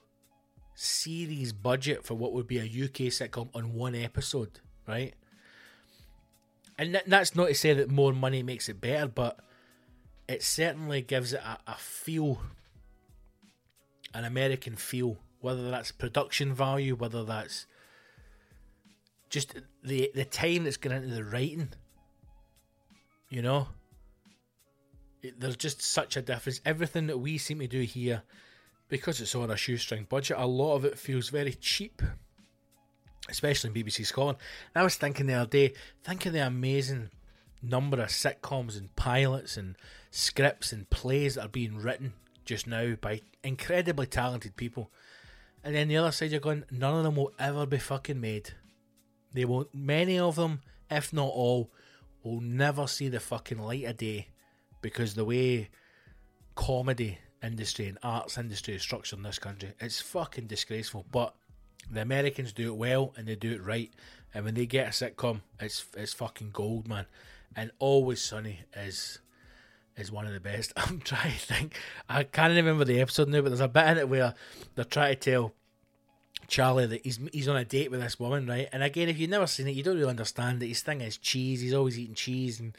series 0.76 1.54
budget 1.54 2.06
for 2.06 2.14
what 2.14 2.34
would 2.34 2.48
be 2.48 2.60
a 2.60 2.64
UK 2.64 3.12
sitcom 3.12 3.50
on 3.54 3.74
one 3.74 3.96
episode, 3.96 4.60
right? 4.88 5.14
And 6.78 7.02
that's 7.08 7.36
not 7.36 7.48
to 7.48 7.56
say 7.56 7.74
that 7.74 7.90
more 7.90 8.14
money 8.14 8.44
makes 8.44 8.70
it 8.70 8.80
better, 8.80 9.08
but 9.08 9.40
it 10.28 10.44
certainly 10.44 11.02
gives 11.02 11.34
it 11.34 11.42
a, 11.42 11.58
a 11.68 11.76
feel, 11.76 12.42
an 14.14 14.24
American 14.26 14.76
feel, 14.76 15.18
whether 15.42 15.70
that's 15.70 15.92
production 15.92 16.54
value, 16.54 16.96
whether 16.96 17.24
that's 17.24 17.66
just 19.30 19.56
the 19.84 20.12
the 20.16 20.26
time 20.26 20.64
that's 20.64 20.78
going 20.78 20.96
into 21.04 21.14
the 21.16 21.24
writing. 21.24 21.70
You 23.30 23.42
know, 23.42 23.68
it- 25.22 25.40
there's 25.40 25.58
just 25.58 25.82
such 25.82 26.16
a 26.18 26.22
difference. 26.22 26.62
Everything 26.66 27.08
that 27.08 27.18
we 27.18 27.38
seem 27.38 27.60
to 27.60 27.68
do 27.68 27.82
here, 27.82 28.24
because 28.88 29.20
it's 29.20 29.36
on 29.36 29.52
a 29.52 29.58
shoestring 29.58 30.06
budget, 30.10 30.38
a 30.40 30.46
lot 30.46 30.76
of 30.76 30.86
it 30.86 30.98
feels 30.98 31.30
very 31.30 31.54
cheap. 31.54 32.02
Especially 33.30 33.70
in 33.70 33.74
BBC 33.74 34.06
Scotland. 34.06 34.38
And 34.74 34.80
I 34.82 34.84
was 34.86 34.96
thinking 34.96 35.26
the 35.28 35.34
other 35.34 35.50
day, 35.50 35.74
think 36.02 36.26
of 36.26 36.32
the 36.32 36.48
amazing 36.48 37.10
number 37.62 38.02
of 38.02 38.08
sitcoms 38.08 38.78
and 38.78 38.96
pilots 38.96 39.58
and 39.58 39.76
scripts 40.12 40.72
and 40.72 40.90
plays 40.90 41.36
that 41.36 41.46
are 41.46 41.50
being 41.50 41.78
written 41.78 42.14
just 42.46 42.66
now 42.68 42.96
by 42.96 43.22
incredibly 43.44 44.08
talented 44.08 44.56
people. 44.56 44.92
And 45.64 45.76
then 45.76 45.88
the 45.88 45.98
other 45.98 46.12
side, 46.12 46.32
you're 46.32 46.40
going, 46.40 46.64
none 46.72 46.96
of 46.96 47.04
them 47.04 47.16
will 47.16 47.34
ever 47.38 47.66
be 47.66 47.78
fucking 47.78 48.20
made. 48.20 48.54
They 49.34 49.46
won't. 49.46 49.74
Many 49.74 50.18
of 50.18 50.36
them, 50.36 50.62
if 50.90 51.12
not 51.12 51.30
all, 51.30 51.72
will 52.24 52.42
never 52.42 52.88
see 52.88 53.10
the 53.10 53.20
fucking 53.20 53.60
light 53.60 53.86
of 53.86 53.98
day 53.98 54.28
because 54.82 55.14
the 55.14 55.26
way 55.26 55.70
comedy 56.56 57.20
industry 57.44 57.88
and 57.88 57.98
arts 58.02 58.38
industry 58.38 58.76
is 58.76 58.82
structured 58.82 59.20
in 59.20 59.24
this 59.24 59.40
country, 59.40 59.74
it's 59.80 60.02
fucking 60.02 60.48
disgraceful. 60.48 61.06
But 61.12 61.36
the 61.92 62.02
Americans 62.02 62.54
do 62.54 62.68
it 62.68 62.76
well 62.76 63.14
and 63.16 63.28
they 63.28 63.36
do 63.36 63.52
it 63.52 63.64
right. 63.64 63.92
And 64.34 64.46
when 64.46 64.54
they 64.54 64.66
get 64.66 64.88
a 64.88 64.90
sitcom, 64.92 65.42
it's 65.60 65.86
it's 65.96 66.14
fucking 66.14 66.52
gold, 66.52 66.88
man. 66.88 67.06
And 67.56 67.72
Always 67.80 68.22
Sunny 68.22 68.62
is 68.76 69.20
is 69.98 70.12
one 70.12 70.26
of 70.26 70.34
the 70.34 70.40
best. 70.40 70.74
I'm 70.78 71.00
trying 71.00 71.34
to 71.34 71.40
think. 71.40 71.78
I 72.08 72.24
can't 72.24 72.56
remember 72.56 72.86
the 72.86 73.02
episode 73.02 73.30
now, 73.30 73.42
but 73.42 73.50
there's 73.50 73.60
a 73.60 73.68
bit 73.68 73.88
in 73.88 73.98
it 73.98 74.10
where 74.10 74.34
they're 74.76 74.86
trying 74.86 75.16
to 75.16 75.20
tell 75.20 75.54
Charlie 76.48 76.88
that 76.88 77.04
he's 77.04 77.20
he's 77.34 77.48
on 77.48 77.58
a 77.58 77.66
date 77.66 77.92
with 77.92 78.02
this 78.02 78.20
woman, 78.20 78.48
right? 78.48 78.70
And 78.72 78.84
again, 78.84 79.10
if 79.10 79.20
you've 79.20 79.30
never 79.30 79.48
seen 79.48 79.68
it, 79.68 79.76
you 79.76 79.84
don't 79.84 79.98
really 79.98 80.10
understand 80.10 80.62
that 80.62 80.68
his 80.68 80.82
thing 80.82 81.02
is 81.02 81.18
cheese. 81.18 81.62
He's 81.62 81.74
always 81.74 82.00
eating 82.00 82.16
cheese, 82.16 82.60
and 82.60 82.76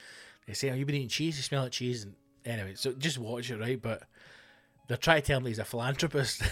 they 0.47 0.55
say, 0.55 0.71
"Oh, 0.71 0.75
you've 0.75 0.87
been 0.87 0.97
eating 0.97 1.09
cheese. 1.09 1.37
You 1.37 1.43
smell 1.43 1.65
like 1.65 1.73
cheese." 1.73 2.05
And 2.05 2.15
anyway, 2.45 2.75
so 2.77 2.93
just 2.93 3.19
watch 3.19 3.51
it, 3.51 3.59
right? 3.59 3.81
But 3.81 4.05
they're 4.87 4.97
trying 4.97 5.21
to 5.21 5.27
tell 5.27 5.39
him 5.39 5.47
he's 5.47 5.59
a 5.59 5.65
philanthropist. 5.65 6.43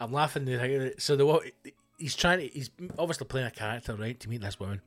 I'm 0.00 0.12
laughing. 0.12 0.46
So 0.98 1.16
the 1.16 1.52
he's 1.98 2.16
trying 2.16 2.40
to 2.40 2.48
he's 2.48 2.70
obviously 2.98 3.26
playing 3.26 3.46
a 3.46 3.50
character, 3.50 3.94
right, 3.94 4.18
to 4.20 4.28
meet 4.28 4.42
this 4.42 4.60
woman. 4.60 4.82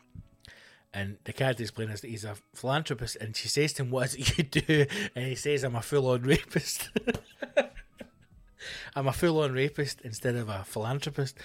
And 0.96 1.18
the 1.26 1.34
character 1.34 1.62
he's 1.62 1.72
playing 1.72 1.92
is 1.92 2.02
that 2.02 2.08
he's 2.08 2.24
a 2.24 2.36
philanthropist, 2.54 3.18
and 3.18 3.36
she 3.36 3.50
says 3.50 3.74
to 3.74 3.84
him, 3.84 3.92
"What 3.92 4.08
is 4.08 4.16
it 4.16 4.38
you 4.38 4.44
do?" 4.46 4.86
And 5.14 5.26
he 5.26 5.36
says, 5.36 5.64
"I'm 5.64 5.76
a 5.76 5.82
full-on 5.82 6.22
rapist." 6.22 6.90
I'm 8.96 9.08
a 9.08 9.14
full-on 9.14 9.52
rapist 9.52 10.00
instead 10.02 10.36
of 10.36 10.48
a 10.48 10.64
philanthropist. 10.64 11.38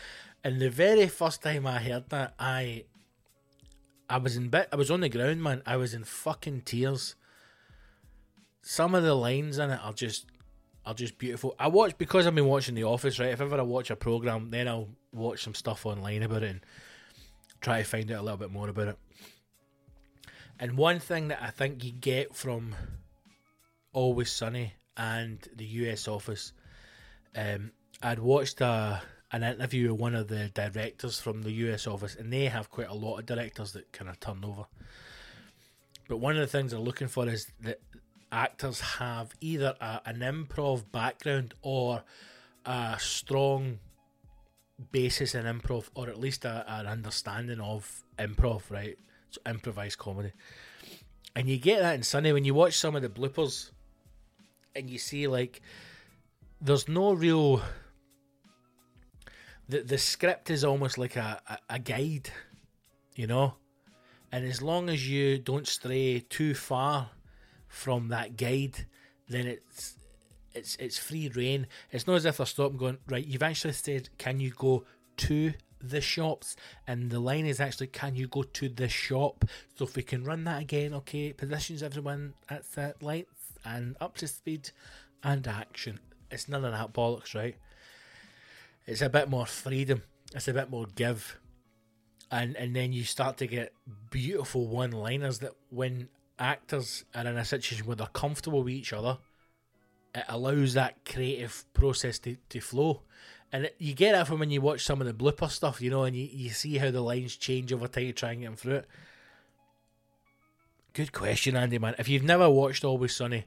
And 0.45 0.61
the 0.61 0.71
very 0.71 1.09
first 1.09 1.43
time 1.43 1.67
I 1.67 1.81
heard 1.81 2.09
that, 2.11 2.35
I, 2.39 2.85
I 4.09 4.19
was 4.19 4.37
in 4.37 4.51
bit, 4.51 4.69
I 4.73 4.77
was 4.77 4.91
on 4.91 5.01
the 5.01 5.09
ground, 5.09 5.43
man. 5.43 5.63
I 5.67 5.77
was 5.77 5.95
in 5.95 6.05
fucking 6.05 6.63
tears. 6.63 7.17
Some 8.63 8.95
of 8.95 9.03
the 9.03 9.15
lines 9.15 9.59
in 9.59 9.71
it 9.71 9.81
are 9.83 9.93
just, 9.93 10.27
are 10.87 10.95
just 10.95 11.19
beautiful. 11.19 11.57
I 11.59 11.67
watch 11.67 11.99
because 11.99 12.27
I've 12.27 12.37
been 12.37 12.47
watching 12.47 12.77
The 12.77 12.85
Office, 12.85 13.19
right? 13.19 13.31
If 13.31 13.41
ever 13.41 13.59
I 13.59 13.63
watch 13.63 13.91
a 13.91 13.97
program, 13.97 14.51
then 14.51 14.69
I'll 14.69 14.89
watch 15.13 15.43
some 15.43 15.55
stuff 15.55 15.87
online 15.87 16.23
about 16.23 16.45
it 16.45 16.51
and 16.51 16.61
try 17.61 17.79
to 17.79 17.85
find 17.85 18.11
out 18.13 18.21
a 18.21 18.23
little 18.23 18.39
bit 18.39 18.53
more 18.53 18.69
about 18.69 18.89
it. 18.89 18.99
And 20.61 20.77
one 20.77 20.99
thing 20.99 21.29
that 21.29 21.43
I 21.43 21.49
think 21.49 21.83
you 21.83 21.91
get 21.91 22.37
from 22.37 22.75
Always 23.95 24.31
Sunny 24.31 24.75
and 24.95 25.39
the 25.57 25.65
US 25.65 26.07
Office, 26.07 26.53
um, 27.35 27.73
I'd 28.03 28.19
watched 28.19 28.61
a, 28.61 29.01
an 29.33 29.43
interview 29.43 29.91
with 29.91 30.01
one 30.01 30.15
of 30.15 30.29
the 30.29 30.51
directors 30.51 31.19
from 31.19 31.41
the 31.41 31.51
US 31.51 31.87
Office, 31.87 32.15
and 32.15 32.31
they 32.31 32.45
have 32.45 32.71
quite 32.71 32.89
a 32.89 32.95
lot 32.95 33.19
of 33.19 33.25
directors 33.25 33.73
that 33.73 33.91
kind 33.91 34.11
of 34.11 34.21
turn 34.21 34.45
over. 34.45 34.67
But 36.09 36.19
one 36.19 36.35
of 36.37 36.41
the 36.43 36.47
things 36.47 36.73
they're 36.73 36.81
looking 36.81 37.09
for 37.09 37.27
is 37.27 37.51
that 37.63 37.81
actors 38.31 38.81
have 38.81 39.33
either 39.41 39.75
a, 39.81 40.03
an 40.05 40.19
improv 40.19 40.93
background 40.93 41.55
or 41.63 42.03
a 42.67 42.97
strong 42.99 43.79
basis 44.93 45.35
in 45.35 45.47
improv, 45.47 45.89
or 45.95 46.11
at 46.11 46.21
least 46.21 46.45
a, 46.45 46.67
an 46.69 46.87
understanding 46.87 47.61
of 47.61 48.03
improv, 48.19 48.71
right? 48.71 48.99
So 49.31 49.41
improvised 49.47 49.99
comedy. 49.99 50.33
And 51.37 51.49
you 51.49 51.59
get 51.59 51.81
that 51.81 51.95
in 51.95 52.03
Sunny 52.03 52.33
when 52.33 52.45
you 52.45 52.55
watch 52.55 52.77
some 52.77 52.97
of 52.97 53.03
the 53.03 53.09
bloopers 53.09 53.71
and 54.75 54.91
you 54.91 54.99
see 54.99 55.27
like 55.27 55.63
there's 56.61 56.89
no 56.89 57.13
real 57.13 57.63
the 59.69 59.83
the 59.83 59.99
script 59.99 60.51
is 60.51 60.65
almost 60.65 60.99
like 60.99 61.17
a, 61.17 61.41
a, 61.49 61.59
a 61.75 61.79
guide, 61.79 62.31
you 63.15 63.27
know? 63.27 63.55
And 64.33 64.45
as 64.45 64.63
long 64.63 64.89
as 64.89 65.09
you 65.09 65.39
don't 65.39 65.67
stray 65.67 66.21
too 66.21 66.55
far 66.55 67.11
from 67.69 68.09
that 68.09 68.37
guide, 68.37 68.87
then 69.29 69.47
it's 69.47 69.97
it's 70.55 70.77
it's 70.77 70.99
free 70.99 71.29
reign. 71.29 71.69
It's 71.93 72.07
not 72.07 72.17
as 72.17 72.25
if 72.25 72.39
they're 72.39 72.47
stopping 72.47 72.79
going, 72.79 72.99
right, 73.09 73.25
you've 73.25 73.43
actually 73.43 73.75
said 73.75 74.09
can 74.19 74.41
you 74.41 74.51
go 74.51 74.85
to 75.19 75.53
the 75.83 76.01
shops 76.01 76.57
and 76.87 77.11
the 77.11 77.21
line 77.21 77.47
is 77.47 77.61
actually 77.61 77.87
can 77.87 78.15
you 78.15 78.29
go 78.29 78.43
to 78.43 78.69
the 78.69 78.89
shop 78.89 79.45
so 79.77 79.85
if 79.85 79.97
we 79.97 80.03
can 80.03 80.25
run 80.25 80.45
that 80.45 80.63
again? 80.63 80.95
Okay 80.95 81.33
positions 81.33 81.83
everyone 81.83 82.35
at 82.49 82.71
that 82.73 83.03
lights 83.03 83.53
and 83.65 83.97
up 84.01 84.17
to 84.19 84.29
speed 84.29 84.71
and 85.23 85.47
action. 85.47 86.01
It's 86.31 86.49
none 86.49 86.65
of 86.65 86.73
that 86.73 86.93
bollocks 86.93 87.35
right? 87.35 87.57
It's 88.87 89.03
a 89.03 89.09
bit 89.09 89.29
more 89.29 89.47
freedom. 89.47 90.03
It's 90.35 90.49
a 90.49 90.53
bit 90.53 90.71
more 90.71 90.87
give. 90.95 91.39
And 92.31 92.57
and 92.57 92.75
then 92.75 92.93
you 92.93 93.05
start 93.05 93.39
to 93.39 93.47
get 93.47 93.73
beautiful 94.11 94.67
one 94.67 94.93
liners 94.93 95.41
that 95.41 95.53
when 95.71 96.09
actors 96.39 97.05
are 97.15 97.27
in 97.27 97.37
a 97.37 97.45
situation 97.45 97.87
where 97.87 97.97
they're 97.97 98.07
comfortable 98.07 98.63
with 98.63 98.73
each 98.73 98.93
other 98.93 99.19
it 100.15 100.25
allows 100.29 100.75
that 100.75 101.05
creative 101.05 101.65
process 101.73 102.19
to, 102.21 102.37
to 102.49 102.61
flow. 102.61 103.03
And 103.53 103.65
it, 103.65 103.77
you 103.79 103.95
get 103.95 104.13
that 104.13 104.27
from 104.27 104.39
when 104.39 104.51
you 104.51 104.61
watch 104.61 104.85
some 104.85 105.01
of 105.01 105.07
the 105.07 105.13
blooper 105.13 105.51
stuff, 105.51 105.81
you 105.81 105.91
know, 105.91 106.05
and 106.05 106.15
you, 106.15 106.29
you 106.31 106.51
see 106.51 106.79
how 106.79 106.91
the 106.91 107.01
lines 107.01 107.37
change 107.37 107.73
over 107.73 107.89
time 107.89 108.07
to 108.07 108.13
try 108.13 108.33
and 108.33 108.41
get 108.41 108.47
them 108.47 108.57
through 108.57 108.75
it. 108.77 108.87
Good 110.93 111.13
question, 111.13 111.57
Andy, 111.57 111.79
man. 111.79 111.95
If 111.99 112.09
you've 112.09 112.23
never 112.23 112.49
watched 112.49 112.85
Always 112.85 113.15
Sunny, 113.15 113.47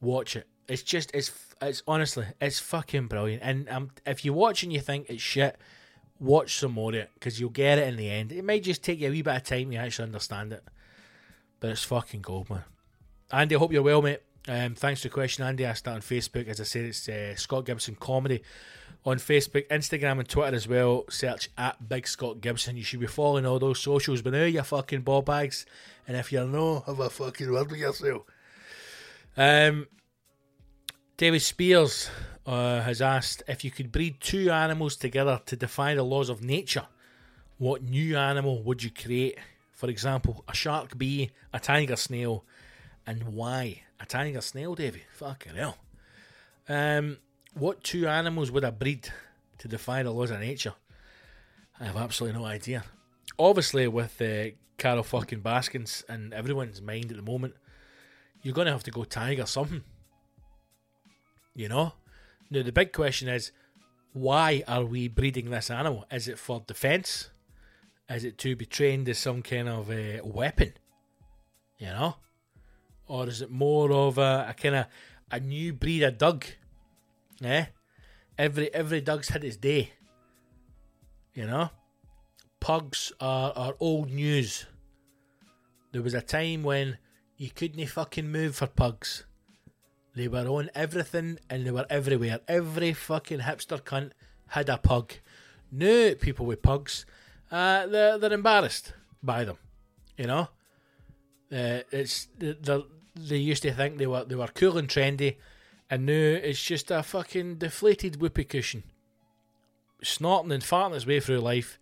watch 0.00 0.36
it. 0.36 0.46
It's 0.68 0.82
just, 0.82 1.10
it's, 1.14 1.32
it's 1.60 1.82
honestly, 1.86 2.26
it's 2.40 2.58
fucking 2.58 3.06
brilliant. 3.06 3.42
And 3.42 3.68
um, 3.68 3.90
if 4.04 4.24
you 4.24 4.32
watch 4.32 4.62
and 4.62 4.72
you 4.72 4.80
think 4.80 5.06
it's 5.08 5.22
shit, 5.22 5.56
watch 6.18 6.56
some 6.58 6.72
more 6.72 6.90
of 6.90 6.96
it 6.96 7.10
because 7.14 7.38
you'll 7.38 7.50
get 7.50 7.78
it 7.78 7.88
in 7.88 7.96
the 7.96 8.10
end. 8.10 8.32
It 8.32 8.44
might 8.44 8.62
just 8.62 8.82
take 8.82 9.00
you 9.00 9.08
a 9.08 9.10
wee 9.10 9.22
bit 9.22 9.36
of 9.36 9.44
time 9.44 9.70
to 9.70 9.76
actually 9.76 10.06
understand 10.06 10.52
it, 10.52 10.64
but 11.60 11.70
it's 11.70 11.84
fucking 11.84 12.22
gold, 12.22 12.50
man. 12.50 12.64
Andy, 13.30 13.56
I 13.56 13.58
hope 13.58 13.72
you're 13.72 13.82
well, 13.82 14.02
mate. 14.02 14.20
Um, 14.48 14.74
thanks 14.74 15.02
for 15.02 15.08
the 15.08 15.14
question, 15.14 15.44
Andy. 15.44 15.66
I 15.66 15.72
start 15.72 15.96
on 15.96 16.02
Facebook. 16.02 16.46
As 16.48 16.60
I 16.60 16.64
said, 16.64 16.84
it's 16.84 17.08
uh, 17.08 17.34
Scott 17.36 17.64
Gibson 17.64 17.96
Comedy 17.96 18.42
on 19.04 19.18
Facebook, 19.18 19.66
Instagram, 19.68 20.20
and 20.20 20.28
Twitter 20.28 20.54
as 20.54 20.68
well. 20.68 21.04
Search 21.08 21.50
at 21.58 21.88
Big 21.88 22.06
Scott 22.06 22.40
Gibson. 22.40 22.76
You 22.76 22.84
should 22.84 23.00
be 23.00 23.06
following 23.06 23.44
all 23.44 23.58
those 23.58 23.80
socials. 23.80 24.22
But 24.22 24.34
now 24.34 24.44
you 24.44 24.62
fucking 24.62 25.02
ball 25.02 25.22
bags. 25.22 25.66
And 26.06 26.16
if 26.16 26.30
you're 26.30 26.46
no, 26.46 26.80
have 26.86 27.00
a 27.00 27.10
fucking 27.10 27.50
word 27.50 27.70
with 27.70 27.80
yourself. 27.80 28.22
Um, 29.36 29.88
David 31.16 31.42
Spears 31.42 32.08
uh, 32.46 32.82
has 32.82 33.02
asked 33.02 33.42
if 33.48 33.64
you 33.64 33.70
could 33.70 33.90
breed 33.90 34.20
two 34.20 34.50
animals 34.50 34.96
together 34.96 35.40
to 35.46 35.56
defy 35.56 35.94
the 35.94 36.02
laws 36.02 36.28
of 36.28 36.42
nature, 36.42 36.86
what 37.58 37.82
new 37.82 38.16
animal 38.16 38.62
would 38.62 38.82
you 38.82 38.90
create? 38.90 39.38
For 39.72 39.88
example, 39.90 40.44
a 40.48 40.54
shark 40.54 40.96
bee, 40.96 41.30
a 41.52 41.58
tiger 41.58 41.96
snail, 41.96 42.44
and 43.06 43.24
why? 43.24 43.82
A 44.00 44.06
tiger 44.06 44.40
snail, 44.40 44.74
Davy? 44.74 45.02
Fucking 45.14 45.54
hell. 45.54 45.78
Um, 46.68 47.18
what 47.54 47.82
two 47.82 48.06
animals 48.06 48.50
would 48.50 48.64
I 48.64 48.70
breed 48.70 49.08
to 49.58 49.68
defy 49.68 50.02
the 50.02 50.10
laws 50.10 50.30
of 50.30 50.40
nature? 50.40 50.74
I 51.80 51.84
have 51.84 51.96
absolutely 51.96 52.38
no 52.38 52.46
idea. 52.46 52.84
Obviously, 53.38 53.86
with 53.88 54.20
uh, 54.20 54.54
Carol 54.78 55.02
fucking 55.02 55.40
Baskins 55.40 56.04
and 56.08 56.34
everyone's 56.34 56.80
mind 56.82 57.10
at 57.10 57.16
the 57.16 57.22
moment, 57.22 57.54
you're 58.42 58.54
going 58.54 58.66
to 58.66 58.72
have 58.72 58.84
to 58.84 58.90
go 58.90 59.04
tiger 59.04 59.46
something. 59.46 59.82
You 61.54 61.68
know? 61.68 61.94
Now, 62.50 62.62
the 62.62 62.72
big 62.72 62.92
question 62.92 63.28
is 63.28 63.52
why 64.12 64.62
are 64.68 64.84
we 64.84 65.08
breeding 65.08 65.50
this 65.50 65.70
animal? 65.70 66.06
Is 66.10 66.28
it 66.28 66.38
for 66.38 66.62
defense? 66.66 67.30
Is 68.08 68.24
it 68.24 68.38
to 68.38 68.56
be 68.56 68.66
trained 68.66 69.08
as 69.08 69.18
some 69.18 69.42
kind 69.42 69.68
of 69.68 69.90
uh, 69.90 70.24
weapon? 70.24 70.74
You 71.78 71.88
know? 71.88 72.16
Or 73.08 73.28
is 73.28 73.42
it 73.42 73.50
more 73.50 73.92
of 73.92 74.18
a, 74.18 74.46
a 74.48 74.54
kind 74.54 74.74
of 74.76 74.86
a 75.30 75.40
new 75.40 75.72
breed 75.72 76.02
of 76.02 76.18
dog? 76.18 76.44
Eh? 77.42 77.66
Every 78.38 78.72
every 78.74 79.00
dog's 79.00 79.28
had 79.28 79.44
its 79.44 79.56
day. 79.56 79.92
You 81.34 81.46
know? 81.46 81.70
Pugs 82.60 83.12
are, 83.20 83.52
are 83.54 83.74
old 83.78 84.10
news. 84.10 84.66
There 85.92 86.02
was 86.02 86.14
a 86.14 86.20
time 86.20 86.62
when 86.62 86.98
you 87.36 87.50
couldn't 87.50 87.86
fucking 87.86 88.30
move 88.30 88.56
for 88.56 88.66
pugs. 88.66 89.24
They 90.14 90.28
were 90.28 90.46
on 90.46 90.70
everything 90.74 91.38
and 91.50 91.66
they 91.66 91.70
were 91.70 91.86
everywhere. 91.90 92.40
Every 92.48 92.94
fucking 92.94 93.40
hipster 93.40 93.80
cunt 93.82 94.12
had 94.48 94.68
a 94.68 94.78
pug. 94.78 95.12
Now 95.70 96.14
people 96.18 96.46
with 96.46 96.62
pugs, 96.62 97.04
uh, 97.52 97.86
they're, 97.86 98.18
they're 98.18 98.32
embarrassed 98.32 98.94
by 99.22 99.44
them. 99.44 99.58
You 100.16 100.26
know? 100.26 100.48
Uh, 101.52 101.80
it's 101.92 102.28
the, 102.38 102.56
the 102.60 102.86
they 103.16 103.38
used 103.38 103.62
to 103.62 103.72
think 103.72 103.98
they 103.98 104.06
were 104.06 104.24
they 104.24 104.34
were 104.34 104.48
cool 104.48 104.78
and 104.78 104.88
trendy, 104.88 105.36
and 105.90 106.06
now 106.06 106.12
it's 106.12 106.62
just 106.62 106.90
a 106.90 107.02
fucking 107.02 107.56
deflated 107.56 108.20
whoopee 108.20 108.44
cushion, 108.44 108.84
snorting 110.02 110.52
and 110.52 110.62
farting 110.62 110.94
its 110.94 111.06
way 111.06 111.20
through 111.20 111.40
life, 111.40 111.78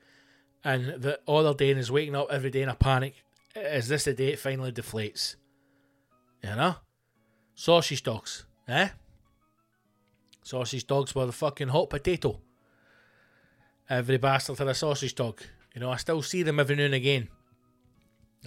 and 0.63 1.03
the 1.03 1.21
other 1.29 1.55
day 1.55 1.71
is 1.71 1.91
waking 1.91 2.17
up 2.17 2.29
every 2.31 2.51
day 2.51 2.63
in 2.63 2.69
a 2.69 2.75
panic. 2.75 3.15
Is 3.55 3.89
this 3.89 4.05
the 4.05 4.15
day 4.15 4.33
it 4.33 4.39
finally 4.39 4.73
deflates? 4.73 5.37
You 6.43 6.57
know, 6.57 6.77
sausage 7.55 8.03
dogs, 8.03 8.47
eh? 8.69 8.89
Sausage 10.43 10.87
dogs 10.87 11.15
were 11.15 11.27
the 11.27 11.33
fucking 11.33 11.69
hot 11.69 11.89
potato. 11.89 12.41
Every 13.89 14.19
bastard 14.19 14.59
had 14.59 14.69
a 14.69 14.75
sausage 14.75 15.15
dog. 15.15 15.41
You 15.75 15.81
know, 15.81 15.91
I 15.91 15.97
still 15.97 16.23
see 16.23 16.43
them 16.43 16.61
every 16.61 16.77
now 16.77 16.85
and 16.85 16.95
again. 16.95 17.29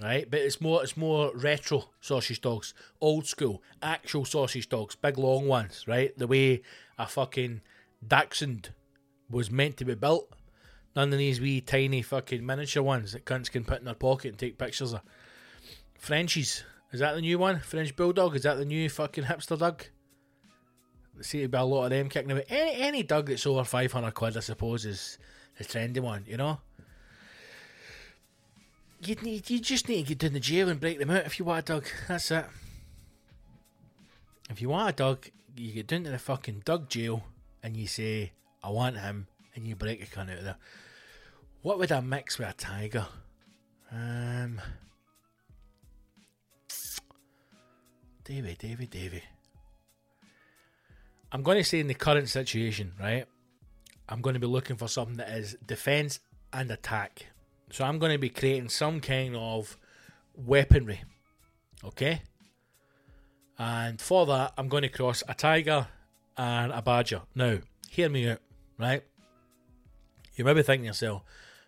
Right, 0.00 0.30
but 0.30 0.38
it's 0.38 0.60
more 0.60 0.80
it's 0.84 0.96
more 0.96 1.32
retro 1.34 1.88
sausage 2.00 2.40
dogs, 2.40 2.72
old 3.00 3.26
school, 3.26 3.62
actual 3.82 4.24
sausage 4.24 4.68
dogs, 4.68 4.94
big 4.94 5.18
long 5.18 5.48
ones, 5.48 5.86
right? 5.88 6.16
The 6.16 6.28
way 6.28 6.62
a 6.96 7.06
fucking 7.06 7.62
Dachshund 8.06 8.70
was 9.28 9.50
meant 9.50 9.76
to 9.78 9.84
be 9.84 9.96
built. 9.96 10.32
None 10.94 11.12
of 11.12 11.18
these 11.18 11.40
wee 11.40 11.60
tiny 11.60 12.02
fucking 12.02 12.46
miniature 12.46 12.82
ones 12.82 13.12
that 13.12 13.24
cunts 13.24 13.50
can 13.50 13.64
put 13.64 13.80
in 13.80 13.86
their 13.86 13.94
pocket 13.94 14.28
and 14.28 14.38
take 14.38 14.56
pictures 14.56 14.92
of. 14.92 15.00
Frenchies. 15.98 16.64
Is 16.92 17.00
that 17.00 17.14
the 17.14 17.20
new 17.20 17.38
one? 17.38 17.58
French 17.58 17.94
Bulldog? 17.94 18.36
Is 18.36 18.42
that 18.42 18.54
the 18.54 18.64
new 18.64 18.88
fucking 18.88 19.24
hipster 19.24 19.58
dog? 19.58 19.84
There 21.14 21.22
seem 21.24 21.42
to 21.42 21.48
be 21.48 21.58
a 21.58 21.64
lot 21.64 21.84
of 21.84 21.90
them 21.90 22.08
kicking 22.08 22.30
about. 22.30 22.44
Any, 22.48 22.80
any 22.80 23.02
dog 23.02 23.26
that's 23.26 23.46
over 23.46 23.64
500 23.64 24.14
quid, 24.14 24.36
I 24.36 24.40
suppose, 24.40 24.86
is 24.86 25.18
the 25.58 25.64
trendy 25.64 25.98
one, 25.98 26.24
you 26.26 26.36
know? 26.36 26.60
You 29.00 29.14
need, 29.16 29.48
you 29.48 29.60
just 29.60 29.88
need 29.88 30.02
to 30.02 30.08
get 30.08 30.18
down 30.18 30.32
the 30.32 30.40
jail 30.40 30.68
and 30.68 30.80
break 30.80 30.98
them 30.98 31.10
out 31.10 31.24
if 31.24 31.38
you 31.38 31.44
want 31.44 31.68
a 31.68 31.72
dog. 31.74 31.86
That's 32.08 32.30
it. 32.30 32.46
If 34.50 34.60
you 34.60 34.68
want 34.68 34.90
a 34.90 34.92
dog, 34.92 35.28
you 35.56 35.72
get 35.72 35.86
down 35.86 36.04
to 36.04 36.10
the 36.10 36.18
fucking 36.18 36.62
dog 36.64 36.88
jail 36.88 37.22
and 37.62 37.76
you 37.76 37.86
say, 37.86 38.32
I 38.62 38.70
want 38.70 38.98
him, 38.98 39.28
and 39.54 39.66
you 39.66 39.76
break 39.76 40.02
a 40.02 40.06
cunt 40.06 40.32
out 40.32 40.38
of 40.38 40.44
there. 40.44 40.56
What 41.62 41.78
would 41.78 41.92
I 41.92 42.00
mix 42.00 42.38
with 42.38 42.48
a 42.48 42.52
tiger? 42.54 43.06
Um, 43.92 44.60
Davy, 48.24 48.56
Davy, 48.58 48.86
Davy. 48.86 49.22
I'm 51.30 51.42
going 51.42 51.58
to 51.58 51.64
say 51.64 51.80
in 51.80 51.88
the 51.88 51.94
current 51.94 52.28
situation, 52.28 52.92
right? 53.00 53.26
I'm 54.08 54.22
going 54.22 54.34
to 54.34 54.40
be 54.40 54.46
looking 54.46 54.76
for 54.76 54.88
something 54.88 55.16
that 55.16 55.30
is 55.30 55.56
defense 55.66 56.20
and 56.52 56.70
attack. 56.70 57.26
So 57.70 57.84
I'm 57.84 57.98
going 57.98 58.12
to 58.12 58.18
be 58.18 58.30
creating 58.30 58.68
some 58.68 59.00
kind 59.00 59.36
of 59.36 59.76
weaponry. 60.34 61.02
Okay? 61.84 62.22
And 63.58 64.00
for 64.00 64.26
that, 64.26 64.54
I'm 64.56 64.68
going 64.68 64.82
to 64.82 64.88
cross 64.88 65.22
a 65.28 65.34
tiger 65.34 65.88
and 66.36 66.72
a 66.72 66.80
badger. 66.80 67.22
Now, 67.34 67.58
hear 67.90 68.08
me 68.08 68.30
out, 68.30 68.40
right? 68.78 69.02
You 70.36 70.44
may 70.44 70.54
be 70.54 70.62
thinking 70.62 70.84
to 70.84 70.88
yourself, 70.88 71.22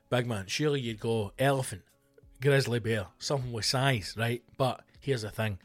big 0.08 0.26
man, 0.26 0.44
surely 0.46 0.80
you'd 0.80 1.00
go 1.00 1.32
elephant, 1.38 1.82
grizzly 2.40 2.78
bear, 2.78 3.06
something 3.18 3.52
with 3.52 3.64
size, 3.64 4.14
right? 4.16 4.42
But 4.56 4.82
here's 5.00 5.22
the 5.22 5.30
thing. 5.30 5.58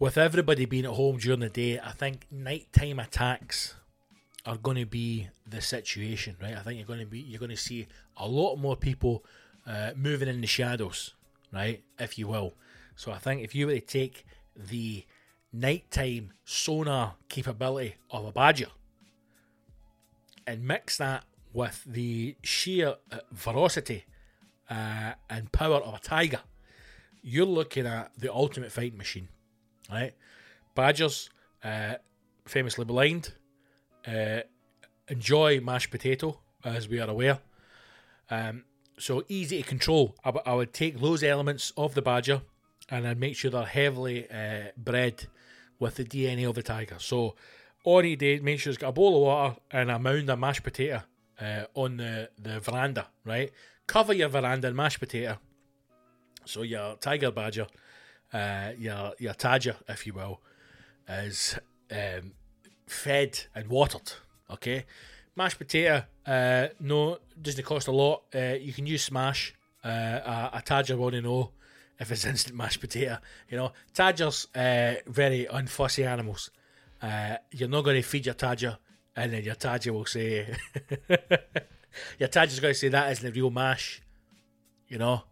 With 0.00 0.18
everybody 0.18 0.64
being 0.64 0.84
at 0.84 0.92
home 0.92 1.18
during 1.18 1.40
the 1.40 1.48
day, 1.48 1.78
I 1.78 1.92
think 1.92 2.26
nighttime 2.30 2.98
attacks 2.98 3.74
are 4.48 4.56
going 4.56 4.78
to 4.78 4.86
be 4.86 5.28
the 5.46 5.60
situation, 5.60 6.34
right? 6.40 6.56
I 6.56 6.60
think 6.60 6.78
you're 6.78 6.86
going 6.86 7.00
to 7.00 7.06
be 7.06 7.20
you're 7.20 7.38
going 7.38 7.50
to 7.50 7.56
see 7.56 7.86
a 8.16 8.26
lot 8.26 8.56
more 8.56 8.76
people 8.76 9.22
uh, 9.66 9.90
moving 9.94 10.26
in 10.26 10.40
the 10.40 10.46
shadows, 10.46 11.14
right? 11.52 11.82
If 11.98 12.18
you 12.18 12.28
will. 12.28 12.54
So 12.96 13.12
I 13.12 13.18
think 13.18 13.42
if 13.42 13.54
you 13.54 13.66
were 13.66 13.74
to 13.74 13.80
take 13.80 14.24
the 14.56 15.04
nighttime 15.52 16.32
sonar 16.46 17.16
capability 17.28 17.96
of 18.10 18.24
a 18.24 18.32
badger 18.32 18.68
and 20.46 20.66
mix 20.66 20.96
that 20.96 21.24
with 21.52 21.84
the 21.86 22.34
sheer 22.42 22.94
uh, 23.12 23.18
ferocity 23.34 24.06
uh, 24.70 25.12
and 25.28 25.52
power 25.52 25.76
of 25.76 25.92
a 25.94 25.98
tiger, 25.98 26.40
you're 27.22 27.44
looking 27.44 27.86
at 27.86 28.12
the 28.16 28.32
ultimate 28.32 28.72
fighting 28.72 28.96
machine, 28.96 29.28
right? 29.92 30.14
Badgers, 30.74 31.28
uh, 31.62 31.96
famously 32.46 32.86
blind, 32.86 33.34
uh, 34.08 34.42
enjoy 35.08 35.60
mashed 35.60 35.90
potato, 35.90 36.40
as 36.64 36.88
we 36.88 37.00
are 37.00 37.08
aware. 37.08 37.38
Um, 38.30 38.64
so 38.98 39.24
easy 39.28 39.62
to 39.62 39.68
control. 39.68 40.16
I 40.24 40.54
would 40.54 40.72
take 40.72 41.00
those 41.00 41.22
elements 41.22 41.72
of 41.76 41.94
the 41.94 42.02
badger 42.02 42.42
and 42.90 43.06
I'd 43.06 43.20
make 43.20 43.36
sure 43.36 43.50
they're 43.50 43.64
heavily 43.64 44.28
uh, 44.30 44.70
bred 44.76 45.26
with 45.78 45.96
the 45.96 46.04
DNA 46.04 46.48
of 46.48 46.54
the 46.54 46.62
tiger. 46.62 46.96
So 46.98 47.36
all 47.84 48.04
you 48.04 48.16
do, 48.16 48.40
make 48.42 48.60
sure 48.60 48.70
it's 48.70 48.78
got 48.78 48.88
a 48.88 48.92
bowl 48.92 49.16
of 49.16 49.22
water 49.22 49.56
and 49.70 49.90
a 49.90 49.98
mound 49.98 50.30
of 50.30 50.38
mashed 50.38 50.62
potato 50.62 51.02
uh, 51.40 51.64
on 51.74 51.98
the, 51.98 52.30
the 52.38 52.60
veranda, 52.60 53.06
right? 53.24 53.52
Cover 53.86 54.12
your 54.12 54.28
veranda 54.28 54.68
in 54.68 54.76
mashed 54.76 55.00
potato. 55.00 55.38
So 56.44 56.62
your 56.62 56.96
tiger 56.96 57.30
badger, 57.30 57.66
uh, 58.32 58.72
your 58.78 59.12
your 59.18 59.34
tadger, 59.34 59.76
if 59.86 60.06
you 60.06 60.14
will, 60.14 60.40
is 61.08 61.58
um, 61.90 62.32
fed 62.88 63.46
and 63.54 63.68
watered. 63.68 64.12
Okay, 64.50 64.84
mashed 65.36 65.58
potato. 65.58 66.04
Uh, 66.26 66.68
no, 66.80 67.18
doesn't 67.40 67.64
cost 67.64 67.88
a 67.88 67.92
lot. 67.92 68.22
Uh, 68.34 68.54
you 68.60 68.72
can 68.72 68.86
use 68.86 69.04
smash. 69.04 69.54
Uh, 69.84 69.88
a, 69.88 70.50
a 70.54 70.62
tadger 70.64 70.96
want 70.96 71.14
to 71.14 71.22
know 71.22 71.52
if 71.98 72.10
it's 72.10 72.24
instant 72.32 72.56
mashed 72.56 72.80
potato. 72.80 73.18
You 73.48 73.58
know, 73.58 73.72
tadgers 73.94 74.46
uh, 74.54 75.00
very 75.06 75.46
unfussy 75.50 76.06
animals. 76.06 76.50
Uh, 77.00 77.36
you're 77.52 77.68
not 77.68 77.84
going 77.84 77.96
to 77.96 78.02
feed 78.02 78.26
your 78.26 78.34
tadger, 78.34 78.78
and 79.14 79.32
then 79.32 79.44
your 79.44 79.54
tadger 79.54 79.92
will 79.92 80.06
say, 80.06 80.54
your 82.18 82.28
tadger's 82.28 82.60
going 82.60 82.74
to 82.74 82.78
say 82.78 82.88
that 82.88 83.12
isn't 83.12 83.24
the 83.24 83.40
real 83.40 83.50
mash. 83.50 84.02
You 84.88 84.98
know, 84.98 85.22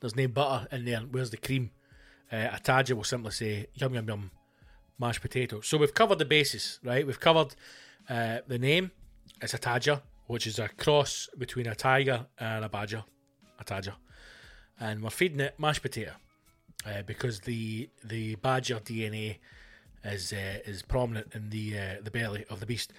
there's 0.00 0.16
no 0.16 0.26
butter 0.28 0.68
in 0.72 0.84
there. 0.84 1.00
Where's 1.00 1.30
the 1.30 1.36
cream? 1.36 1.70
Uh, 2.32 2.48
a 2.52 2.60
tadger 2.62 2.92
will 2.92 3.04
simply 3.04 3.32
say 3.32 3.66
yum 3.74 3.94
yum 3.94 4.08
yum 4.08 4.30
mashed 5.00 5.22
potato. 5.22 5.60
So 5.62 5.78
we've 5.78 5.94
covered 5.94 6.18
the 6.18 6.24
bases, 6.24 6.78
right? 6.84 7.06
We've 7.06 7.18
covered 7.18 7.54
uh, 8.08 8.38
the 8.46 8.58
name. 8.58 8.90
It's 9.40 9.54
a 9.54 9.58
tadger, 9.58 10.02
which 10.26 10.46
is 10.46 10.58
a 10.58 10.68
cross 10.68 11.28
between 11.38 11.66
a 11.66 11.74
tiger 11.74 12.26
and 12.38 12.64
a 12.64 12.68
badger, 12.68 13.04
a 13.58 13.64
tadger, 13.64 13.94
and 14.78 15.02
we're 15.02 15.10
feeding 15.10 15.40
it 15.40 15.54
mashed 15.58 15.82
potato 15.82 16.12
uh, 16.86 17.02
because 17.02 17.40
the 17.40 17.88
the 18.04 18.34
badger 18.36 18.76
DNA 18.76 19.38
is 20.04 20.32
uh, 20.32 20.58
is 20.66 20.82
prominent 20.82 21.34
in 21.34 21.50
the 21.50 21.78
uh, 21.78 21.96
the 22.02 22.10
belly 22.10 22.44
of 22.50 22.60
the 22.60 22.66
beast. 22.66 22.92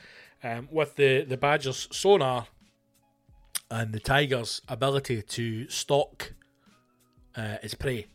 Um, 0.44 0.68
with 0.72 0.96
the 0.96 1.24
the 1.24 1.38
badger's 1.38 1.88
sonar 1.92 2.48
and 3.70 3.94
the 3.94 4.00
tiger's 4.00 4.62
ability 4.68 5.22
to 5.22 5.70
stalk 5.70 6.34
uh, 7.36 7.58
its 7.62 7.76
prey, 7.76 8.08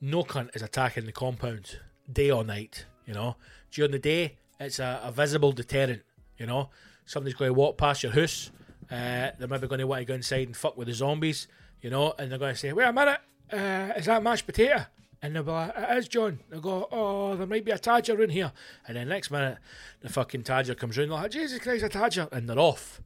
no 0.00 0.22
cunt 0.24 0.56
is 0.56 0.62
attacking 0.62 1.04
the 1.04 1.12
compound 1.12 1.78
day 2.10 2.30
or 2.30 2.44
night. 2.44 2.86
You 3.06 3.14
know, 3.14 3.36
during 3.70 3.90
the 3.92 3.98
day, 3.98 4.36
it's 4.60 4.78
a, 4.78 5.00
a 5.02 5.12
visible 5.12 5.52
deterrent. 5.52 6.02
You 6.38 6.46
know, 6.46 6.70
somebody's 7.04 7.34
going 7.34 7.50
to 7.50 7.54
walk 7.54 7.76
past 7.76 8.02
your 8.02 8.12
house. 8.12 8.50
Uh, 8.90 9.30
they're 9.38 9.48
maybe 9.48 9.66
going 9.66 9.80
to 9.80 9.86
want 9.86 10.00
to 10.00 10.04
go 10.04 10.14
inside 10.14 10.46
and 10.46 10.56
fuck 10.56 10.76
with 10.76 10.88
the 10.88 10.94
zombies. 10.94 11.48
You 11.80 11.90
know, 11.90 12.14
and 12.18 12.30
they're 12.30 12.38
going 12.38 12.54
to 12.54 12.58
say, 12.58 12.72
"Wait 12.72 12.84
a 12.84 12.92
minute, 12.92 13.20
uh, 13.52 13.92
is 13.96 14.06
that 14.06 14.22
mashed 14.22 14.46
potato?" 14.46 14.86
And 15.20 15.34
they'll 15.34 15.42
be 15.42 15.50
like, 15.50 15.72
"It 15.76 15.98
is, 15.98 16.08
John." 16.08 16.40
They'll 16.48 16.60
go, 16.60 16.88
"Oh, 16.92 17.36
there 17.36 17.46
might 17.46 17.64
be 17.64 17.72
a 17.72 17.78
tadger 17.78 18.22
in 18.22 18.30
here." 18.30 18.52
And 18.86 18.96
then 18.96 19.08
next 19.08 19.30
minute, 19.30 19.58
the 20.00 20.08
fucking 20.08 20.42
tadger 20.42 20.76
comes 20.76 20.96
round. 20.96 21.10
They're 21.10 21.18
like, 21.18 21.30
"Jesus 21.30 21.58
Christ, 21.58 21.84
a 21.84 21.88
tadger!" 21.88 22.30
And 22.32 22.48
they're 22.48 22.58
off. 22.58 23.00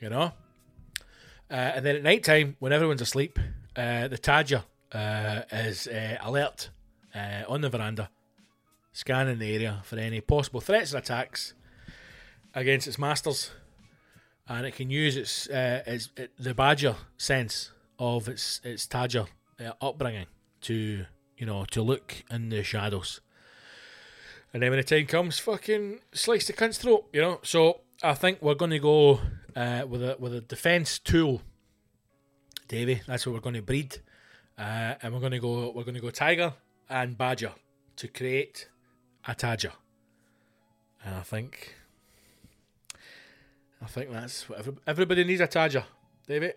You 0.00 0.10
know. 0.10 0.32
Uh, 1.50 1.54
and 1.54 1.84
then 1.84 1.96
at 1.96 2.02
night 2.02 2.24
time, 2.24 2.56
when 2.60 2.72
everyone's 2.72 3.02
asleep, 3.02 3.38
uh, 3.76 4.08
the 4.08 4.18
tadger 4.18 4.64
uh, 4.92 5.42
is 5.52 5.86
uh, 5.86 6.16
alert 6.22 6.70
uh, 7.14 7.42
on 7.48 7.60
the 7.60 7.68
veranda, 7.68 8.10
scanning 8.92 9.38
the 9.38 9.54
area 9.54 9.80
for 9.84 9.96
any 9.96 10.20
possible 10.20 10.60
threats 10.60 10.94
or 10.94 10.98
attacks 10.98 11.54
against 12.54 12.86
its 12.86 12.98
masters, 12.98 13.50
and 14.48 14.66
it 14.66 14.74
can 14.74 14.90
use 14.90 15.16
its 15.16 15.48
uh, 15.48 15.82
its 15.86 16.10
it, 16.16 16.32
the 16.38 16.54
badger 16.54 16.96
sense 17.16 17.70
of 17.98 18.28
its 18.28 18.60
its 18.64 18.86
tadger 18.86 19.26
uh, 19.60 19.72
upbringing 19.80 20.26
to 20.62 21.06
you 21.36 21.46
know 21.46 21.64
to 21.70 21.82
look 21.82 22.24
in 22.30 22.48
the 22.48 22.62
shadows. 22.62 23.20
And 24.52 24.62
then 24.62 24.70
when 24.70 24.78
the 24.78 24.84
time 24.84 25.06
comes, 25.06 25.38
fucking 25.38 26.00
slice 26.12 26.46
the 26.46 26.52
cunt's 26.52 26.76
throat, 26.76 27.06
you 27.12 27.22
know. 27.22 27.40
So 27.42 27.80
I 28.02 28.12
think 28.12 28.42
we're 28.42 28.54
going 28.54 28.72
to 28.72 28.78
go 28.78 29.20
uh, 29.56 29.84
with 29.88 30.02
a 30.02 30.16
with 30.18 30.34
a 30.34 30.40
defense 30.42 30.98
tool, 30.98 31.40
Davy. 32.68 33.00
That's 33.06 33.26
what 33.26 33.32
we're 33.32 33.40
going 33.40 33.54
to 33.54 33.62
breed, 33.62 33.98
uh, 34.58 34.94
and 35.00 35.14
we're 35.14 35.20
going 35.20 35.32
to 35.32 35.38
go 35.38 35.72
we're 35.74 35.84
going 35.84 35.94
to 35.94 36.00
go 36.00 36.10
tiger 36.10 36.52
and 36.88 37.16
badger 37.16 37.52
to 37.96 38.08
create 38.08 38.68
a 39.26 39.34
tadger. 39.34 39.72
And 41.04 41.14
I 41.14 41.22
think 41.22 41.74
I 43.82 43.86
think 43.86 44.10
that's 44.10 44.48
what 44.48 44.60
every, 44.60 44.74
everybody 44.86 45.24
needs 45.24 45.40
a 45.40 45.48
tadger, 45.48 45.84
David. 46.26 46.54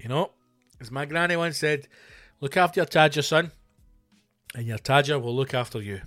You 0.00 0.08
know, 0.08 0.30
As 0.80 0.90
my 0.90 1.04
granny 1.04 1.36
once 1.36 1.58
said, 1.58 1.88
look 2.40 2.56
after 2.56 2.80
your 2.80 2.86
Tadger, 2.86 3.24
son, 3.24 3.50
and 4.54 4.66
your 4.66 4.78
Tadger 4.78 5.20
will 5.20 5.34
look 5.34 5.54
after 5.54 5.80
you. 5.80 6.00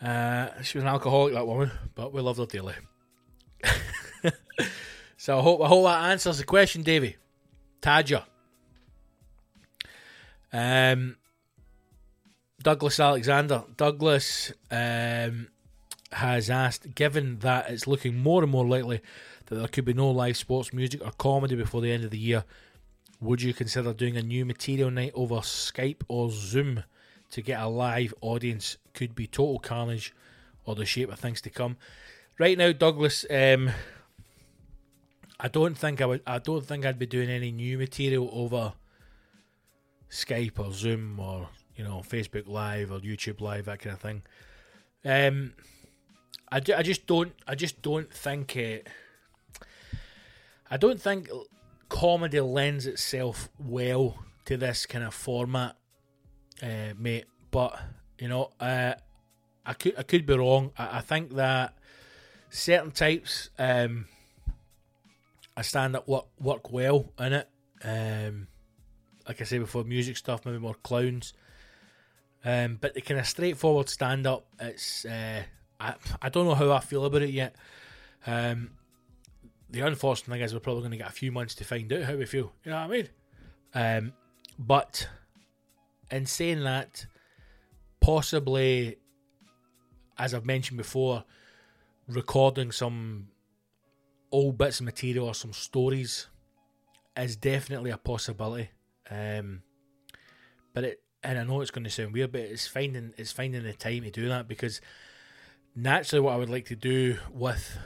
Uh, 0.00 0.48
she 0.62 0.78
was 0.78 0.82
an 0.84 0.88
alcoholic, 0.88 1.34
that 1.34 1.46
woman, 1.46 1.70
but 1.94 2.12
we 2.12 2.20
loved 2.20 2.38
her 2.38 2.46
dearly. 2.46 2.74
so 5.16 5.38
I 5.38 5.42
hope 5.42 5.62
I 5.62 5.68
hope 5.68 5.84
that 5.84 6.10
answers 6.10 6.38
the 6.38 6.44
question, 6.44 6.82
Davy. 6.82 7.16
Tadger. 7.80 8.24
Um, 10.56 11.16
Douglas 12.62 12.98
Alexander. 12.98 13.64
Douglas 13.76 14.52
um, 14.70 15.48
has 16.12 16.48
asked, 16.48 16.94
given 16.94 17.40
that 17.40 17.70
it's 17.70 17.86
looking 17.86 18.16
more 18.16 18.42
and 18.42 18.50
more 18.50 18.66
likely 18.66 19.02
that 19.46 19.54
there 19.56 19.68
could 19.68 19.84
be 19.84 19.92
no 19.92 20.10
live 20.10 20.36
sports 20.36 20.72
music 20.72 21.04
or 21.04 21.12
comedy 21.12 21.54
before 21.56 21.82
the 21.82 21.92
end 21.92 22.04
of 22.04 22.10
the 22.10 22.18
year, 22.18 22.44
would 23.20 23.42
you 23.42 23.52
consider 23.52 23.92
doing 23.92 24.16
a 24.16 24.22
new 24.22 24.46
material 24.46 24.90
night 24.90 25.12
over 25.14 25.36
Skype 25.36 26.00
or 26.08 26.30
Zoom 26.30 26.84
to 27.30 27.42
get 27.42 27.60
a 27.60 27.68
live 27.68 28.14
audience? 28.22 28.78
Could 28.94 29.14
be 29.14 29.26
total 29.26 29.58
carnage 29.58 30.14
or 30.64 30.74
the 30.74 30.86
shape 30.86 31.12
of 31.12 31.18
things 31.18 31.42
to 31.42 31.50
come. 31.50 31.76
Right 32.38 32.56
now, 32.56 32.72
Douglas, 32.72 33.26
um, 33.30 33.70
I 35.38 35.48
don't 35.48 35.76
think 35.76 36.00
I 36.00 36.06
would. 36.06 36.22
I 36.26 36.38
don't 36.38 36.64
think 36.64 36.86
I'd 36.86 36.98
be 36.98 37.06
doing 37.06 37.28
any 37.28 37.52
new 37.52 37.76
material 37.76 38.30
over 38.32 38.72
Skype 40.10 40.58
or 40.58 40.72
Zoom 40.72 41.18
or 41.18 41.48
you 41.76 41.84
know 41.84 42.02
Facebook 42.06 42.46
Live 42.46 42.90
or 42.92 43.00
YouTube 43.00 43.40
Live 43.40 43.66
that 43.66 43.80
kind 43.80 43.94
of 43.94 44.00
thing. 44.00 44.22
Um, 45.04 45.52
I, 46.50 46.56
I 46.56 46.82
just 46.82 47.06
don't. 47.06 47.32
I 47.46 47.54
just 47.54 47.82
don't 47.82 48.12
think 48.12 48.56
it. 48.56 48.88
I 50.70 50.76
don't 50.76 51.00
think 51.00 51.28
comedy 51.88 52.40
lends 52.40 52.86
itself 52.86 53.48
well 53.58 54.18
to 54.46 54.56
this 54.56 54.86
kind 54.86 55.04
of 55.04 55.14
format, 55.14 55.76
uh, 56.62 56.94
mate. 56.98 57.26
But 57.50 57.78
you 58.18 58.28
know, 58.28 58.50
uh, 58.60 58.94
I 59.64 59.72
could 59.74 59.98
I 59.98 60.02
could 60.02 60.26
be 60.26 60.36
wrong. 60.36 60.72
I, 60.78 60.98
I 60.98 61.00
think 61.00 61.34
that 61.34 61.74
certain 62.50 62.90
types, 62.90 63.50
um, 63.58 64.06
I 65.56 65.62
stand 65.62 65.96
up 65.96 66.08
work 66.08 66.26
work 66.40 66.72
well 66.72 67.12
in 67.18 67.32
it. 67.32 67.48
Um, 67.84 68.48
like 69.26 69.40
I 69.40 69.44
said 69.44 69.60
before, 69.60 69.84
music 69.84 70.16
stuff, 70.16 70.44
maybe 70.44 70.58
more 70.58 70.74
clowns. 70.74 71.32
Um, 72.44 72.78
but 72.80 72.94
the 72.94 73.00
kind 73.00 73.18
of 73.18 73.26
straightforward 73.26 73.88
stand 73.88 74.26
up, 74.26 74.46
it's 74.60 75.04
uh, 75.04 75.42
I 75.80 75.94
I 76.22 76.28
don't 76.28 76.46
know 76.46 76.54
how 76.54 76.72
I 76.72 76.80
feel 76.80 77.04
about 77.04 77.22
it 77.22 77.30
yet. 77.30 77.56
Um, 78.26 78.70
the 79.68 79.80
unfortunate 79.80 80.32
thing 80.32 80.42
is 80.42 80.54
we're 80.54 80.60
probably 80.60 80.82
going 80.82 80.92
to 80.92 80.98
get 80.98 81.08
a 81.08 81.12
few 81.12 81.32
months 81.32 81.54
to 81.56 81.64
find 81.64 81.92
out 81.92 82.04
how 82.04 82.14
we 82.14 82.24
feel. 82.24 82.52
You 82.64 82.70
know 82.70 82.76
what 82.76 82.84
I 82.84 82.88
mean? 82.88 83.08
Um, 83.74 84.12
but 84.58 85.08
in 86.10 86.26
saying 86.26 86.62
that, 86.62 87.06
possibly, 88.00 88.96
as 90.18 90.34
I've 90.34 90.46
mentioned 90.46 90.78
before, 90.78 91.24
recording 92.08 92.70
some 92.70 93.28
old 94.30 94.56
bits 94.56 94.80
of 94.80 94.86
material 94.86 95.26
or 95.26 95.34
some 95.34 95.52
stories 95.52 96.28
is 97.16 97.36
definitely 97.36 97.90
a 97.90 97.96
possibility. 97.96 98.70
Um, 99.10 99.62
but 100.74 100.84
it, 100.84 101.00
and 101.22 101.38
I 101.38 101.44
know 101.44 101.60
it's 101.60 101.70
going 101.70 101.84
to 101.84 101.90
sound 101.90 102.12
weird, 102.12 102.32
but 102.32 102.42
it's 102.42 102.66
finding 102.66 103.12
it's 103.16 103.32
finding 103.32 103.64
the 103.64 103.72
time 103.72 104.02
to 104.02 104.10
do 104.10 104.28
that 104.28 104.48
because 104.48 104.80
naturally, 105.74 106.20
what 106.20 106.34
I 106.34 106.36
would 106.36 106.50
like 106.50 106.66
to 106.66 106.76
do 106.76 107.18
with 107.32 107.78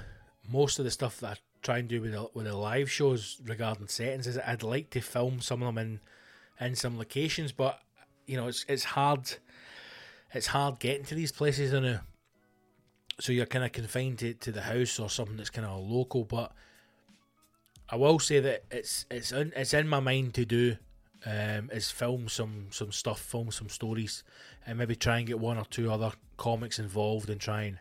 most 0.48 0.78
of 0.78 0.84
the 0.84 0.90
stuff 0.90 1.20
that 1.20 1.30
I 1.30 1.36
try 1.62 1.78
and 1.78 1.88
do 1.88 2.00
with 2.00 2.12
the, 2.12 2.28
with 2.34 2.46
the 2.46 2.56
live 2.56 2.90
shows 2.90 3.40
regarding 3.44 3.88
settings 3.88 4.26
is 4.26 4.38
I'd 4.38 4.62
like 4.62 4.90
to 4.90 5.00
film 5.00 5.40
some 5.40 5.62
of 5.62 5.74
them 5.74 5.78
in 5.78 6.00
in 6.66 6.74
some 6.74 6.98
locations, 6.98 7.52
but 7.52 7.80
you 8.26 8.36
know 8.36 8.48
it's 8.48 8.64
it's 8.68 8.84
hard 8.84 9.30
it's 10.32 10.48
hard 10.48 10.78
getting 10.78 11.04
to 11.06 11.14
these 11.14 11.32
places 11.32 11.72
you. 11.72 12.00
So 13.18 13.32
you're 13.32 13.44
kind 13.44 13.66
of 13.66 13.72
confined 13.72 14.18
to, 14.20 14.32
to 14.32 14.52
the 14.52 14.62
house 14.62 14.98
or 14.98 15.10
something 15.10 15.36
that's 15.36 15.50
kind 15.50 15.66
of 15.66 15.78
local, 15.80 16.24
but 16.24 16.52
I 17.90 17.96
will 17.96 18.18
say 18.18 18.40
that 18.40 18.64
it's 18.70 19.04
it's 19.10 19.32
in, 19.32 19.52
it's 19.54 19.74
in 19.74 19.88
my 19.88 20.00
mind 20.00 20.34
to 20.34 20.46
do 20.46 20.76
um, 21.26 21.70
is 21.72 21.90
film 21.90 22.28
some 22.28 22.66
some 22.70 22.92
stuff, 22.92 23.20
film 23.20 23.50
some 23.50 23.68
stories, 23.68 24.24
and 24.66 24.78
maybe 24.78 24.96
try 24.96 25.18
and 25.18 25.26
get 25.26 25.38
one 25.38 25.58
or 25.58 25.64
two 25.66 25.90
other 25.90 26.12
comics 26.36 26.78
involved 26.78 27.28
and 27.28 27.40
try 27.40 27.62
and 27.62 27.78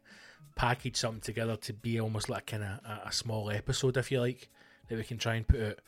package 0.55 0.97
something 0.97 1.21
together 1.21 1.55
to 1.55 1.73
be 1.73 1.99
almost 1.99 2.29
like 2.29 2.47
kind 2.47 2.63
of 2.63 2.79
a, 3.05 3.11
small 3.11 3.49
episode, 3.49 3.95
if 3.95 4.11
you 4.11 4.19
like, 4.19 4.49
that 4.89 4.97
we 4.97 5.03
can 5.03 5.17
try 5.17 5.35
and 5.35 5.47
put 5.47 5.61
out. 5.61 5.79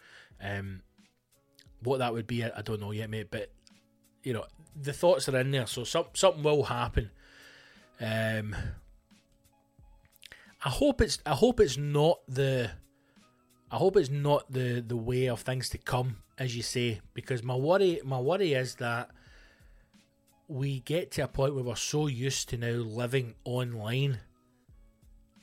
Um, 0.41 0.81
what 1.83 1.97
that 1.97 2.13
would 2.13 2.27
be, 2.27 2.43
I, 2.43 2.51
I 2.57 2.61
don't 2.61 2.79
know 2.79 2.91
yet, 2.91 3.09
mate. 3.09 3.27
But 3.31 3.51
you 4.23 4.33
know, 4.33 4.45
the 4.79 4.93
thoughts 4.93 5.27
are 5.27 5.37
in 5.39 5.51
there, 5.51 5.67
so 5.67 5.83
some, 5.83 6.05
something 6.13 6.43
will 6.43 6.63
happen. 6.63 7.11
Um, 7.99 8.55
I 10.63 10.69
hope 10.69 11.01
it's 11.01 11.19
I 11.25 11.31
hope 11.31 11.59
it's 11.59 11.77
not 11.77 12.19
the 12.27 12.71
I 13.69 13.77
hope 13.77 13.97
it's 13.97 14.09
not 14.09 14.51
the 14.51 14.83
the 14.85 14.97
way 14.97 15.27
of 15.27 15.41
things 15.41 15.69
to 15.69 15.77
come, 15.77 16.17
as 16.37 16.55
you 16.55 16.63
say, 16.63 17.01
because 17.13 17.43
my 17.43 17.55
worry 17.55 18.01
my 18.03 18.19
worry 18.19 18.53
is 18.53 18.75
that 18.75 19.09
we 20.47 20.79
get 20.81 21.11
to 21.11 21.23
a 21.23 21.27
point 21.27 21.55
where 21.55 21.63
we're 21.63 21.75
so 21.75 22.07
used 22.07 22.49
to 22.49 22.57
now 22.57 22.71
living 22.71 23.35
online 23.45 24.19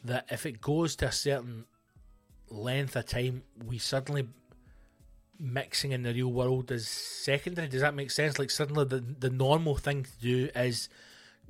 that 0.04 0.26
if 0.30 0.44
it 0.44 0.60
goes 0.60 0.96
to 0.96 1.06
a 1.06 1.12
certain 1.12 1.64
length 2.50 2.94
of 2.96 3.06
time, 3.06 3.42
we 3.66 3.78
suddenly 3.78 4.28
mixing 5.38 5.92
in 5.92 6.02
the 6.02 6.12
real 6.12 6.32
world 6.32 6.70
is 6.70 6.88
secondary. 6.88 7.68
Does 7.68 7.80
that 7.80 7.94
make 7.94 8.10
sense? 8.10 8.38
Like 8.38 8.50
suddenly 8.50 8.84
the 8.84 9.00
the 9.00 9.30
normal 9.30 9.76
thing 9.76 10.04
to 10.04 10.20
do 10.20 10.48
is 10.54 10.88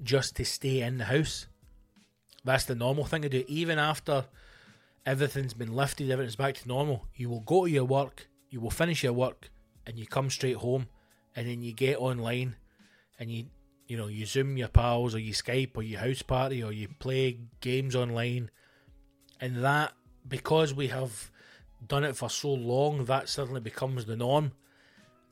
just 0.02 0.36
to 0.36 0.44
stay 0.44 0.80
in 0.80 0.98
the 0.98 1.04
house. 1.04 1.46
That's 2.44 2.64
the 2.64 2.74
normal 2.74 3.04
thing 3.04 3.22
to 3.22 3.28
do. 3.28 3.44
Even 3.48 3.78
after 3.78 4.26
everything's 5.04 5.54
been 5.54 5.74
lifted, 5.74 6.10
everything's 6.10 6.36
back 6.36 6.54
to 6.54 6.68
normal, 6.68 7.06
you 7.14 7.28
will 7.28 7.40
go 7.40 7.64
to 7.64 7.70
your 7.70 7.84
work, 7.84 8.27
you 8.50 8.60
will 8.60 8.70
finish 8.70 9.02
your 9.02 9.12
work, 9.12 9.50
and 9.86 9.98
you 9.98 10.06
come 10.06 10.30
straight 10.30 10.56
home, 10.56 10.88
and 11.34 11.48
then 11.48 11.62
you 11.62 11.72
get 11.72 11.98
online, 11.98 12.56
and 13.18 13.30
you 13.30 13.46
you 13.86 13.96
know 13.96 14.06
you 14.06 14.26
zoom 14.26 14.56
your 14.56 14.68
pals 14.68 15.14
or 15.14 15.18
you 15.18 15.32
Skype 15.32 15.76
or 15.76 15.82
you 15.82 15.98
house 15.98 16.22
party 16.22 16.62
or 16.62 16.72
you 16.72 16.88
play 16.98 17.40
games 17.60 17.96
online, 17.96 18.50
and 19.40 19.64
that 19.64 19.92
because 20.26 20.74
we 20.74 20.88
have 20.88 21.30
done 21.86 22.04
it 22.04 22.16
for 22.16 22.28
so 22.28 22.52
long, 22.52 23.04
that 23.04 23.28
suddenly 23.28 23.60
becomes 23.60 24.04
the 24.04 24.16
norm, 24.16 24.52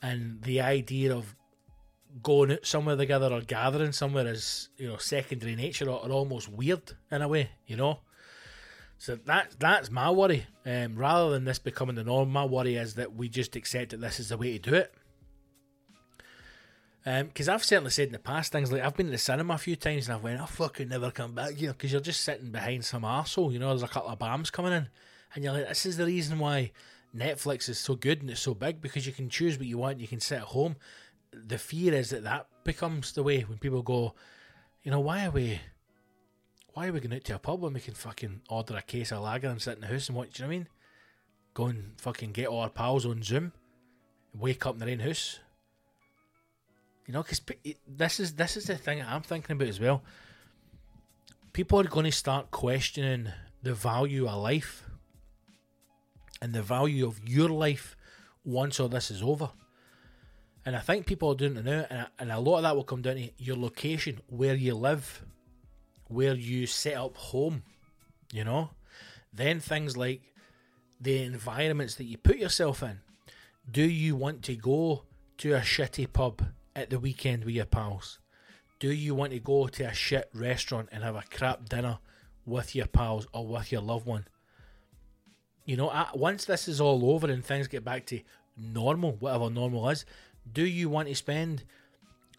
and 0.02 0.42
the 0.42 0.60
idea 0.60 1.14
of 1.14 1.34
going 2.22 2.52
out 2.52 2.64
somewhere 2.64 2.96
together 2.96 3.30
or 3.30 3.40
gathering 3.40 3.92
somewhere 3.92 4.26
is 4.26 4.68
you 4.78 4.88
know 4.88 4.96
secondary 4.96 5.56
nature 5.56 5.88
or, 5.88 6.00
or 6.04 6.10
almost 6.10 6.48
weird 6.48 6.92
in 7.10 7.22
a 7.22 7.28
way, 7.28 7.50
you 7.66 7.76
know. 7.76 8.00
So 8.98 9.16
that 9.26 9.56
that's 9.58 9.90
my 9.90 10.10
worry. 10.10 10.46
Um, 10.64 10.96
rather 10.96 11.30
than 11.30 11.44
this 11.44 11.58
becoming 11.58 11.96
the 11.96 12.04
norm, 12.04 12.30
my 12.30 12.44
worry 12.44 12.76
is 12.76 12.94
that 12.94 13.14
we 13.14 13.28
just 13.28 13.56
accept 13.56 13.90
that 13.90 14.00
this 14.00 14.18
is 14.20 14.30
the 14.30 14.38
way 14.38 14.58
to 14.58 14.70
do 14.70 14.74
it. 14.74 14.94
Because 17.04 17.48
um, 17.48 17.54
I've 17.54 17.64
certainly 17.64 17.92
said 17.92 18.08
in 18.08 18.12
the 18.12 18.18
past 18.18 18.50
things 18.50 18.72
like 18.72 18.82
I've 18.82 18.96
been 18.96 19.06
to 19.06 19.12
the 19.12 19.18
cinema 19.18 19.54
a 19.54 19.58
few 19.58 19.76
times 19.76 20.08
and 20.08 20.16
I've 20.16 20.24
went, 20.24 20.40
I 20.40 20.46
fucking 20.46 20.88
never 20.88 21.12
come 21.12 21.36
back 21.36 21.52
here 21.52 21.70
because 21.72 21.92
you're 21.92 22.00
just 22.00 22.22
sitting 22.22 22.50
behind 22.50 22.84
some 22.84 23.02
arsehole, 23.02 23.52
you 23.52 23.60
know, 23.60 23.68
there's 23.68 23.84
a 23.84 23.88
couple 23.88 24.10
of 24.10 24.18
bombs 24.18 24.50
coming 24.50 24.72
in. 24.72 24.88
And 25.32 25.44
you're 25.44 25.52
like, 25.52 25.68
this 25.68 25.86
is 25.86 25.98
the 25.98 26.06
reason 26.06 26.40
why 26.40 26.72
Netflix 27.14 27.68
is 27.68 27.78
so 27.78 27.94
good 27.94 28.22
and 28.22 28.30
it's 28.30 28.40
so 28.40 28.54
big 28.54 28.80
because 28.80 29.06
you 29.06 29.12
can 29.12 29.28
choose 29.28 29.56
what 29.56 29.68
you 29.68 29.78
want, 29.78 30.00
you 30.00 30.08
can 30.08 30.18
sit 30.18 30.38
at 30.38 30.44
home. 30.44 30.74
The 31.32 31.58
fear 31.58 31.94
is 31.94 32.10
that 32.10 32.24
that 32.24 32.48
becomes 32.64 33.12
the 33.12 33.22
way 33.22 33.42
when 33.42 33.58
people 33.58 33.82
go, 33.82 34.14
you 34.82 34.90
know, 34.90 34.98
why 34.98 35.26
are 35.26 35.30
we 35.30 35.60
why 36.76 36.88
are 36.88 36.92
we 36.92 37.00
going 37.00 37.14
out 37.14 37.24
to 37.24 37.34
a 37.34 37.38
pub 37.38 37.62
when 37.62 37.72
we 37.72 37.80
can 37.80 37.94
fucking 37.94 38.42
order 38.50 38.76
a 38.76 38.82
case 38.82 39.10
of 39.10 39.22
lager 39.22 39.48
and 39.48 39.62
sit 39.62 39.76
in 39.76 39.80
the 39.80 39.86
house 39.86 40.10
and 40.10 40.16
watch? 40.16 40.38
You 40.38 40.44
know 40.44 40.48
what 40.48 40.54
I 40.54 40.58
mean? 40.58 40.68
Go 41.54 41.64
and 41.68 41.92
fucking 41.96 42.32
get 42.32 42.48
all 42.48 42.60
our 42.60 42.68
pals 42.68 43.06
on 43.06 43.22
Zoom, 43.22 43.52
wake 44.34 44.66
up 44.66 44.74
in 44.74 44.80
their 44.80 44.90
own 44.90 44.98
house. 44.98 45.40
You 47.06 47.14
know, 47.14 47.22
because 47.22 47.40
this 47.88 48.20
is 48.20 48.34
this 48.34 48.58
is 48.58 48.66
the 48.66 48.76
thing 48.76 49.00
I'm 49.00 49.22
thinking 49.22 49.56
about 49.56 49.68
as 49.68 49.80
well. 49.80 50.02
People 51.54 51.80
are 51.80 51.84
going 51.84 52.04
to 52.04 52.12
start 52.12 52.50
questioning 52.50 53.28
the 53.62 53.72
value 53.72 54.28
of 54.28 54.34
life 54.34 54.84
and 56.42 56.52
the 56.52 56.60
value 56.60 57.06
of 57.06 57.26
your 57.26 57.48
life 57.48 57.96
once 58.44 58.78
all 58.78 58.88
this 58.88 59.10
is 59.10 59.22
over. 59.22 59.48
And 60.66 60.76
I 60.76 60.80
think 60.80 61.06
people 61.06 61.30
are 61.30 61.36
doing 61.36 61.56
it 61.56 61.64
now, 61.64 61.86
and 61.88 62.06
and 62.18 62.30
a 62.30 62.38
lot 62.38 62.58
of 62.58 62.64
that 62.64 62.76
will 62.76 62.84
come 62.84 63.00
down 63.00 63.14
to 63.16 63.30
your 63.38 63.56
location, 63.56 64.20
where 64.26 64.54
you 64.54 64.74
live 64.74 65.24
where 66.08 66.34
you 66.34 66.66
set 66.66 66.94
up 66.94 67.16
home, 67.16 67.62
you 68.32 68.44
know? 68.44 68.70
Then 69.32 69.60
things 69.60 69.96
like 69.96 70.22
the 71.00 71.22
environments 71.22 71.96
that 71.96 72.04
you 72.04 72.16
put 72.16 72.36
yourself 72.36 72.82
in. 72.82 73.00
Do 73.70 73.82
you 73.82 74.16
want 74.16 74.42
to 74.44 74.56
go 74.56 75.04
to 75.38 75.52
a 75.54 75.60
shitty 75.60 76.12
pub 76.12 76.42
at 76.74 76.90
the 76.90 76.98
weekend 76.98 77.44
with 77.44 77.54
your 77.54 77.66
pals? 77.66 78.18
Do 78.78 78.92
you 78.92 79.14
want 79.14 79.32
to 79.32 79.40
go 79.40 79.66
to 79.66 79.84
a 79.84 79.94
shit 79.94 80.30
restaurant 80.32 80.88
and 80.92 81.02
have 81.02 81.16
a 81.16 81.24
crap 81.30 81.68
dinner 81.68 81.98
with 82.44 82.74
your 82.74 82.86
pals 82.86 83.26
or 83.32 83.46
with 83.46 83.72
your 83.72 83.80
loved 83.80 84.06
one? 84.06 84.26
You 85.64 85.76
know, 85.76 86.06
once 86.14 86.44
this 86.44 86.68
is 86.68 86.80
all 86.80 87.10
over 87.10 87.28
and 87.28 87.44
things 87.44 87.66
get 87.66 87.84
back 87.84 88.06
to 88.06 88.20
normal, 88.56 89.12
whatever 89.12 89.50
normal 89.50 89.88
is. 89.88 90.04
Do 90.50 90.64
you 90.64 90.88
want 90.88 91.08
to 91.08 91.14
spend 91.14 91.64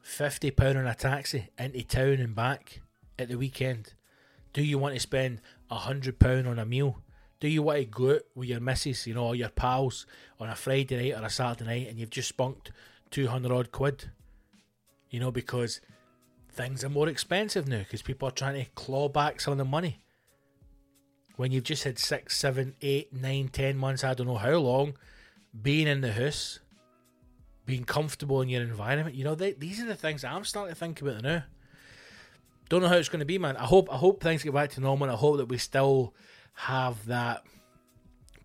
fifty 0.01 0.51
pound 0.51 0.77
on 0.77 0.87
a 0.87 0.95
taxi 0.95 1.49
into 1.59 1.83
town 1.83 2.13
and 2.13 2.33
back 2.33 2.81
at 3.19 3.29
the 3.29 3.37
weekend? 3.37 3.93
Do 4.53 4.63
you 4.63 4.77
want 4.77 4.95
to 4.95 4.99
spend 4.99 5.41
a 5.69 5.75
hundred 5.75 6.19
pound 6.19 6.47
on 6.47 6.59
a 6.59 6.65
meal? 6.65 7.01
Do 7.39 7.47
you 7.47 7.61
want 7.61 7.79
to 7.79 7.85
go 7.85 8.15
out 8.15 8.21
with 8.33 8.49
your 8.49 8.59
missus, 8.59 9.05
you 9.05 9.13
know, 9.13 9.27
or 9.27 9.35
your 9.35 9.49
pals 9.49 10.05
on 10.39 10.49
a 10.49 10.55
Friday 10.55 10.97
night 10.97 11.21
or 11.21 11.25
a 11.25 11.29
Saturday 11.29 11.65
night 11.65 11.87
and 11.89 11.99
you've 11.99 12.09
just 12.09 12.29
spunked 12.29 12.71
two 13.11 13.27
hundred 13.27 13.51
odd 13.51 13.71
quid? 13.71 14.09
You 15.09 15.19
know, 15.19 15.31
because 15.31 15.79
things 16.49 16.83
are 16.83 16.89
more 16.89 17.07
expensive 17.07 17.67
now 17.67 17.79
because 17.79 18.01
people 18.01 18.27
are 18.27 18.31
trying 18.31 18.63
to 18.63 18.69
claw 18.71 19.07
back 19.09 19.39
some 19.39 19.51
of 19.51 19.57
the 19.57 19.65
money. 19.65 20.01
When 21.35 21.51
you've 21.51 21.63
just 21.63 21.83
had 21.83 21.99
six, 21.99 22.35
seven, 22.35 22.75
eight, 22.81 23.13
nine, 23.13 23.49
ten 23.49 23.77
months, 23.77 24.03
I 24.03 24.15
don't 24.15 24.25
know 24.25 24.37
how 24.37 24.57
long, 24.57 24.97
being 25.61 25.87
in 25.87 26.01
the 26.01 26.11
house, 26.11 26.59
being 27.67 27.83
comfortable 27.83 28.41
in 28.41 28.49
your 28.49 28.63
environment, 28.63 29.15
you 29.15 29.23
know, 29.23 29.35
they, 29.35 29.51
these 29.51 29.79
are 29.79 29.85
the 29.85 29.93
things 29.93 30.23
I'm 30.23 30.43
starting 30.45 30.73
to 30.73 30.79
think 30.79 30.99
about 30.99 31.21
now. 31.21 31.43
Don't 32.69 32.81
know 32.81 32.89
how 32.89 32.95
it's 32.95 33.09
going 33.09 33.19
to 33.19 33.25
be, 33.25 33.37
man. 33.37 33.55
I 33.57 33.65
hope 33.65 33.91
I 33.91 33.97
hope 33.97 34.21
things 34.21 34.43
get 34.43 34.53
back 34.53 34.71
to 34.71 34.81
normal. 34.81 35.09
I 35.09 35.15
hope 35.15 35.37
that 35.37 35.47
we 35.47 35.57
still 35.57 36.13
have 36.53 37.05
that 37.05 37.43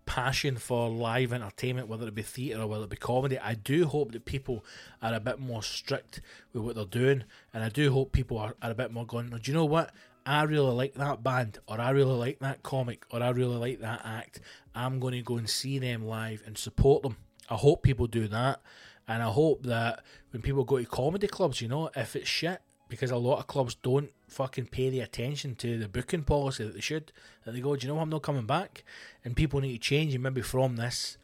passion 0.05 0.57
for 0.57 0.89
live 0.89 1.33
entertainment, 1.33 1.87
whether 1.87 2.07
it 2.07 2.15
be 2.15 2.21
theatre 2.21 2.61
or 2.61 2.67
whether 2.67 2.85
it 2.85 2.89
be 2.89 2.95
comedy. 2.95 3.37
I 3.37 3.55
do 3.55 3.85
hope 3.85 4.11
that 4.11 4.25
people 4.25 4.63
are 5.01 5.13
a 5.13 5.19
bit 5.19 5.39
more 5.39 5.63
strict 5.63 6.21
with 6.53 6.63
what 6.63 6.75
they're 6.75 6.85
doing, 6.85 7.23
and 7.53 7.63
I 7.63 7.69
do 7.69 7.91
hope 7.91 8.11
people 8.11 8.37
are, 8.37 8.55
are 8.61 8.71
a 8.71 8.75
bit 8.75 8.91
more 8.91 9.05
going. 9.05 9.29
Do 9.29 9.39
you 9.43 9.53
know 9.53 9.65
what? 9.65 9.91
I 10.25 10.43
really 10.43 10.73
like 10.73 10.93
that 10.95 11.21
band, 11.21 11.59
or 11.67 11.81
I 11.81 11.89
really 11.89 12.15
like 12.15 12.39
that 12.39 12.63
comic, 12.63 13.05
or 13.11 13.21
I 13.21 13.29
really 13.29 13.57
like 13.57 13.81
that 13.81 14.01
act. 14.05 14.39
I'm 14.73 14.99
going 14.99 15.15
to 15.15 15.21
go 15.21 15.37
and 15.37 15.49
see 15.49 15.79
them 15.79 16.05
live 16.05 16.43
and 16.45 16.57
support 16.57 17.03
them. 17.03 17.17
I 17.49 17.55
hope 17.55 17.83
people 17.83 18.07
do 18.07 18.29
that, 18.29 18.61
and 19.07 19.21
I 19.21 19.29
hope 19.29 19.63
that 19.63 20.03
when 20.31 20.41
people 20.41 20.63
go 20.63 20.77
to 20.77 20.85
comedy 20.85 21.27
clubs, 21.27 21.59
you 21.61 21.67
know, 21.67 21.89
if 21.95 22.15
it's 22.15 22.29
shit, 22.29 22.61
because 22.93 23.09
a 23.09 23.17
lot 23.17 23.39
of 23.39 23.47
clubs 23.47 23.73
don't 23.73 24.11
fucking 24.27 24.67
pay 24.67 24.87
the 24.91 24.99
attention 24.99 25.55
to 25.55 25.79
the 25.79 25.87
booking 25.87 26.21
policy 26.21 26.63
that 26.63 26.75
they 26.75 26.79
should. 26.79 27.11
That 27.43 27.53
they 27.53 27.59
go, 27.59 27.75
do 27.75 27.87
you 27.87 27.91
know 27.91 27.99
I'm 27.99 28.09
not 28.11 28.21
coming 28.21 28.45
back? 28.45 28.83
And 29.25 29.35
people 29.35 29.61
need 29.61 29.73
to 29.73 29.79
change, 29.79 30.13
and 30.13 30.21
maybe 30.21 30.43
from 30.43 30.75
this, 30.75 31.17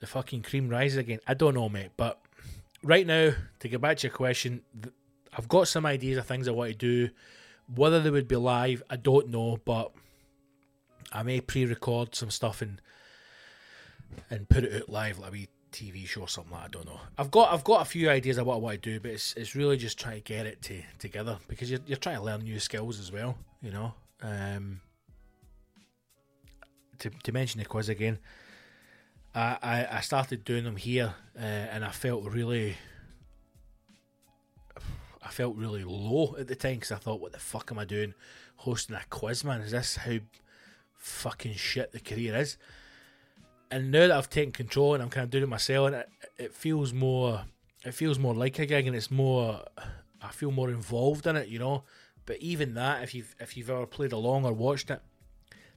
the 0.00 0.08
fucking 0.08 0.42
cream 0.42 0.68
rises 0.68 0.98
again. 0.98 1.20
I 1.24 1.34
don't 1.34 1.54
know, 1.54 1.68
mate. 1.68 1.92
But 1.96 2.20
right 2.82 3.06
now, 3.06 3.34
to 3.60 3.68
get 3.68 3.80
back 3.80 3.98
to 3.98 4.08
your 4.08 4.16
question, 4.16 4.62
I've 5.38 5.48
got 5.48 5.68
some 5.68 5.86
ideas 5.86 6.18
of 6.18 6.26
things 6.26 6.48
I 6.48 6.50
want 6.50 6.72
to 6.72 6.76
do. 6.76 7.10
Whether 7.72 8.00
they 8.00 8.10
would 8.10 8.26
be 8.26 8.34
live, 8.34 8.82
I 8.90 8.96
don't 8.96 9.28
know, 9.28 9.58
but 9.64 9.92
I 11.12 11.22
may 11.22 11.40
pre-record 11.40 12.16
some 12.16 12.30
stuff 12.30 12.62
and 12.62 12.80
and 14.28 14.48
put 14.48 14.64
it 14.64 14.82
out 14.82 14.88
live, 14.88 15.18
like 15.20 15.34
a 15.34 15.48
TV 15.76 16.06
show 16.06 16.22
or 16.22 16.28
something 16.28 16.52
like 16.52 16.72
that. 16.72 16.78
I 16.78 16.82
don't 16.82 16.86
know. 16.86 17.00
I've 17.18 17.30
got 17.30 17.52
I've 17.52 17.64
got 17.64 17.82
a 17.82 17.84
few 17.84 18.08
ideas 18.08 18.38
of 18.38 18.46
what 18.46 18.54
I 18.54 18.58
want 18.58 18.82
to 18.82 18.92
do, 18.92 19.00
but 19.00 19.10
it's 19.10 19.34
it's 19.36 19.54
really 19.54 19.76
just 19.76 19.98
trying 19.98 20.16
to 20.16 20.22
get 20.22 20.46
it 20.46 20.62
to 20.62 20.82
together 20.98 21.38
because 21.48 21.70
you're 21.70 21.80
you're 21.86 21.98
trying 21.98 22.16
to 22.16 22.22
learn 22.22 22.42
new 22.42 22.58
skills 22.58 22.98
as 22.98 23.12
well. 23.12 23.36
You 23.60 23.72
know. 23.72 23.94
Um, 24.22 24.80
to 26.98 27.10
to 27.10 27.32
mention 27.32 27.60
the 27.60 27.66
quiz 27.66 27.90
again, 27.90 28.18
I 29.34 29.58
I, 29.62 29.96
I 29.98 30.00
started 30.00 30.44
doing 30.44 30.64
them 30.64 30.76
here, 30.76 31.14
uh, 31.38 31.42
and 31.42 31.84
I 31.84 31.90
felt 31.90 32.24
really. 32.24 32.76
I 35.22 35.30
felt 35.30 35.56
really 35.56 35.82
low 35.82 36.36
at 36.38 36.46
the 36.46 36.54
time 36.54 36.74
because 36.74 36.92
I 36.92 36.96
thought, 36.96 37.20
"What 37.20 37.32
the 37.32 37.38
fuck 37.38 37.70
am 37.70 37.78
I 37.78 37.84
doing, 37.84 38.14
hosting 38.56 38.96
a 38.96 39.02
quiz, 39.10 39.44
man? 39.44 39.60
Is 39.60 39.72
this 39.72 39.96
how 39.96 40.18
fucking 40.94 41.54
shit 41.54 41.92
the 41.92 42.00
career 42.00 42.36
is?" 42.36 42.56
And 43.70 43.90
now 43.90 44.00
that 44.00 44.12
I've 44.12 44.30
taken 44.30 44.52
control 44.52 44.94
and 44.94 45.02
I'm 45.02 45.10
kind 45.10 45.24
of 45.24 45.30
doing 45.30 45.44
it 45.44 45.48
myself, 45.48 45.88
and 45.88 45.96
it, 45.96 46.08
it 46.38 46.54
feels 46.54 46.92
more, 46.92 47.44
it 47.84 47.92
feels 47.92 48.18
more 48.18 48.34
like 48.34 48.58
a 48.58 48.66
gig, 48.66 48.86
and 48.86 48.96
it's 48.96 49.10
more, 49.10 49.62
I 50.22 50.28
feel 50.28 50.50
more 50.50 50.70
involved 50.70 51.26
in 51.26 51.36
it, 51.36 51.48
you 51.48 51.58
know. 51.58 51.84
But 52.24 52.38
even 52.38 52.74
that, 52.74 53.02
if 53.04 53.14
you've 53.14 53.34
if 53.38 53.56
you've 53.56 53.70
ever 53.70 53.86
played 53.86 54.12
along 54.12 54.44
or 54.44 54.52
watched 54.52 54.90
it, 54.90 55.00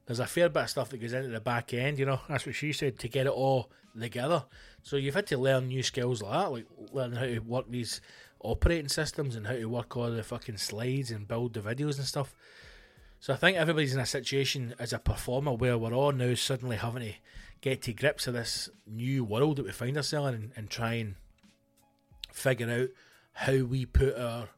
there's 0.05 0.19
a 0.19 0.25
fair 0.25 0.49
bit 0.49 0.63
of 0.63 0.69
stuff 0.69 0.89
that 0.89 0.97
goes 0.97 1.13
into 1.13 1.29
the 1.29 1.39
back 1.39 1.73
end, 1.73 1.99
you 1.99 2.05
know. 2.05 2.19
That's 2.29 2.45
what 2.45 2.55
she 2.55 2.73
said 2.73 2.99
to 2.99 3.07
get 3.07 3.27
it 3.27 3.31
all 3.31 3.71
together. 3.99 4.45
So 4.81 4.95
you've 4.95 5.15
had 5.15 5.27
to 5.27 5.37
learn 5.37 5.67
new 5.67 5.83
skills 5.83 6.21
like 6.21 6.31
that, 6.31 6.51
like 6.51 6.65
learning 6.91 7.19
how 7.19 7.25
to 7.25 7.39
work 7.39 7.69
these 7.69 8.01
operating 8.41 8.87
systems 8.87 9.35
and 9.35 9.45
how 9.45 9.53
to 9.53 9.65
work 9.65 9.95
all 9.95 10.09
the 10.09 10.23
fucking 10.23 10.57
slides 10.57 11.11
and 11.11 11.27
build 11.27 11.53
the 11.53 11.59
videos 11.59 11.97
and 11.97 12.07
stuff. 12.07 12.33
So 13.19 13.33
I 13.33 13.35
think 13.35 13.57
everybody's 13.57 13.93
in 13.93 13.99
a 13.99 14.05
situation 14.05 14.73
as 14.79 14.93
a 14.93 14.99
performer 14.99 15.53
where 15.53 15.77
we're 15.77 15.93
all 15.93 16.13
now 16.13 16.33
suddenly 16.35 16.77
having 16.77 17.03
to 17.03 17.13
get 17.61 17.81
to 17.83 17.93
grips 17.93 18.25
with 18.25 18.35
this 18.35 18.69
new 18.87 19.23
world 19.23 19.57
that 19.57 19.65
we 19.65 19.71
find 19.71 19.97
ourselves 19.97 20.35
in 20.35 20.51
and, 20.55 20.69
try 20.69 20.93
and 20.93 21.15
figure 22.31 22.69
out 22.69 22.89
how 23.33 23.63
we 23.63 23.85
put 23.85 24.17
our 24.17 24.49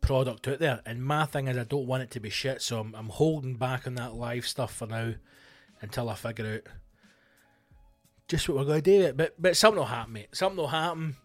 product 0.00 0.46
out 0.48 0.58
there. 0.58 0.80
And 0.84 1.04
my 1.04 1.24
thing 1.26 1.48
is, 1.48 1.56
I 1.56 1.64
don't 1.64 1.86
want 1.86 2.02
it 2.02 2.10
to 2.12 2.20
be 2.20 2.30
shit, 2.30 2.62
so 2.62 2.80
I'm, 2.80 2.94
I'm 2.94 3.08
holding 3.08 3.54
back 3.54 3.86
on 3.86 3.94
that 3.94 4.14
live 4.14 4.46
stuff 4.46 4.74
for 4.74 4.86
now 4.86 5.14
until 5.80 6.08
I 6.08 6.14
figure 6.14 6.54
out 6.54 6.72
just 8.28 8.48
what 8.48 8.58
we're 8.58 8.64
going 8.64 8.82
to 8.82 8.98
do. 9.06 9.12
But 9.12 9.34
but 9.38 9.56
something 9.56 9.78
will 9.78 9.86
happen, 9.86 10.12
mate. 10.12 10.28
Something 10.32 10.58
will 10.58 10.68
happen. 10.68 11.16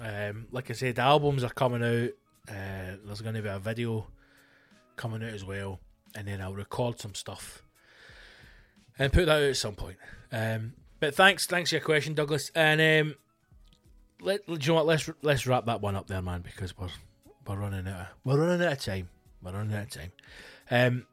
Um, 0.00 0.46
like 0.50 0.70
I 0.70 0.74
said, 0.74 0.98
albums 0.98 1.42
are 1.42 1.50
coming 1.50 1.82
out. 1.82 2.10
Uh, 2.48 2.96
there's 3.04 3.22
going 3.22 3.34
to 3.34 3.42
be 3.42 3.48
a 3.48 3.58
video 3.58 4.06
coming 4.96 5.22
out 5.22 5.34
as 5.34 5.44
well, 5.44 5.80
and 6.14 6.28
then 6.28 6.40
I'll 6.40 6.54
record 6.54 7.00
some 7.00 7.14
stuff 7.14 7.65
and 8.98 9.12
put 9.12 9.26
that 9.26 9.36
out 9.36 9.42
at 9.42 9.56
some 9.56 9.74
point. 9.74 9.96
Um, 10.32 10.74
but 11.00 11.14
thanks, 11.14 11.46
thanks 11.46 11.70
for 11.70 11.76
your 11.76 11.84
question, 11.84 12.14
Douglas. 12.14 12.50
And 12.54 12.80
um, 12.80 13.14
let, 14.20 14.48
let 14.48 14.66
you 14.66 14.72
know 14.72 14.76
what? 14.76 14.86
Let's 14.86 15.10
let's 15.22 15.46
wrap 15.46 15.66
that 15.66 15.80
one 15.80 15.96
up 15.96 16.06
there, 16.06 16.22
man, 16.22 16.42
because 16.42 16.76
we're 16.76 16.88
we're 17.46 17.56
running 17.56 17.86
out. 17.86 18.00
Of, 18.00 18.06
we're 18.24 18.40
running 18.40 18.66
out 18.66 18.72
of 18.72 18.80
time. 18.80 19.08
We're 19.42 19.52
running 19.52 19.76
out 19.76 19.84
of 19.84 19.90
time. 19.90 20.12
Um, 20.70 21.06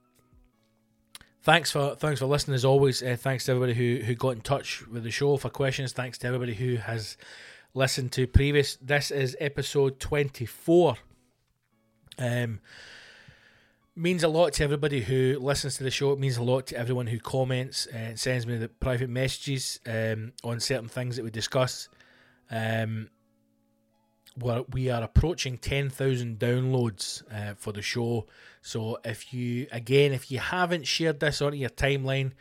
thanks 1.43 1.71
for 1.71 1.95
thanks 1.95 2.19
for 2.19 2.25
listening 2.25 2.55
as 2.55 2.65
always. 2.65 3.03
Uh, 3.03 3.17
thanks 3.19 3.45
to 3.45 3.51
everybody 3.51 3.73
who 3.73 4.03
who 4.03 4.15
got 4.15 4.29
in 4.29 4.41
touch 4.41 4.87
with 4.87 5.03
the 5.03 5.11
show 5.11 5.37
for 5.37 5.49
questions. 5.49 5.91
Thanks 5.91 6.17
to 6.19 6.27
everybody 6.27 6.53
who 6.53 6.77
has 6.77 7.17
listened 7.73 8.11
to 8.13 8.25
previous. 8.25 8.77
This 8.77 9.11
is 9.11 9.35
episode 9.39 9.99
twenty 9.99 10.45
four. 10.45 10.95
Um, 12.17 12.61
means 13.95 14.23
a 14.23 14.27
lot 14.27 14.53
to 14.53 14.63
everybody 14.63 15.01
who 15.01 15.37
listens 15.39 15.77
to 15.77 15.83
the 15.83 15.91
show. 15.91 16.11
It 16.11 16.19
means 16.19 16.37
a 16.37 16.43
lot 16.43 16.67
to 16.67 16.77
everyone 16.77 17.07
who 17.07 17.19
comments 17.19 17.85
and 17.87 18.19
sends 18.19 18.47
me 18.47 18.57
the 18.57 18.69
private 18.69 19.09
messages 19.09 19.79
um, 19.85 20.33
on 20.43 20.59
certain 20.59 20.89
things 20.89 21.15
that 21.15 21.23
we 21.23 21.29
discuss. 21.29 21.89
Um, 22.49 23.09
we're, 24.39 24.63
we 24.71 24.89
are 24.89 25.03
approaching 25.03 25.59
10,000 25.59 26.39
downloads 26.39 27.21
uh, 27.31 27.53
for 27.55 27.71
the 27.71 27.83
show. 27.83 28.25
So 28.61 28.99
if 29.05 29.31
you, 29.33 29.67
again, 29.71 30.11
if 30.11 30.31
you 30.31 30.39
haven't 30.39 30.87
shared 30.87 31.19
this 31.19 31.41
on 31.41 31.55
your 31.55 31.69
timeline, 31.69 32.31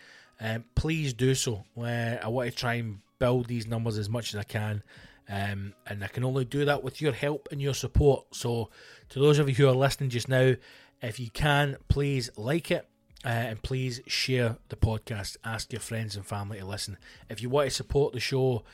um, 0.40 0.64
please 0.74 1.12
do 1.12 1.34
so. 1.34 1.64
Uh, 1.76 2.16
I 2.22 2.28
want 2.28 2.50
to 2.50 2.56
try 2.56 2.74
and 2.74 3.00
build 3.18 3.46
these 3.46 3.66
numbers 3.66 3.98
as 3.98 4.08
much 4.08 4.32
as 4.32 4.40
I 4.40 4.44
can. 4.44 4.82
Um, 5.28 5.74
and 5.86 6.02
I 6.02 6.08
can 6.08 6.24
only 6.24 6.44
do 6.44 6.64
that 6.64 6.82
with 6.82 7.00
your 7.00 7.12
help 7.12 7.48
and 7.52 7.62
your 7.62 7.74
support. 7.74 8.34
So, 8.34 8.70
to 9.10 9.20
those 9.20 9.38
of 9.38 9.48
you 9.48 9.54
who 9.54 9.68
are 9.68 9.74
listening 9.74 10.10
just 10.10 10.28
now, 10.28 10.54
if 11.02 11.20
you 11.20 11.30
can, 11.30 11.76
please 11.88 12.30
like 12.36 12.70
it. 12.70 12.88
Uh, 13.24 13.28
and 13.28 13.62
please 13.62 14.00
share 14.08 14.56
the 14.68 14.74
podcast. 14.74 15.36
Ask 15.44 15.72
your 15.72 15.80
friends 15.80 16.16
and 16.16 16.26
family 16.26 16.58
to 16.58 16.64
listen. 16.64 16.98
If 17.28 17.40
you 17.40 17.48
want 17.48 17.68
to 17.68 17.74
support 17.74 18.12
the 18.12 18.18
show 18.18 18.64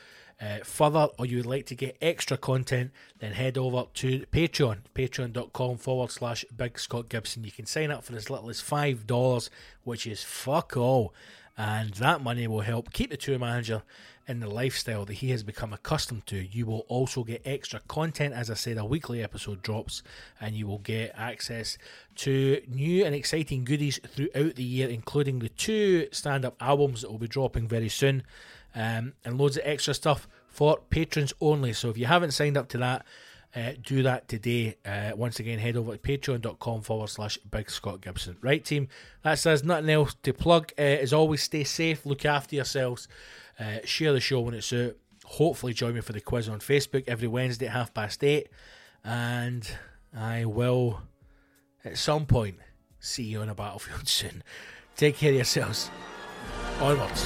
uh, 0.41 0.59
further 0.63 1.09
or 1.17 1.25
you 1.25 1.37
would 1.37 1.45
like 1.45 1.65
to 1.67 1.75
get 1.75 1.97
extra 2.01 2.37
content, 2.37 2.91
then 3.19 3.33
head 3.33 3.57
over 3.57 3.85
to 3.93 4.25
Patreon, 4.31 4.79
patreon.com 4.95 5.77
forward 5.77 6.11
slash 6.11 6.45
Big 6.55 6.79
Scott 6.79 7.09
Gibson. 7.09 7.43
You 7.43 7.51
can 7.51 7.65
sign 7.65 7.91
up 7.91 8.03
for 8.03 8.15
as 8.15 8.29
little 8.29 8.49
as 8.49 8.61
$5, 8.61 9.49
which 9.83 10.07
is 10.07 10.23
fuck 10.23 10.75
all. 10.77 11.13
And 11.59 11.89
that 11.95 12.23
money 12.23 12.47
will 12.47 12.61
help 12.61 12.93
keep 12.93 13.09
the 13.09 13.17
tour 13.17 13.37
manager 13.37 13.83
in 14.29 14.39
the 14.39 14.49
lifestyle 14.49 15.03
that 15.03 15.15
he 15.15 15.31
has 15.31 15.43
become 15.43 15.73
accustomed 15.73 16.25
to. 16.27 16.37
You 16.37 16.65
will 16.65 16.85
also 16.87 17.25
get 17.25 17.41
extra 17.43 17.81
content. 17.81 18.33
As 18.33 18.49
I 18.49 18.53
said, 18.53 18.77
a 18.77 18.85
weekly 18.85 19.21
episode 19.21 19.61
drops, 19.61 20.01
and 20.39 20.55
you 20.55 20.67
will 20.67 20.77
get 20.77 21.13
access 21.17 21.77
to 22.15 22.61
new 22.65 23.03
and 23.03 23.13
exciting 23.13 23.65
goodies 23.65 23.99
throughout 24.07 24.55
the 24.55 24.63
year, 24.63 24.87
including 24.87 25.39
the 25.39 25.49
two 25.49 26.07
stand 26.13 26.45
up 26.45 26.55
albums 26.61 27.01
that 27.01 27.11
will 27.11 27.17
be 27.17 27.27
dropping 27.27 27.67
very 27.67 27.89
soon, 27.89 28.23
um, 28.73 29.11
and 29.25 29.37
loads 29.37 29.57
of 29.57 29.63
extra 29.65 29.93
stuff 29.93 30.29
for 30.47 30.79
patrons 30.89 31.33
only. 31.41 31.73
So 31.73 31.89
if 31.89 31.97
you 31.97 32.05
haven't 32.05 32.31
signed 32.31 32.55
up 32.55 32.69
to 32.69 32.77
that, 32.77 33.05
uh, 33.55 33.71
do 33.83 34.03
that 34.03 34.27
today. 34.27 34.77
Uh, 34.85 35.11
once 35.15 35.39
again, 35.39 35.59
head 35.59 35.75
over 35.75 35.95
to 35.95 35.97
patreon.com 35.97 36.81
forward 36.81 37.09
slash 37.09 37.37
Big 37.49 37.69
Scott 37.69 38.01
Gibson. 38.01 38.37
Right, 38.41 38.63
team, 38.63 38.87
that 39.23 39.39
says 39.39 39.63
nothing 39.63 39.89
else 39.89 40.15
to 40.23 40.33
plug. 40.33 40.71
Uh, 40.77 40.81
as 40.81 41.13
always, 41.13 41.41
stay 41.41 41.63
safe, 41.63 42.05
look 42.05 42.25
after 42.25 42.55
yourselves. 42.55 43.07
Uh, 43.59 43.79
share 43.83 44.13
the 44.13 44.19
show 44.19 44.41
when 44.41 44.53
it's 44.53 44.71
out. 44.71 44.95
Hopefully, 45.25 45.73
join 45.73 45.93
me 45.93 46.01
for 46.01 46.13
the 46.13 46.21
quiz 46.21 46.49
on 46.49 46.59
Facebook 46.59 47.03
every 47.07 47.27
Wednesday 47.27 47.67
at 47.67 47.73
half 47.73 47.93
past 47.93 48.23
eight. 48.23 48.49
And 49.03 49.69
I 50.15 50.45
will, 50.45 51.01
at 51.83 51.97
some 51.97 52.25
point, 52.25 52.57
see 52.99 53.23
you 53.23 53.41
on 53.41 53.49
a 53.49 53.55
battlefield 53.55 54.07
soon. 54.07 54.43
Take 54.95 55.17
care 55.17 55.29
of 55.31 55.35
yourselves. 55.35 55.89
Onwards. 56.79 57.25